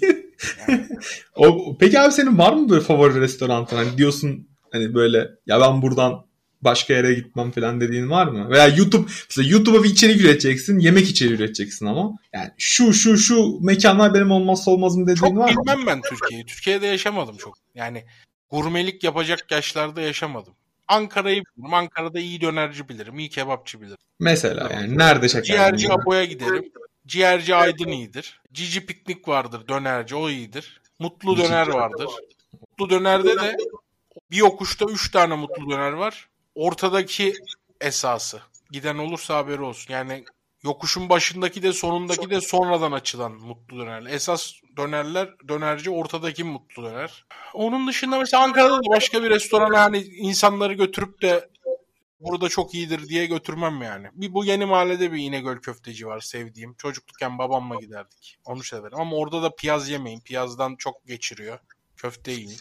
yani. 0.69 0.89
o, 1.35 1.77
peki 1.79 2.01
abi 2.01 2.13
senin 2.13 2.39
var 2.39 2.53
mı 2.53 2.69
böyle 2.69 2.81
favori 2.81 3.21
restoranın? 3.21 3.65
Hani 3.65 3.99
diyorsun 3.99 4.49
hani 4.73 4.95
böyle 4.95 5.31
ya 5.47 5.61
ben 5.61 5.83
buradan 5.83 6.27
başka 6.65 6.95
yere 6.95 7.15
gitmem 7.15 7.51
falan 7.51 7.81
dediğin 7.81 8.11
var 8.11 8.27
mı? 8.27 8.51
Veya 8.51 8.67
YouTube 8.67 9.11
mesela 9.29 9.49
YouTube'a 9.49 9.83
bir 9.83 9.89
içerik 9.89 10.21
üreteceksin, 10.21 10.79
yemek 10.79 11.09
içeriği 11.11 11.37
üreteceksin 11.37 11.87
ama 11.87 12.13
yani 12.33 12.51
şu 12.59 12.93
şu 12.93 13.19
şu 13.19 13.61
mekanlar 13.61 14.15
benim 14.15 14.31
olmazsa 14.31 14.71
olmazım 14.71 15.03
dediğin 15.03 15.17
çok 15.17 15.37
var 15.37 15.49
mı? 15.49 15.55
Çok 15.55 15.67
bilmem 15.67 15.87
ben 15.87 16.01
Türkiye'yi. 16.01 16.47
Türkiye'de 16.47 16.87
yaşamadım 16.87 17.37
çok. 17.37 17.59
Yani 17.75 18.05
gurmelik 18.51 19.05
yapacak 19.05 19.53
yaşlarda 19.53 20.01
yaşamadım. 20.01 20.55
Ankara'yı 20.89 21.43
bilirim. 21.57 21.75
Ankara'da 21.75 22.21
iyi 22.21 22.41
dönerci 22.41 22.89
bilirim, 22.89 23.19
iyi 23.19 23.29
kebapçı 23.29 23.81
bilirim. 23.81 23.97
Mesela 24.21 24.69
yani 24.73 24.99
nerede 24.99 25.29
şeker? 25.29 25.45
Ciğerci 25.45 25.93
Apo'ya 25.93 26.25
giderim. 26.25 26.73
Ciğerci 27.07 27.55
Aydın 27.55 27.89
iyidir. 27.89 28.41
Cici 28.53 28.87
Piknik 28.87 29.29
vardır 29.29 29.69
dönerci 29.69 30.15
o 30.15 30.31
iyidir. 30.31 30.81
Mutlu 30.99 31.37
Döner 31.37 31.67
vardır. 31.67 32.09
Mutlu 32.61 32.91
Döner'de 32.91 33.37
de 33.37 33.57
bir 34.31 34.37
yokuşta 34.37 34.85
3 34.85 35.11
tane 35.11 35.35
mutlu 35.35 35.71
döner 35.71 35.93
var 35.93 36.29
ortadaki 36.55 37.35
esası. 37.81 38.41
Giden 38.71 38.99
olursa 38.99 39.37
haberi 39.37 39.63
olsun. 39.63 39.95
Yani 39.95 40.25
yokuşun 40.65 41.09
başındaki 41.09 41.63
de 41.63 41.73
sonundaki 41.73 42.31
de 42.31 42.41
sonradan 42.41 42.93
açılan 42.93 43.33
mutlu 43.33 43.79
dönerler. 43.79 44.11
Esas 44.11 44.53
dönerler 44.77 45.29
dönerci 45.49 45.91
ortadaki 45.91 46.45
mutlu 46.45 46.83
döner. 46.83 47.25
Onun 47.55 47.89
dışında 47.89 48.19
mesela 48.19 48.43
Ankara'da 48.43 48.77
da 48.77 48.89
başka 48.89 49.23
bir 49.23 49.31
restorana 49.31 49.81
hani 49.81 49.99
insanları 49.99 50.73
götürüp 50.75 51.23
de 51.23 51.49
burada 52.21 52.49
çok 52.49 52.75
iyidir 52.75 53.09
diye 53.09 53.27
götürmem 53.27 53.83
yani. 53.83 54.07
Bir 54.15 54.33
bu 54.33 54.45
yeni 54.45 54.65
mahallede 54.65 55.13
bir 55.13 55.19
İnegöl 55.19 55.57
köfteci 55.57 56.07
var 56.07 56.21
sevdiğim. 56.21 56.75
Çocuklukken 56.75 57.39
babamla 57.39 57.75
giderdik. 57.81 58.39
Onu 58.45 58.63
severim 58.63 59.01
ama 59.01 59.17
orada 59.17 59.43
da 59.43 59.55
piyaz 59.55 59.89
yemeyin. 59.89 60.21
Piyazdan 60.21 60.77
çok 60.77 61.07
geçiriyor. 61.07 61.59
Köfte 61.97 62.33
yiyin. 62.33 62.59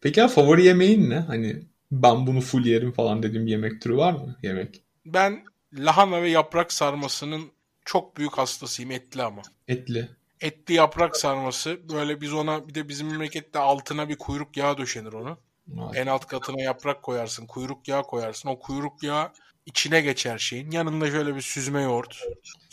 Peki 0.00 0.20
ya 0.20 0.28
favori 0.28 0.64
yemeğin 0.64 1.10
ne? 1.10 1.18
Hani 1.18 1.62
ben 1.92 2.26
bunu 2.26 2.40
full 2.40 2.66
yerim 2.66 2.92
falan 2.92 3.22
dediğim 3.22 3.46
bir 3.46 3.50
yemek 3.50 3.82
türü 3.82 3.96
var 3.96 4.12
mı? 4.12 4.36
Yemek. 4.42 4.82
Ben 5.06 5.44
lahana 5.72 6.22
ve 6.22 6.30
yaprak 6.30 6.72
sarmasının 6.72 7.52
çok 7.84 8.16
büyük 8.16 8.38
hastasıyım 8.38 8.90
etli 8.90 9.22
ama. 9.22 9.42
Etli. 9.68 10.08
Etli 10.40 10.74
yaprak 10.74 11.16
sarması. 11.16 11.80
Böyle 11.92 12.20
biz 12.20 12.32
ona 12.32 12.68
bir 12.68 12.74
de 12.74 12.88
bizim 12.88 13.08
memlekette 13.10 13.58
altına 13.58 14.08
bir 14.08 14.16
kuyruk 14.16 14.56
yağı 14.56 14.78
döşenir 14.78 15.12
onu. 15.12 15.38
Vay. 15.68 16.00
En 16.00 16.06
alt 16.06 16.26
katına 16.26 16.62
yaprak 16.62 17.02
koyarsın. 17.02 17.46
Kuyruk 17.46 17.88
yağı 17.88 18.02
koyarsın. 18.02 18.48
O 18.48 18.58
kuyruk 18.58 19.02
yağı 19.02 19.32
içine 19.66 20.00
geçer 20.00 20.38
şeyin. 20.38 20.70
Yanında 20.70 21.10
şöyle 21.10 21.36
bir 21.36 21.40
süzme 21.40 21.82
yoğurt. 21.82 22.20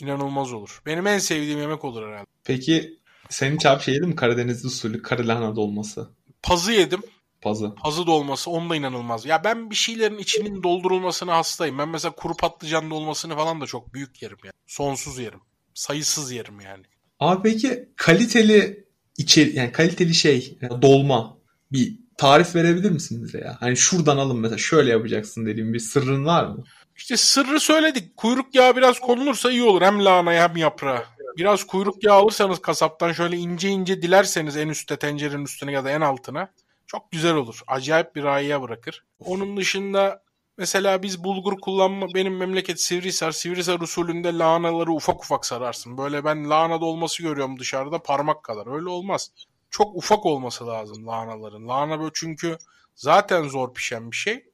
İnanılmaz 0.00 0.52
olur. 0.52 0.82
Benim 0.86 1.06
en 1.06 1.18
sevdiğim 1.18 1.58
yemek 1.58 1.84
olur 1.84 2.08
herhalde. 2.08 2.26
Peki 2.44 2.98
senin 3.28 3.58
çap 3.58 3.82
şey 3.82 4.00
mi? 4.00 4.16
Karadeniz 4.16 4.64
usulü 4.64 5.02
karı 5.02 5.28
lahana 5.28 5.56
dolması. 5.56 6.10
Pazı 6.42 6.72
yedim. 6.72 7.02
Pazı. 7.42 7.74
Pazı 7.74 8.06
dolması 8.06 8.50
onda 8.50 8.76
inanılmaz. 8.76 9.26
Ya 9.26 9.44
ben 9.44 9.70
bir 9.70 9.74
şeylerin 9.74 10.18
içinin 10.18 10.62
doldurulmasına 10.62 11.36
hastayım. 11.36 11.78
Ben 11.78 11.88
mesela 11.88 12.12
kuru 12.12 12.36
patlıcan 12.36 12.90
dolmasını 12.90 13.34
falan 13.36 13.60
da 13.60 13.66
çok 13.66 13.94
büyük 13.94 14.22
yerim 14.22 14.38
yani. 14.44 14.52
Sonsuz 14.66 15.18
yerim. 15.18 15.40
Sayısız 15.74 16.32
yerim 16.32 16.60
yani. 16.60 16.84
Abi 17.20 17.42
peki 17.42 17.88
kaliteli 17.96 18.86
içeri 19.18 19.56
yani 19.56 19.72
kaliteli 19.72 20.14
şey 20.14 20.58
dolma 20.82 21.38
bir 21.72 21.98
tarif 22.16 22.54
verebilir 22.54 22.90
misin 22.90 23.24
bize 23.24 23.38
ya? 23.38 23.56
Hani 23.60 23.76
şuradan 23.76 24.16
alın 24.16 24.38
mesela 24.38 24.58
şöyle 24.58 24.90
yapacaksın 24.90 25.46
dediğim 25.46 25.74
bir 25.74 25.78
sırrın 25.78 26.26
var 26.26 26.44
mı? 26.44 26.64
İşte 26.96 27.16
sırrı 27.16 27.60
söyledik. 27.60 28.16
Kuyruk 28.16 28.54
yağı 28.54 28.76
biraz 28.76 29.00
konulursa 29.00 29.50
iyi 29.50 29.62
olur. 29.62 29.82
Hem 29.82 30.04
lahanaya 30.04 30.48
hem 30.48 30.56
yaprağa. 30.56 31.04
Biraz 31.36 31.64
kuyruk 31.64 32.04
yağı 32.04 32.16
alırsanız 32.16 32.62
kasaptan 32.62 33.12
şöyle 33.12 33.36
ince 33.36 33.68
ince 33.68 34.02
dilerseniz 34.02 34.56
en 34.56 34.68
üstte 34.68 34.96
tencerenin 34.96 35.44
üstüne 35.44 35.72
ya 35.72 35.84
da 35.84 35.90
en 35.90 36.00
altına 36.00 36.48
çok 36.86 37.10
güzel 37.10 37.34
olur. 37.34 37.60
Acayip 37.66 38.16
bir 38.16 38.22
raiye 38.22 38.62
bırakır. 38.62 39.04
Onun 39.18 39.56
dışında 39.56 40.22
Mesela 40.58 41.02
biz 41.02 41.24
bulgur 41.24 41.60
kullanma 41.60 42.06
benim 42.14 42.36
memleket 42.36 42.80
Sivrisar. 42.80 43.32
Sivrisar 43.32 43.80
usulünde 43.80 44.38
lahanaları 44.38 44.92
ufak 44.92 45.24
ufak 45.24 45.46
sararsın. 45.46 45.98
Böyle 45.98 46.24
ben 46.24 46.50
lahana 46.50 46.80
dolması 46.80 47.22
görüyorum 47.22 47.58
dışarıda 47.58 48.02
parmak 48.02 48.42
kadar. 48.42 48.74
Öyle 48.74 48.88
olmaz. 48.88 49.30
Çok 49.70 49.96
ufak 49.96 50.26
olması 50.26 50.66
lazım 50.66 51.06
lahanaların. 51.06 51.68
Lahana 51.68 52.00
böyle 52.00 52.10
çünkü 52.14 52.58
zaten 52.94 53.48
zor 53.48 53.74
pişen 53.74 54.10
bir 54.10 54.16
şey. 54.16 54.44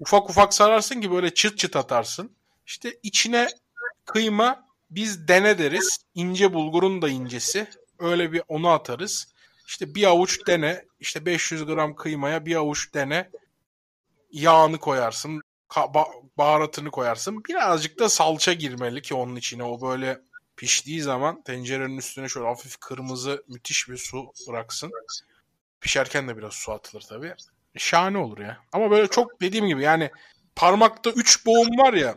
Ufak 0.00 0.30
ufak 0.30 0.54
sararsın 0.54 1.00
ki 1.00 1.10
böyle 1.10 1.34
çıt 1.34 1.58
çıt 1.58 1.76
atarsın. 1.76 2.36
İşte 2.66 2.98
içine 3.02 3.48
kıyma 4.04 4.66
biz 4.90 5.28
dene 5.28 5.58
deriz. 5.58 5.98
İnce 6.14 6.54
bulgurun 6.54 7.02
da 7.02 7.08
incesi. 7.08 7.66
Öyle 7.98 8.32
bir 8.32 8.42
onu 8.48 8.68
atarız. 8.68 9.31
İşte 9.66 9.94
bir 9.94 10.04
avuç 10.04 10.46
dene. 10.46 10.84
işte 11.00 11.26
500 11.26 11.66
gram 11.66 11.94
kıymaya 11.94 12.46
bir 12.46 12.56
avuç 12.56 12.94
dene. 12.94 13.30
Yağını 14.30 14.78
koyarsın. 14.78 15.40
baharatını 16.38 16.90
koyarsın. 16.90 17.44
Birazcık 17.44 17.98
da 17.98 18.08
salça 18.08 18.52
girmeli 18.52 19.02
ki 19.02 19.14
onun 19.14 19.36
içine. 19.36 19.62
O 19.62 19.80
böyle 19.80 20.20
piştiği 20.56 21.02
zaman 21.02 21.42
tencerenin 21.42 21.98
üstüne 21.98 22.28
şöyle 22.28 22.46
hafif 22.46 22.76
kırmızı 22.76 23.44
müthiş 23.48 23.88
bir 23.88 23.96
su 23.96 24.32
bıraksın. 24.48 24.90
Pişerken 25.80 26.28
de 26.28 26.36
biraz 26.36 26.52
su 26.52 26.72
atılır 26.72 27.04
tabii. 27.08 27.34
Şahane 27.76 28.18
olur 28.18 28.38
ya. 28.38 28.58
Ama 28.72 28.90
böyle 28.90 29.08
çok 29.08 29.40
dediğim 29.40 29.66
gibi 29.66 29.82
yani 29.82 30.10
parmakta 30.56 31.10
3 31.10 31.46
boğum 31.46 31.78
var 31.78 31.92
ya. 31.92 32.14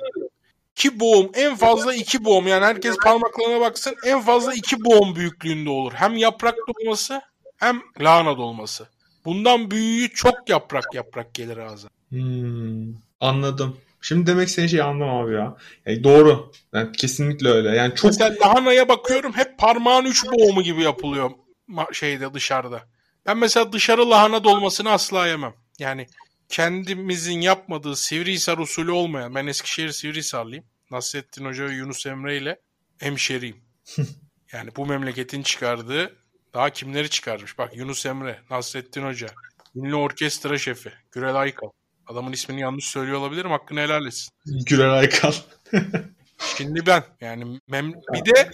2 0.76 1.00
boğum 1.00 1.32
en 1.34 1.56
fazla 1.56 1.93
2 1.93 2.26
boğum 2.26 2.48
yani 2.48 2.66
herkes 2.66 2.98
parmaklarına 2.98 3.62
baksın 3.62 3.96
en 4.06 4.22
fazla 4.22 4.54
2 4.54 4.86
boğum 4.86 5.16
büyüklüğünde 5.16 5.70
olur. 5.70 5.93
Hem 5.93 6.18
yaprak 6.18 6.56
dolması 6.68 7.22
hem 7.58 7.82
lahana 8.01 8.38
dolması. 8.38 8.88
Bundan 9.26 9.72
büyüğü 9.72 10.10
çok 10.10 10.49
yaprak 10.49 10.93
yaprak 10.93 11.34
gelir 11.34 11.58
ağza. 11.58 11.88
Hmm, 12.10 12.93
anladım. 13.20 13.78
Şimdi 14.01 14.28
demek 14.28 14.49
senin 14.49 14.68
şey 14.68 14.82
anladım 14.82 15.10
abi 15.10 15.34
ya. 15.34 15.56
Yani 15.86 16.03
doğru. 16.03 16.51
Yani 16.74 16.91
kesinlikle 16.91 17.49
öyle. 17.49 17.70
Yani 17.70 17.95
çok 17.95 18.06
Mesela 18.06 18.36
lahanaya 18.41 18.89
bakıyorum 18.89 19.34
hep 19.34 19.58
parmağın 19.58 20.06
üç 20.06 20.26
boğumu 20.26 20.64
gibi 20.64 20.84
yapılıyor 20.84 21.32
şeyde 21.93 22.34
dışarıda. 22.34 22.84
Ben 23.26 23.38
mesela 23.38 23.74
dışarı 23.74 24.10
lahana 24.10 24.43
dolmasını 24.43 24.91
asla 24.91 25.28
yemem. 25.28 25.53
Yani 25.80 26.08
kendimizin 26.49 27.41
yapmadığı 27.41 27.95
Sivrihisar 27.95 28.58
usulü 28.58 28.91
olmayan, 28.91 29.36
ben 29.36 29.47
Eskişehir 29.47 29.91
Sivrihisarlıyım. 29.91 30.66
Nasrettin 30.91 31.45
Hoca 31.45 31.66
ve 31.66 31.74
Yunus 31.74 32.06
Emre 32.06 32.38
ile 32.38 32.60
hemşeriyim. 32.97 33.58
yani 34.53 34.70
bu 34.76 34.86
memleketin 34.86 35.43
çıkardığı 35.43 36.16
daha 36.56 36.70
kimleri 36.70 37.10
çıkarmış? 37.10 37.58
Bak 37.58 37.78
Yunus 37.78 38.06
Emre, 38.06 38.39
Nasrettin 38.49 39.06
Hoca, 39.06 39.28
ünlü 39.76 39.95
orkestra 39.95 40.58
şefi, 40.58 40.91
Gürel 41.12 41.36
Aykal. 41.36 41.70
Adamın 42.08 42.32
ismini 42.32 42.62
yanlış 42.62 42.86
söylüyor 42.86 43.20
olabilirim. 43.20 43.51
Hakkını 43.51 43.80
helal 43.80 44.06
etsin. 44.06 44.32
Gürel 44.45 44.93
Aykal. 44.93 45.34
Şimdi 46.58 46.86
ben 46.86 47.03
yani 47.22 47.60
mem- 47.70 48.01
bir 48.14 48.26
de 48.26 48.51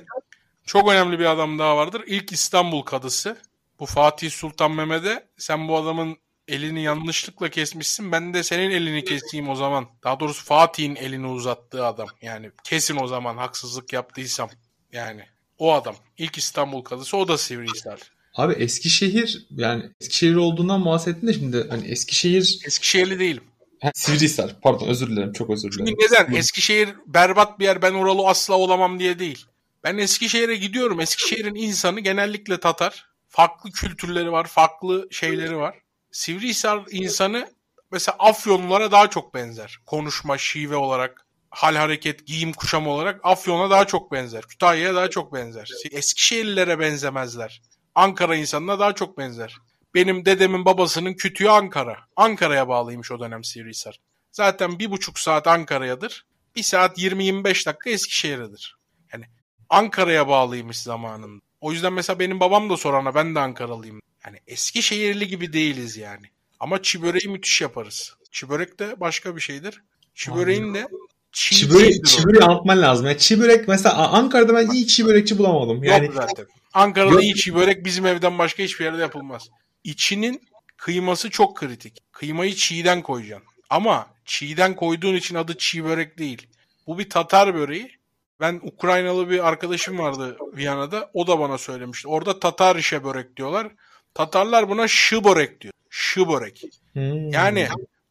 çok 0.66 0.92
önemli 0.92 1.20
bir 1.20 1.26
adam 1.26 1.60
daha 1.60 1.78
vardır. 1.78 2.04
İlk 2.08 2.32
İstanbul 2.32 2.82
kadısı. 2.82 3.38
Bu 3.80 3.86
Fatih 3.86 4.32
Sultan 4.32 4.72
Mehmet'e 4.72 5.28
sen 5.38 5.68
bu 5.68 5.78
adamın 5.78 6.18
elini 6.48 6.84
yanlışlıkla 6.84 7.50
kesmişsin. 7.50 8.12
Ben 8.12 8.34
de 8.34 8.44
senin 8.44 8.72
elini 8.72 9.04
keseyim 9.04 9.50
o 9.50 9.56
zaman. 9.56 9.88
Daha 10.04 10.20
doğrusu 10.20 10.46
Fatih'in 10.46 10.96
elini 10.96 11.28
uzattığı 11.28 11.86
adam. 11.86 12.08
Yani 12.22 12.52
kesin 12.64 12.98
o 12.98 13.08
zaman 13.08 13.38
haksızlık 13.38 13.94
yaptıysam. 13.94 14.50
Yani 14.92 15.26
o 15.62 15.74
adam. 15.74 15.96
İlk 16.18 16.38
İstanbul 16.38 16.82
kadısı 16.82 17.18
o 17.18 17.28
da 17.28 17.38
Sivrihisar. 17.38 18.00
Abi 18.36 18.54
Eskişehir 18.54 19.48
yani 19.52 19.84
Eskişehir 20.02 20.36
olduğundan 20.36 20.86
bahsettin 20.86 21.28
de 21.28 21.34
şimdi 21.34 21.68
hani 21.70 21.88
Eskişehir... 21.88 22.60
Eskişehirli 22.66 23.20
değilim. 23.20 23.44
Ha, 23.82 23.92
Sivrihisar 23.94 24.56
pardon 24.62 24.88
özür 24.88 25.08
dilerim 25.08 25.34
çok 25.34 25.50
özür 25.50 25.72
dilerim. 25.72 25.86
Çünkü 25.86 26.06
neden? 26.06 26.34
Eskişehir 26.34 26.90
berbat 27.08 27.60
bir 27.60 27.66
yer 27.66 27.82
ben 27.82 27.94
oralı 27.94 28.28
asla 28.28 28.56
olamam 28.56 29.00
diye 29.00 29.20
değil. 29.20 29.46
Ben 29.84 29.98
Eskişehir'e 29.98 30.56
gidiyorum. 30.56 31.00
Eskişehir'in 31.00 31.56
insanı 31.56 32.00
genellikle 32.00 32.60
Tatar. 32.60 33.06
Farklı 33.28 33.72
kültürleri 33.72 34.32
var, 34.32 34.48
farklı 34.48 35.08
şeyleri 35.12 35.58
var. 35.58 35.76
Sivrihisar 36.12 36.84
insanı 36.92 37.50
mesela 37.92 38.16
Afyonlulara 38.20 38.92
daha 38.92 39.10
çok 39.10 39.34
benzer. 39.34 39.78
Konuşma, 39.86 40.38
şive 40.38 40.76
olarak, 40.76 41.26
hal 41.52 41.76
hareket, 41.76 42.28
giyim 42.28 42.54
kuşam 42.54 42.88
olarak 42.88 43.20
Afyon'a 43.24 43.70
daha 43.70 43.88
çok 43.88 44.12
benzer. 44.12 44.42
Kütahya'ya 44.42 44.96
daha 44.96 45.10
çok 45.10 45.34
benzer. 45.34 45.70
Eskişehirlilere 45.92 46.80
benzemezler. 46.80 47.62
Ankara 47.96 48.36
insanına 48.36 48.80
daha 48.80 48.96
çok 48.96 49.18
benzer. 49.18 49.58
Benim 49.94 50.26
dedemin 50.26 50.66
babasının 50.66 51.14
kütüğü 51.14 51.50
Ankara. 51.50 51.98
Ankara'ya 52.16 52.68
bağlıymış 52.68 53.12
o 53.12 53.20
dönem 53.20 53.44
Sivrihisar. 53.44 54.00
Zaten 54.32 54.80
bir 54.80 54.92
buçuk 54.92 55.20
saat 55.20 55.48
Ankara'yadır. 55.48 56.26
Bir 56.56 56.64
saat 56.64 56.98
20-25 56.98 57.66
dakika 57.66 57.90
Eskişehir'edir. 57.90 58.78
Yani 59.14 59.26
Ankara'ya 59.70 60.28
bağlıymış 60.28 60.80
zamanında. 60.80 61.42
O 61.62 61.72
yüzden 61.72 61.94
mesela 61.94 62.20
benim 62.20 62.40
babam 62.40 62.70
da 62.70 62.78
sorana 62.78 63.16
ben 63.16 63.36
de 63.36 63.40
Ankaralıyım. 63.40 64.02
Yani 64.26 64.40
Eskişehirli 64.48 65.28
gibi 65.28 65.54
değiliz 65.54 65.98
yani. 65.98 66.26
Ama 66.60 66.82
çi 66.82 67.02
böreği 67.02 67.28
müthiş 67.28 67.62
yaparız. 67.62 68.16
Çi 68.32 68.50
börek 68.50 68.80
de 68.80 69.00
başka 69.00 69.36
bir 69.36 69.42
şeydir. 69.42 69.84
Çi 70.16 70.36
böreğin 70.36 70.74
de 70.74 70.88
çi, 71.32 71.56
çi 71.56 71.74
böreği, 71.74 72.04
çi 72.04 72.26
böreği 72.26 72.44
anlatman 72.44 72.82
lazım. 72.82 73.06
Yani 73.06 73.18
çi 73.18 73.40
börek 73.40 73.68
mesela 73.68 74.10
Ankara'da 74.10 74.54
ben 74.54 74.70
iyi 74.70 74.88
çi 74.88 75.06
börekçi 75.06 75.38
bulamadım. 75.38 75.84
Yani... 75.84 76.06
Yok 76.06 76.16
zaten. 76.16 76.46
Ankara'da 76.74 77.14
Yok. 77.14 77.24
iyi 77.24 77.36
çi 77.36 77.56
börek 77.56 77.86
bizim 77.86 78.06
evden 78.06 78.38
başka 78.38 78.64
hiçbir 78.64 78.86
yerde 78.86 79.02
yapılmaz. 79.02 79.50
İçinin 79.84 80.42
kıyması 80.78 81.30
çok 81.30 81.58
kritik. 81.58 81.98
Kıymayı 82.12 82.56
çiğden 82.56 83.02
koyacaksın. 83.02 83.48
Ama 83.70 84.08
çiğden 84.26 84.76
koyduğun 84.76 85.16
için 85.16 85.36
adı 85.36 85.58
çiğ 85.58 85.84
börek 85.86 86.18
değil. 86.18 86.48
Bu 86.88 87.00
bir 87.00 87.10
Tatar 87.10 87.56
böreği. 87.56 87.92
Ben 88.40 88.60
Ukraynalı 88.64 89.30
bir 89.30 89.48
arkadaşım 89.48 90.00
vardı 90.00 90.38
Viyana'da. 90.56 91.10
O 91.14 91.28
da 91.28 91.40
bana 91.40 91.58
söylemişti. 91.58 92.08
Orada 92.08 92.40
Tatar 92.40 92.76
işe 92.76 93.04
börek 93.04 93.38
diyorlar. 93.38 93.68
Tatarlar 94.14 94.70
buna 94.70 94.88
şı 94.88 95.24
börek 95.24 95.62
diyor. 95.62 95.74
Şı 95.90 96.28
börek. 96.28 96.64
Hmm. 96.94 97.30
Yani 97.30 97.68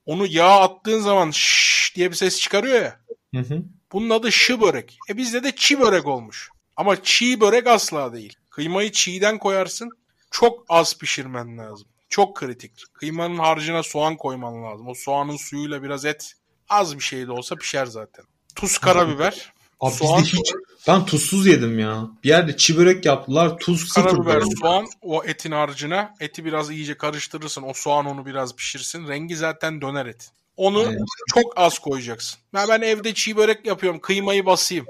onu 0.07 0.27
yağ 0.27 0.61
attığın 0.61 1.01
zaman 1.01 1.31
şş 1.31 1.93
diye 1.95 2.11
bir 2.11 2.17
ses 2.17 2.41
çıkarıyor 2.41 2.83
ya. 2.83 3.00
Hı 3.35 3.41
hı. 3.41 3.63
Bunun 3.93 4.11
adı 4.11 4.33
şı 4.33 4.61
börek. 4.61 4.99
E 5.09 5.17
bizde 5.17 5.45
de 5.45 5.53
çi 5.57 5.81
börek 5.81 6.07
olmuş. 6.07 6.51
Ama 6.77 7.03
çiğ 7.03 7.41
börek 7.41 7.67
asla 7.67 8.13
değil. 8.13 8.37
Kıymayı 8.51 8.93
çiğden 8.93 9.39
koyarsın. 9.39 9.91
Çok 10.31 10.65
az 10.69 10.99
pişirmen 10.99 11.59
lazım. 11.59 11.89
Çok 12.09 12.37
kritik. 12.37 12.73
Kıymanın 12.93 13.39
harcına 13.39 13.83
soğan 13.83 14.17
koyman 14.17 14.63
lazım. 14.63 14.89
O 14.89 14.95
soğanın 14.95 15.37
suyuyla 15.37 15.83
biraz 15.83 16.05
et. 16.05 16.35
Az 16.69 16.97
bir 16.97 17.03
şey 17.03 17.27
de 17.27 17.33
olsa 17.33 17.57
pişer 17.57 17.87
zaten. 17.87 18.25
Tuz, 18.55 18.79
karabiber. 18.79 19.53
Abi 19.81 19.95
soğan, 19.95 20.23
bizde 20.23 20.39
hiç 20.39 20.53
ben 20.89 21.07
tuzsuz 21.07 21.47
yedim 21.47 21.79
ya. 21.79 22.09
Bir 22.25 22.29
yerde 22.29 22.57
çi 22.57 22.77
börek 22.77 23.05
yaptılar. 23.05 23.59
Tuz 23.59 23.89
sıfır. 23.89 24.03
Karabiber, 24.03 24.43
soğan 24.61 24.87
o 25.03 25.25
etin 25.25 25.53
harcına. 25.53 26.15
Eti 26.21 26.45
biraz 26.45 26.71
iyice 26.71 26.97
karıştırırsın. 26.97 27.63
O 27.63 27.73
soğan 27.75 28.07
onu 28.07 28.27
biraz 28.27 28.57
pişirsin. 28.57 29.09
Rengi 29.09 29.37
zaten 29.37 29.81
döner 29.81 30.07
et. 30.07 30.31
Onu 30.61 30.79
Aynen. 30.79 31.05
çok 31.35 31.59
az 31.59 31.79
koyacaksın. 31.79 32.41
Ya 32.55 32.69
ben 32.69 32.81
evde 32.81 33.15
çiğ 33.15 33.37
börek 33.37 33.67
yapıyorum. 33.67 34.01
Kıymayı 34.01 34.47
basayım. 34.47 34.87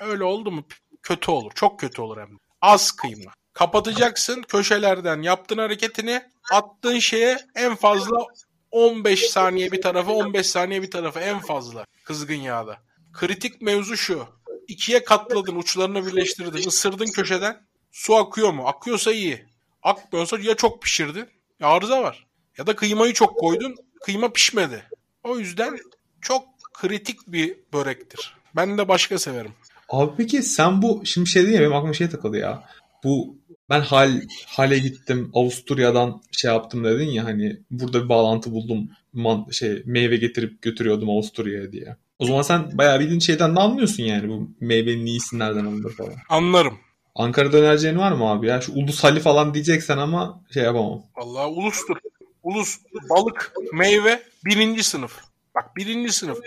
Öyle 0.00 0.24
oldu 0.24 0.50
mu 0.50 0.64
kötü 1.02 1.30
olur. 1.30 1.52
Çok 1.54 1.80
kötü 1.80 2.02
olur 2.02 2.18
hem 2.18 2.30
de. 2.30 2.38
Az 2.60 2.90
kıyma. 2.90 3.32
Kapatacaksın 3.52 4.42
köşelerden 4.42 5.22
yaptığın 5.22 5.58
hareketini 5.58 6.22
attığın 6.52 6.98
şeye 6.98 7.38
en 7.54 7.74
fazla 7.74 8.26
15 8.70 9.30
saniye 9.30 9.72
bir 9.72 9.82
tarafa 9.82 10.12
15 10.12 10.46
saniye 10.46 10.82
bir 10.82 10.90
tarafa 10.90 11.20
en 11.20 11.38
fazla 11.38 11.84
kızgın 12.04 12.34
yağda. 12.34 12.76
Kritik 13.12 13.62
mevzu 13.62 13.96
şu. 13.96 14.26
İkiye 14.68 15.04
katladın 15.04 15.56
uçlarını 15.56 16.06
birleştirdin 16.06 16.68
ısırdın 16.68 17.06
köşeden 17.06 17.66
su 17.92 18.16
akıyor 18.16 18.52
mu? 18.52 18.66
Akıyorsa 18.66 19.12
iyi. 19.12 19.46
Akmıyorsa 19.82 20.38
ya 20.38 20.54
çok 20.54 20.82
pişirdin 20.82 21.28
ya 21.60 21.68
arıza 21.68 22.02
var. 22.02 22.26
Ya 22.58 22.66
da 22.66 22.76
kıymayı 22.76 23.12
çok 23.12 23.38
koydun 23.38 23.76
kıyma 24.00 24.32
pişmedi. 24.32 24.87
O 25.24 25.38
yüzden 25.38 25.78
çok 26.20 26.44
kritik 26.74 27.18
bir 27.26 27.56
börektir. 27.72 28.36
Ben 28.56 28.78
de 28.78 28.88
başka 28.88 29.18
severim. 29.18 29.52
Abi 29.88 30.12
peki 30.16 30.42
sen 30.42 30.82
bu 30.82 31.02
şimdi 31.04 31.28
şey 31.28 31.42
dedin 31.42 31.52
ya 31.52 31.60
benim 31.60 31.74
aklıma 31.74 31.94
şey 31.94 32.08
takıldı 32.08 32.36
ya. 32.36 32.64
Bu 33.04 33.36
ben 33.70 33.80
hal 33.80 34.20
hale 34.46 34.78
gittim 34.78 35.30
Avusturya'dan 35.34 36.22
şey 36.32 36.50
yaptım 36.50 36.84
dedin 36.84 37.10
ya 37.10 37.24
hani 37.24 37.56
burada 37.70 38.04
bir 38.04 38.08
bağlantı 38.08 38.52
buldum 38.52 38.90
man, 39.12 39.46
şey 39.50 39.82
meyve 39.86 40.16
getirip 40.16 40.62
götürüyordum 40.62 41.10
Avusturya'ya 41.10 41.72
diye. 41.72 41.96
O 42.18 42.26
zaman 42.26 42.42
sen 42.42 42.78
bayağı 42.78 43.00
bildiğin 43.00 43.20
şeyden 43.20 43.56
de 43.56 43.60
anlıyorsun 43.60 44.02
yani 44.02 44.28
bu 44.28 44.50
meyvenin 44.60 45.06
iyisi 45.06 45.38
nereden 45.38 45.64
alınır 45.64 45.92
falan. 45.92 46.14
Anlarım. 46.28 46.78
Ankara'da 47.14 47.56
önereceğin 47.56 47.98
var 47.98 48.12
mı 48.12 48.30
abi 48.30 48.46
ya? 48.46 48.60
Şu 48.60 48.72
ulus 48.72 49.04
hali 49.04 49.20
falan 49.20 49.54
diyeceksen 49.54 49.98
ama 49.98 50.44
şey 50.54 50.62
yapamam. 50.62 51.02
Vallahi 51.16 51.46
ulustur. 51.46 51.96
Ulus, 52.42 52.78
balık, 53.10 53.52
meyve 53.72 54.22
birinci 54.44 54.84
sınıf. 54.84 55.20
Bak 55.54 55.76
birinci 55.76 56.12
sınıf. 56.12 56.38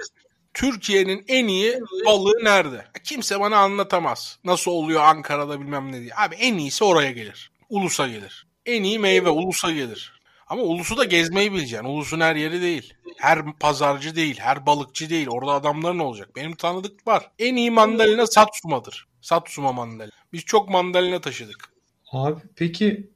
Türkiye'nin 0.54 1.26
en 1.28 1.48
iyi 1.48 1.80
balığı 2.06 2.44
nerede? 2.44 2.86
Kimse 3.04 3.39
bana 3.39 3.58
anlatamaz. 3.58 4.39
Nasıl 4.44 4.72
oluyor 4.72 5.02
Ankara'da 5.02 5.60
bilmem 5.60 5.92
ne 5.92 6.02
diye. 6.02 6.12
Abi 6.18 6.36
en 6.36 6.58
iyisi 6.58 6.84
oraya 6.84 7.12
gelir. 7.12 7.52
Ulus'a 7.70 8.08
gelir. 8.08 8.48
En 8.66 8.84
iyi 8.84 9.00
meyve 9.00 9.30
Ulus'a 9.30 9.72
gelir. 9.72 10.22
Ama 10.48 10.62
ulusu 10.62 10.98
da 10.98 11.04
gezmeyi 11.04 11.54
bileceksin. 11.54 11.88
Ulusun 11.88 12.20
her 12.20 12.36
yeri 12.36 12.62
değil. 12.62 12.94
Her 13.18 13.54
pazarcı 13.60 14.16
değil, 14.16 14.39
her 14.39 14.66
balıkçı 14.66 15.10
değil. 15.10 15.28
Orada 15.30 15.52
adamların 15.52 16.00
olacak. 16.00 16.36
Benim 16.36 16.56
tanıdık 16.56 17.08
var. 17.08 17.32
En 17.39 17.56
iyi 17.56 17.72
mandalina 17.72 18.28
Satsuma'dır. 18.28 19.08
Satsuma 19.22 19.72
mandalina. 19.72 20.14
Biz 20.34 20.42
çok 20.42 20.70
mandalina 20.70 21.22
taşıdık. 21.22 21.74
Abi 22.12 22.42
peki 22.56 23.10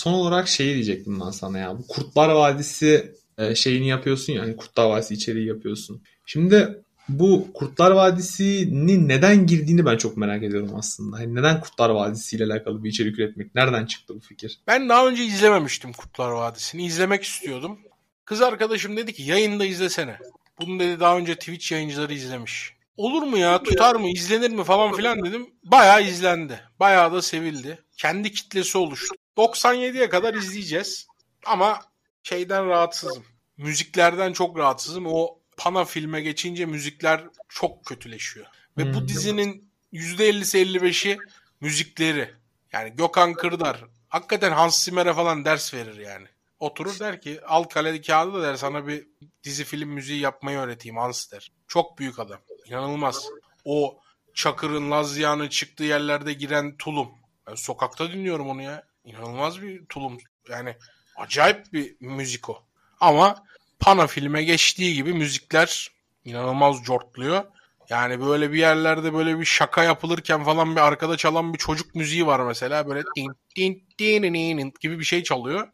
son 0.00 0.12
olarak 0.12 0.48
şeyi 0.48 0.74
diyecektim 0.74 1.20
ben 1.20 1.30
sana 1.30 1.58
ya. 1.58 1.78
Bu 1.78 1.86
Kurtlar 1.86 2.28
Vadisi 2.28 3.14
e, 3.38 3.54
şeyini 3.54 3.88
yapıyorsun 3.88 4.32
ya. 4.32 4.42
Hani 4.42 4.56
Kurtlar 4.56 4.90
Vadisi 4.90 5.14
içeriği 5.14 5.46
yapıyorsun. 5.46 6.02
Şimdi 6.26 6.82
bu 7.08 7.48
Kurtlar 7.54 7.90
Vadisi'nin 7.90 9.08
neden 9.08 9.46
girdiğini 9.46 9.86
ben 9.86 9.96
çok 9.96 10.16
merak 10.16 10.42
ediyorum 10.42 10.70
aslında. 10.76 11.16
Hani 11.16 11.34
neden 11.34 11.60
Kurtlar 11.60 11.90
Vadisi 11.90 12.36
ile 12.36 12.44
alakalı 12.44 12.84
bir 12.84 12.90
içerik 12.90 13.18
üretmek? 13.18 13.54
Nereden 13.54 13.86
çıktı 13.86 14.14
bu 14.16 14.20
fikir? 14.20 14.60
Ben 14.66 14.88
daha 14.88 15.08
önce 15.08 15.24
izlememiştim 15.24 15.92
Kurtlar 15.92 16.30
Vadisi'ni. 16.30 16.86
İzlemek 16.86 17.22
istiyordum. 17.22 17.78
Kız 18.24 18.42
arkadaşım 18.42 18.96
dedi 18.96 19.12
ki 19.12 19.22
yayında 19.22 19.64
izlesene. 19.64 20.18
Bunu 20.60 20.80
dedi 20.80 21.00
daha 21.00 21.18
önce 21.18 21.34
Twitch 21.34 21.72
yayıncıları 21.72 22.14
izlemiş. 22.14 22.72
Olur 22.96 23.22
mu 23.22 23.38
ya 23.38 23.62
tutar 23.62 23.94
mı 23.94 24.08
izlenir 24.08 24.50
mi 24.50 24.64
falan 24.64 24.92
filan 24.92 25.24
dedim. 25.24 25.50
Bayağı 25.64 26.02
izlendi. 26.02 26.60
Bayağı 26.80 27.12
da 27.12 27.22
sevildi. 27.22 27.78
Kendi 27.96 28.32
kitlesi 28.32 28.78
oluştu. 28.78 29.19
97'ye 29.36 30.08
kadar 30.08 30.34
izleyeceğiz. 30.34 31.06
Ama 31.46 31.80
şeyden 32.22 32.66
rahatsızım. 32.68 33.24
Müziklerden 33.56 34.32
çok 34.32 34.58
rahatsızım. 34.58 35.06
O 35.06 35.40
Pana 35.56 35.84
filme 35.84 36.20
geçince 36.20 36.66
müzikler 36.66 37.24
çok 37.48 37.84
kötüleşiyor. 37.84 38.46
Ve 38.78 38.84
hmm. 38.84 38.94
bu 38.94 39.08
dizinin 39.08 39.70
%50'si 39.92 40.58
55'i 40.58 41.18
müzikleri. 41.60 42.34
Yani 42.72 42.90
Gökhan 42.96 43.34
Kırdar. 43.34 43.84
Hakikaten 44.08 44.52
Hans 44.52 44.84
Zimmer'e 44.84 45.14
falan 45.14 45.44
ders 45.44 45.74
verir 45.74 45.96
yani. 45.96 46.26
Oturur 46.60 46.98
der 46.98 47.20
ki 47.20 47.40
al 47.46 47.62
kaleli 47.62 48.02
kağıdı 48.02 48.34
da 48.34 48.42
der 48.42 48.56
sana 48.56 48.86
bir 48.86 49.06
dizi 49.44 49.64
film 49.64 49.88
müziği 49.88 50.20
yapmayı 50.20 50.58
öğreteyim 50.58 50.96
Hans 50.96 51.32
der. 51.32 51.52
Çok 51.68 51.98
büyük 51.98 52.18
adam. 52.18 52.40
İnanılmaz. 52.66 53.26
O 53.64 54.00
Çakır'ın 54.34 54.90
Lazya'nın 54.90 55.48
çıktığı 55.48 55.84
yerlerde 55.84 56.32
giren 56.32 56.76
tulum. 56.76 57.08
Ben 57.46 57.54
sokakta 57.54 58.12
dinliyorum 58.12 58.48
onu 58.48 58.62
ya. 58.62 58.89
İnanılmaz 59.04 59.62
bir 59.62 59.86
tulum. 59.86 60.18
Yani 60.48 60.76
acayip 61.16 61.72
bir 61.72 61.96
müzik 62.00 62.50
o. 62.50 62.62
Ama 63.00 63.44
Pana 63.80 64.06
filme 64.06 64.42
geçtiği 64.42 64.94
gibi 64.94 65.12
müzikler 65.12 65.90
inanılmaz 66.24 66.82
cortluyor. 66.82 67.44
Yani 67.88 68.20
böyle 68.20 68.52
bir 68.52 68.58
yerlerde 68.58 69.14
böyle 69.14 69.40
bir 69.40 69.44
şaka 69.44 69.84
yapılırken 69.84 70.44
falan 70.44 70.76
bir 70.76 70.80
arkada 70.80 71.16
çalan 71.16 71.52
bir 71.52 71.58
çocuk 71.58 71.94
müziği 71.94 72.26
var 72.26 72.40
mesela. 72.40 72.88
Böyle 72.88 73.02
din 73.16 73.32
din 73.56 73.84
din 73.98 74.22
din 74.34 74.72
gibi 74.80 74.98
bir 74.98 75.04
şey 75.04 75.22
çalıyor. 75.22 75.68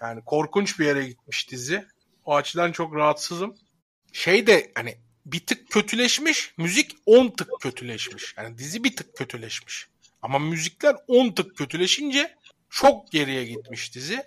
Yani 0.00 0.24
korkunç 0.24 0.78
bir 0.78 0.86
yere 0.86 1.06
gitmiş 1.06 1.50
dizi. 1.50 1.86
O 2.24 2.34
açıdan 2.34 2.72
çok 2.72 2.94
rahatsızım. 2.94 3.54
Şey 4.12 4.46
de 4.46 4.72
hani 4.74 4.98
bir 5.26 5.46
tık 5.46 5.70
kötüleşmiş. 5.70 6.54
Müzik 6.56 6.96
10 7.06 7.30
tık 7.30 7.48
kötüleşmiş. 7.60 8.34
Yani 8.36 8.58
dizi 8.58 8.84
bir 8.84 8.96
tık 8.96 9.16
kötüleşmiş. 9.16 9.86
Ama 10.22 10.38
müzikler 10.38 10.96
10 11.08 11.30
tık 11.32 11.56
kötüleşince 11.56 12.36
çok 12.72 13.12
geriye 13.12 13.44
gitmiş 13.44 13.94
dizi. 13.94 14.24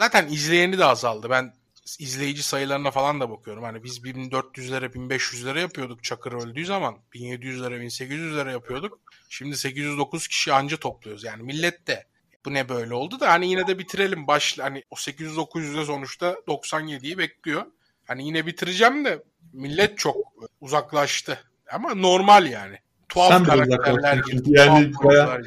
Zaten 0.00 0.28
izleyeni 0.28 0.78
de 0.78 0.84
azaldı. 0.84 1.30
Ben 1.30 1.54
izleyici 1.98 2.42
sayılarına 2.42 2.90
falan 2.90 3.20
da 3.20 3.30
bakıyorum. 3.30 3.62
Hani 3.62 3.84
biz 3.84 3.98
1400'lere 3.98 4.92
1500'lere 4.92 5.60
yapıyorduk 5.60 6.04
Çakır 6.04 6.32
öldüğü 6.32 6.64
zaman. 6.64 6.98
1700'lere 7.14 7.86
1800'lere 7.86 8.52
yapıyorduk. 8.52 8.98
Şimdi 9.28 9.56
809 9.56 10.28
kişi 10.28 10.52
anca 10.52 10.76
topluyoruz. 10.76 11.24
Yani 11.24 11.42
millet 11.42 11.86
de 11.86 12.06
bu 12.44 12.54
ne 12.54 12.68
böyle 12.68 12.94
oldu 12.94 13.20
da 13.20 13.32
hani 13.32 13.50
yine 13.50 13.66
de 13.66 13.78
bitirelim. 13.78 14.26
Baş, 14.26 14.58
hani 14.58 14.84
o 14.90 14.94
800-900'de 14.94 15.84
sonuçta 15.84 16.32
97'yi 16.48 17.18
bekliyor. 17.18 17.66
Hani 18.06 18.26
yine 18.26 18.46
bitireceğim 18.46 19.04
de 19.04 19.22
millet 19.52 19.98
çok 19.98 20.16
uzaklaştı. 20.60 21.44
Ama 21.72 21.94
normal 21.94 22.46
yani. 22.46 22.78
Tuhaf 23.08 23.32
Sen 23.32 23.44
karakterler 23.44 24.22
girdi. 24.30 24.50
Yani 24.52 24.92
baya 25.04 25.40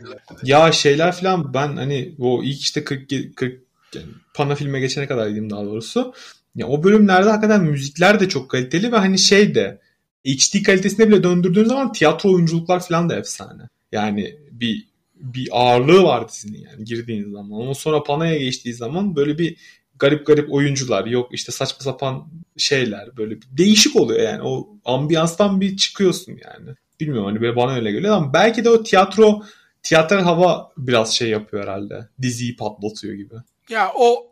ya 0.44 0.72
şeyler 0.72 1.12
falan 1.12 1.54
ben 1.54 1.78
hani 1.78 2.16
o 2.20 2.44
ilk 2.44 2.62
işte 2.62 2.84
40 2.84 3.10
40 3.36 3.62
yani 3.96 4.06
Pana 4.34 4.56
filme 4.56 4.80
geçene 4.80 5.08
kadar 5.08 5.26
diyeyim 5.26 5.50
daha 5.50 5.66
doğrusu. 5.66 6.14
Ya 6.56 6.68
o 6.68 6.84
bölümlerde 6.84 7.30
hakikaten 7.30 7.64
müzikler 7.64 8.20
de 8.20 8.30
çok 8.30 8.50
kaliteli 8.50 8.92
ve 8.92 8.98
hani 8.98 9.20
şey 9.20 9.56
de 9.56 9.80
HD 10.28 10.64
kalitesine 10.64 11.08
bile 11.08 11.24
döndürdüğün 11.24 11.66
zaman 11.66 11.94
tiyatro 11.94 12.34
oyunculuklar 12.34 12.88
falan 12.88 13.10
da 13.10 13.16
efsane. 13.16 13.64
Yani 13.92 14.36
bir 14.52 14.92
bir 15.16 15.50
ağırlığı 15.52 16.04
var 16.04 16.30
dizinin 16.30 16.68
yani 16.72 16.86
girdiğiniz 16.86 17.32
zaman. 17.32 17.52
Ondan 17.52 17.74
sonra 17.74 18.04
Pana'ya 18.04 18.38
geçtiği 18.38 18.74
zaman 18.74 19.16
böyle 19.16 19.38
bir 19.38 19.58
garip 20.00 20.28
garip 20.28 20.54
oyuncular 20.54 21.06
yok 21.06 21.30
işte 21.34 21.52
saçma 21.52 21.84
sapan 21.84 22.28
şeyler 22.58 23.18
böyle 23.18 23.36
bir 23.36 23.48
değişik 23.52 23.96
oluyor 23.96 24.22
yani 24.22 24.42
o 24.44 24.70
ambiyanstan 24.86 25.62
bir 25.62 25.78
çıkıyorsun 25.78 26.32
yani. 26.32 26.76
Bilmiyorum 27.02 27.26
hani 27.26 27.56
bana 27.56 27.76
öyle 27.76 27.92
geliyor 27.92 28.16
ama 28.16 28.34
belki 28.34 28.64
de 28.64 28.70
o 28.70 28.84
tiyatro 28.84 29.42
tiyatral 29.84 30.22
hava 30.22 30.72
biraz 30.78 31.16
şey 31.16 31.30
yapıyor 31.30 31.64
herhalde. 31.64 32.10
Diziyi 32.22 32.56
patlatıyor 32.56 33.14
gibi. 33.14 33.36
Ya 33.70 33.92
o 33.96 34.32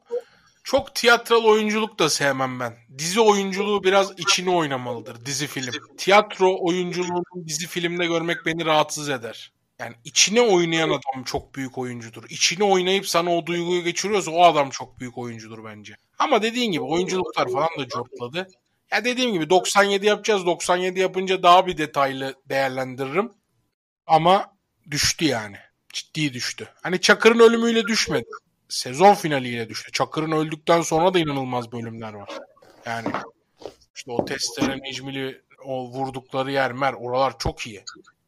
çok 0.63 0.95
tiyatral 0.95 1.43
oyunculuk 1.43 1.99
da 1.99 2.09
sevmem 2.09 2.59
ben. 2.59 2.74
Dizi 2.97 3.22
oyunculuğu 3.22 3.84
biraz 3.84 4.11
içini 4.17 4.49
oynamalıdır 4.49 5.26
dizi 5.26 5.47
film. 5.47 5.72
Tiyatro 5.97 6.57
oyunculuğunu 6.59 7.47
dizi 7.47 7.67
filmde 7.67 8.05
görmek 8.05 8.38
beni 8.45 8.65
rahatsız 8.65 9.09
eder. 9.09 9.51
Yani 9.80 9.95
içine 10.05 10.41
oynayan 10.41 10.89
adam 10.89 11.24
çok 11.26 11.55
büyük 11.55 11.78
oyuncudur. 11.78 12.24
İçine 12.30 12.63
oynayıp 12.63 13.07
sana 13.07 13.36
o 13.36 13.45
duyguyu 13.45 13.84
geçiriyorsa 13.84 14.32
o 14.32 14.43
adam 14.43 14.70
çok 14.70 14.99
büyük 14.99 15.17
oyuncudur 15.17 15.63
bence. 15.65 15.95
Ama 16.20 16.41
dediğin 16.41 16.72
gibi 16.72 16.84
oyunculuklar 16.84 17.51
falan 17.51 17.70
da 17.80 17.88
cortladı. 17.88 18.47
Ya 18.91 19.05
dediğim 19.05 19.33
gibi 19.33 19.49
97 19.49 20.05
yapacağız. 20.05 20.45
97 20.45 20.99
yapınca 20.99 21.43
daha 21.43 21.67
bir 21.67 21.77
detaylı 21.77 22.35
değerlendiririm. 22.49 23.31
Ama 24.07 24.55
düştü 24.91 25.25
yani. 25.25 25.57
Ciddi 25.93 26.33
düştü. 26.33 26.69
Hani 26.81 27.01
Çakır'ın 27.01 27.39
ölümüyle 27.39 27.83
düşmedi 27.87 28.29
sezon 28.69 29.13
finaliyle 29.13 29.69
düştü. 29.69 29.91
Çakır'ın 29.91 30.31
öldükten 30.31 30.81
sonra 30.81 31.13
da 31.13 31.19
inanılmaz 31.19 31.71
bölümler 31.71 32.13
var. 32.13 32.29
Yani 32.85 33.07
işte 33.95 34.11
o 34.11 34.25
testere 34.25 34.77
Necmili 34.77 35.41
o 35.65 35.91
vurdukları 35.91 36.51
yer 36.51 36.71
mer 36.71 36.93
oralar 36.93 37.39
çok 37.39 37.67
iyi. 37.67 37.83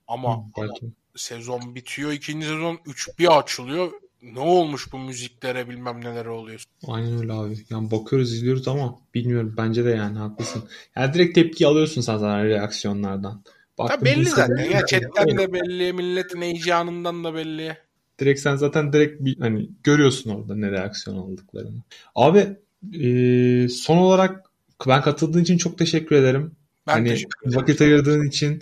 Ama 0.08 0.46
Belki. 0.58 0.86
sezon 1.16 1.76
bitiyor. 1.76 2.12
ikinci 2.12 2.48
sezon 2.48 2.80
3 2.86 3.10
bir 3.20 3.38
açılıyor. 3.38 3.92
Ne 4.22 4.40
olmuş 4.40 4.94
bu 4.94 5.00
müziklere 5.00 5.70
bilmem 5.70 6.02
neler 6.02 6.26
oluyor. 6.26 6.64
Aynen 6.88 7.18
öyle 7.22 7.34
abi. 7.34 7.58
Yani 7.70 7.92
bakıyoruz 7.92 8.34
izliyoruz 8.34 8.68
ama 8.68 9.00
bilmiyorum 9.14 9.54
bence 9.58 9.86
de 9.86 9.90
yani 9.90 10.18
haklısın. 10.18 10.64
Yani 10.96 11.14
direkt 11.14 11.36
tepki 11.36 11.68
alıyorsun 11.68 12.02
sen 12.02 12.18
zaten 12.18 12.48
reaksiyonlardan. 12.48 13.44
Baktım, 13.78 14.06
belli 14.06 14.30
zaten 14.30 14.70
ya 14.70 14.86
chatten 14.86 15.38
de 15.38 15.54
belli, 15.54 15.94
milletin 15.94 16.42
heyecanından 16.42 17.24
da 17.24 17.34
belli. 17.34 17.78
Direkt 18.20 18.40
sen 18.40 18.56
zaten 18.56 18.94
direkt 18.94 19.22
bir, 19.22 19.40
hani 19.40 19.70
görüyorsun 19.84 20.30
orada 20.30 20.56
ne 20.56 20.72
reaksiyon 20.72 21.18
aldıklarını. 21.18 21.82
Abi 22.16 22.48
e, 22.94 23.70
son 23.70 23.98
olarak 23.98 24.44
ben 24.88 25.02
katıldığın 25.02 25.44
için 25.44 25.58
çok 25.58 25.78
teşekkür 25.78 26.16
ederim. 26.16 26.52
Ben 26.88 26.94
hani 26.94 27.10
teşekkür 27.10 27.50
ederim. 27.50 27.62
Vakit 27.62 27.82
ayırdığın 27.82 28.28
için 28.28 28.62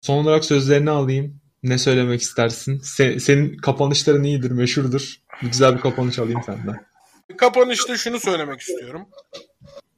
son 0.00 0.24
olarak 0.24 0.44
sözlerini 0.44 0.90
alayım. 0.90 1.40
Ne 1.66 1.78
söylemek 1.78 2.22
istersin? 2.22 2.78
Se, 2.78 3.20
senin 3.20 3.56
kapanışların 3.56 4.22
iyidir, 4.22 4.50
meşhurdur. 4.50 5.14
Güzel 5.42 5.76
bir 5.76 5.80
kapanış 5.80 6.18
alayım 6.18 6.40
senden. 6.46 6.86
Kapanışta 7.36 7.96
şunu 7.96 8.20
söylemek 8.20 8.60
istiyorum. 8.60 9.08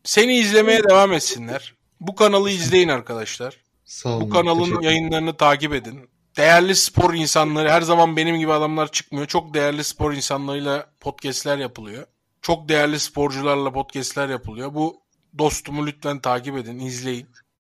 Seni 0.05 0.39
izlemeye 0.39 0.85
devam 0.85 1.13
etsinler. 1.13 1.75
Bu 2.01 2.15
kanalı 2.15 2.51
izleyin 2.51 2.89
arkadaşlar. 2.89 3.57
Sağ 3.85 4.09
olun. 4.09 4.21
Bu 4.21 4.31
kanalın 4.31 4.81
yayınlarını 4.81 5.37
takip 5.37 5.75
edin 5.75 6.09
değerli 6.39 6.77
spor 6.77 7.15
insanları 7.15 7.71
her 7.71 7.83
zaman 7.83 8.17
benim 8.17 8.39
gibi 8.39 8.53
adamlar 8.53 8.93
çıkmıyor. 8.93 9.27
Çok 9.27 9.55
değerli 9.55 9.85
spor 9.85 10.13
insanlarıyla 10.13 10.87
podcastler 11.01 11.59
yapılıyor. 11.59 12.07
Çok 12.43 12.69
değerli 12.69 13.01
sporcularla 13.01 13.73
podcastler 13.73 14.29
yapılıyor. 14.29 14.75
Bu 14.75 15.03
dostumu 15.39 15.87
lütfen 15.87 16.21
takip 16.21 16.57
edin, 16.57 16.79
izleyin. 16.79 17.29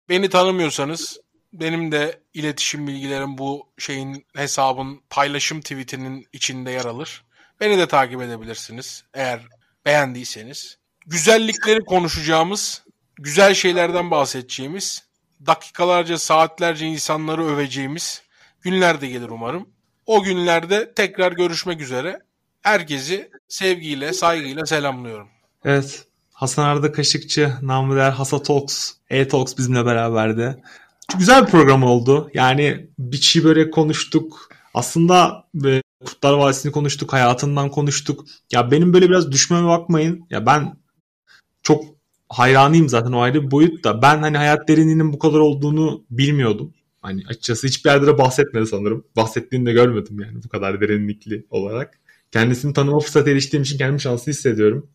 Beni 0.10 0.30
tanımıyorsanız 0.30 1.18
benim 1.54 1.92
de 1.92 2.20
iletişim 2.34 2.88
bilgilerim 2.88 3.38
bu 3.38 3.70
şeyin 3.78 4.26
hesabın 4.36 5.02
paylaşım 5.10 5.62
tweetinin 5.62 6.28
içinde 6.34 6.72
yer 6.72 6.86
alır. 6.86 7.24
Beni 7.60 7.78
de 7.78 7.88
takip 7.88 8.22
edebilirsiniz 8.22 9.04
eğer 9.14 9.48
beğendiyseniz. 9.86 10.78
Güzellikleri 11.06 11.80
konuşacağımız, 11.80 12.84
güzel 13.16 13.54
şeylerden 13.54 14.12
bahsedeceğimiz, 14.12 15.04
dakikalarca, 15.46 16.18
saatlerce 16.18 16.86
insanları 16.86 17.46
öveceğimiz 17.46 18.22
günler 18.62 19.02
de 19.02 19.08
gelir 19.08 19.30
umarım. 19.30 19.70
O 20.06 20.24
günlerde 20.24 20.94
tekrar 20.94 21.32
görüşmek 21.32 21.82
üzere. 21.82 22.20
Herkesi 22.62 23.32
sevgiyle, 23.48 24.14
saygıyla 24.14 24.66
selamlıyorum. 24.66 25.28
Evet. 25.66 26.06
Hasan 26.34 26.64
Arda 26.64 26.92
Kaşıkçı, 26.92 27.54
namı 27.62 27.96
değer 27.96 28.12
Hasa 28.12 28.44
Talks, 28.44 28.92
E-Talks 29.10 29.58
bizimle 29.58 29.86
beraberdi. 29.86 30.64
Güzel 31.18 31.46
bir 31.46 31.52
program 31.52 31.84
oldu. 31.84 32.32
Yani 32.34 32.90
şey 33.22 33.44
böyle 33.44 33.72
konuştuk. 33.72 34.50
Aslında 34.74 35.44
ve 35.56 35.82
Kurtlar 36.06 36.34
Vadisi'ni 36.34 36.72
konuştuk, 36.72 37.14
hayatından 37.14 37.72
konuştuk. 37.72 38.26
Ya 38.52 38.72
benim 38.72 38.94
böyle 38.94 39.10
biraz 39.10 39.32
düşmeme 39.32 39.68
bakmayın. 39.68 40.26
Ya 40.30 40.46
ben 40.46 40.78
çok 41.64 41.84
hayranıyım 42.30 42.90
zaten 42.90 43.12
o 43.12 43.20
ayrı 43.20 43.44
bir 43.44 43.52
boyut. 43.52 43.86
Ben 43.86 44.22
hani 44.22 44.38
hayat 44.38 44.68
derinliğinin 44.68 45.14
bu 45.14 45.20
kadar 45.20 45.40
olduğunu 45.40 46.06
bilmiyordum. 46.10 46.74
Hani 47.02 47.24
açıkçası 47.28 47.68
hiçbir 47.68 47.90
yerde 47.90 48.08
de 48.08 48.18
bahsetmedi 48.18 48.66
sanırım. 48.66 49.06
Bahsettiğini 49.16 49.66
de 49.66 49.72
görmedim 49.72 50.20
yani 50.20 50.44
bu 50.44 50.50
kadar 50.50 50.82
derinlikli 50.82 51.46
olarak. 51.50 52.00
Kendisini 52.32 52.74
tanıma 52.74 53.00
fırsatı 53.00 53.30
eriştiğim 53.30 53.64
için 53.64 53.78
kendimi 53.78 54.02
şanslı 54.02 54.32
hissediyorum. 54.32 54.90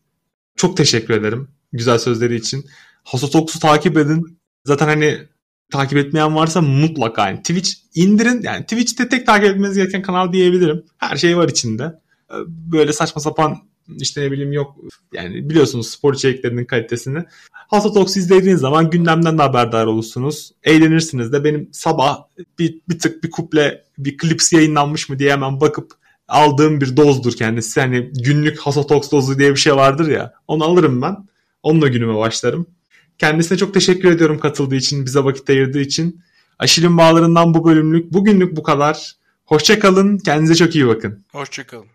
Çok 0.55 0.77
teşekkür 0.77 1.13
ederim 1.13 1.47
güzel 1.73 1.99
sözleri 1.99 2.35
için. 2.35 2.65
Hasotox'u 3.03 3.59
takip 3.59 3.97
edin. 3.97 4.39
Zaten 4.65 4.87
hani 4.87 5.27
takip 5.71 5.97
etmeyen 5.97 6.35
varsa 6.35 6.61
mutlaka 6.61 7.27
yani 7.27 7.37
Twitch 7.37 7.71
indirin. 7.95 8.41
Yani 8.43 8.63
Twitch'te 8.63 9.09
tek 9.09 9.25
takip 9.25 9.45
etmeniz 9.45 9.77
gereken 9.77 10.01
kanal 10.01 10.33
diyebilirim. 10.33 10.83
Her 10.97 11.17
şey 11.17 11.37
var 11.37 11.49
içinde. 11.49 11.83
Ee, 12.31 12.35
böyle 12.47 12.93
saçma 12.93 13.21
sapan 13.21 13.57
işte 13.99 14.21
ne 14.21 14.31
bileyim 14.31 14.53
yok 14.53 14.75
yani 15.13 15.49
biliyorsunuz 15.49 15.87
spor 15.87 16.13
içeriklerinin 16.13 16.65
kalitesini. 16.65 17.23
Hasta 17.51 17.93
Talks 17.93 18.17
izlediğiniz 18.17 18.61
zaman 18.61 18.89
gündemden 18.89 19.37
de 19.37 19.41
haberdar 19.41 19.85
olursunuz. 19.85 20.51
Eğlenirsiniz 20.63 21.33
de 21.33 21.43
benim 21.43 21.69
sabah 21.71 22.23
bir, 22.59 22.81
bir 22.89 22.99
tık 22.99 23.23
bir 23.23 23.31
kuple 23.31 23.83
bir 23.97 24.17
klips 24.17 24.53
yayınlanmış 24.53 25.09
mı 25.09 25.19
diye 25.19 25.31
hemen 25.31 25.61
bakıp 25.61 25.91
aldığım 26.27 26.81
bir 26.81 26.97
dozdur 26.97 27.33
kendisi. 27.33 27.81
Hani 27.81 28.11
günlük 28.13 28.59
Hasa 28.59 28.87
Talks 28.87 29.11
dozu 29.11 29.39
diye 29.39 29.51
bir 29.51 29.59
şey 29.59 29.75
vardır 29.75 30.07
ya 30.07 30.33
onu 30.47 30.63
alırım 30.63 31.01
ben. 31.01 31.17
Onunla 31.63 31.87
günüme 31.87 32.15
başlarım. 32.15 32.67
Kendisine 33.19 33.57
çok 33.57 33.73
teşekkür 33.73 34.11
ediyorum 34.11 34.39
katıldığı 34.39 34.75
için, 34.75 35.05
bize 35.05 35.23
vakit 35.23 35.49
ayırdığı 35.49 35.79
için. 35.79 36.21
Aşil'in 36.59 36.97
bağlarından 36.97 37.53
bu 37.53 37.65
bölümlük, 37.65 38.13
bugünlük 38.13 38.55
bu 38.55 38.63
kadar. 38.63 39.15
Hoşçakalın, 39.45 40.17
kendinize 40.17 40.55
çok 40.55 40.75
iyi 40.75 40.87
bakın. 40.87 41.25
Hoşçakalın. 41.31 41.94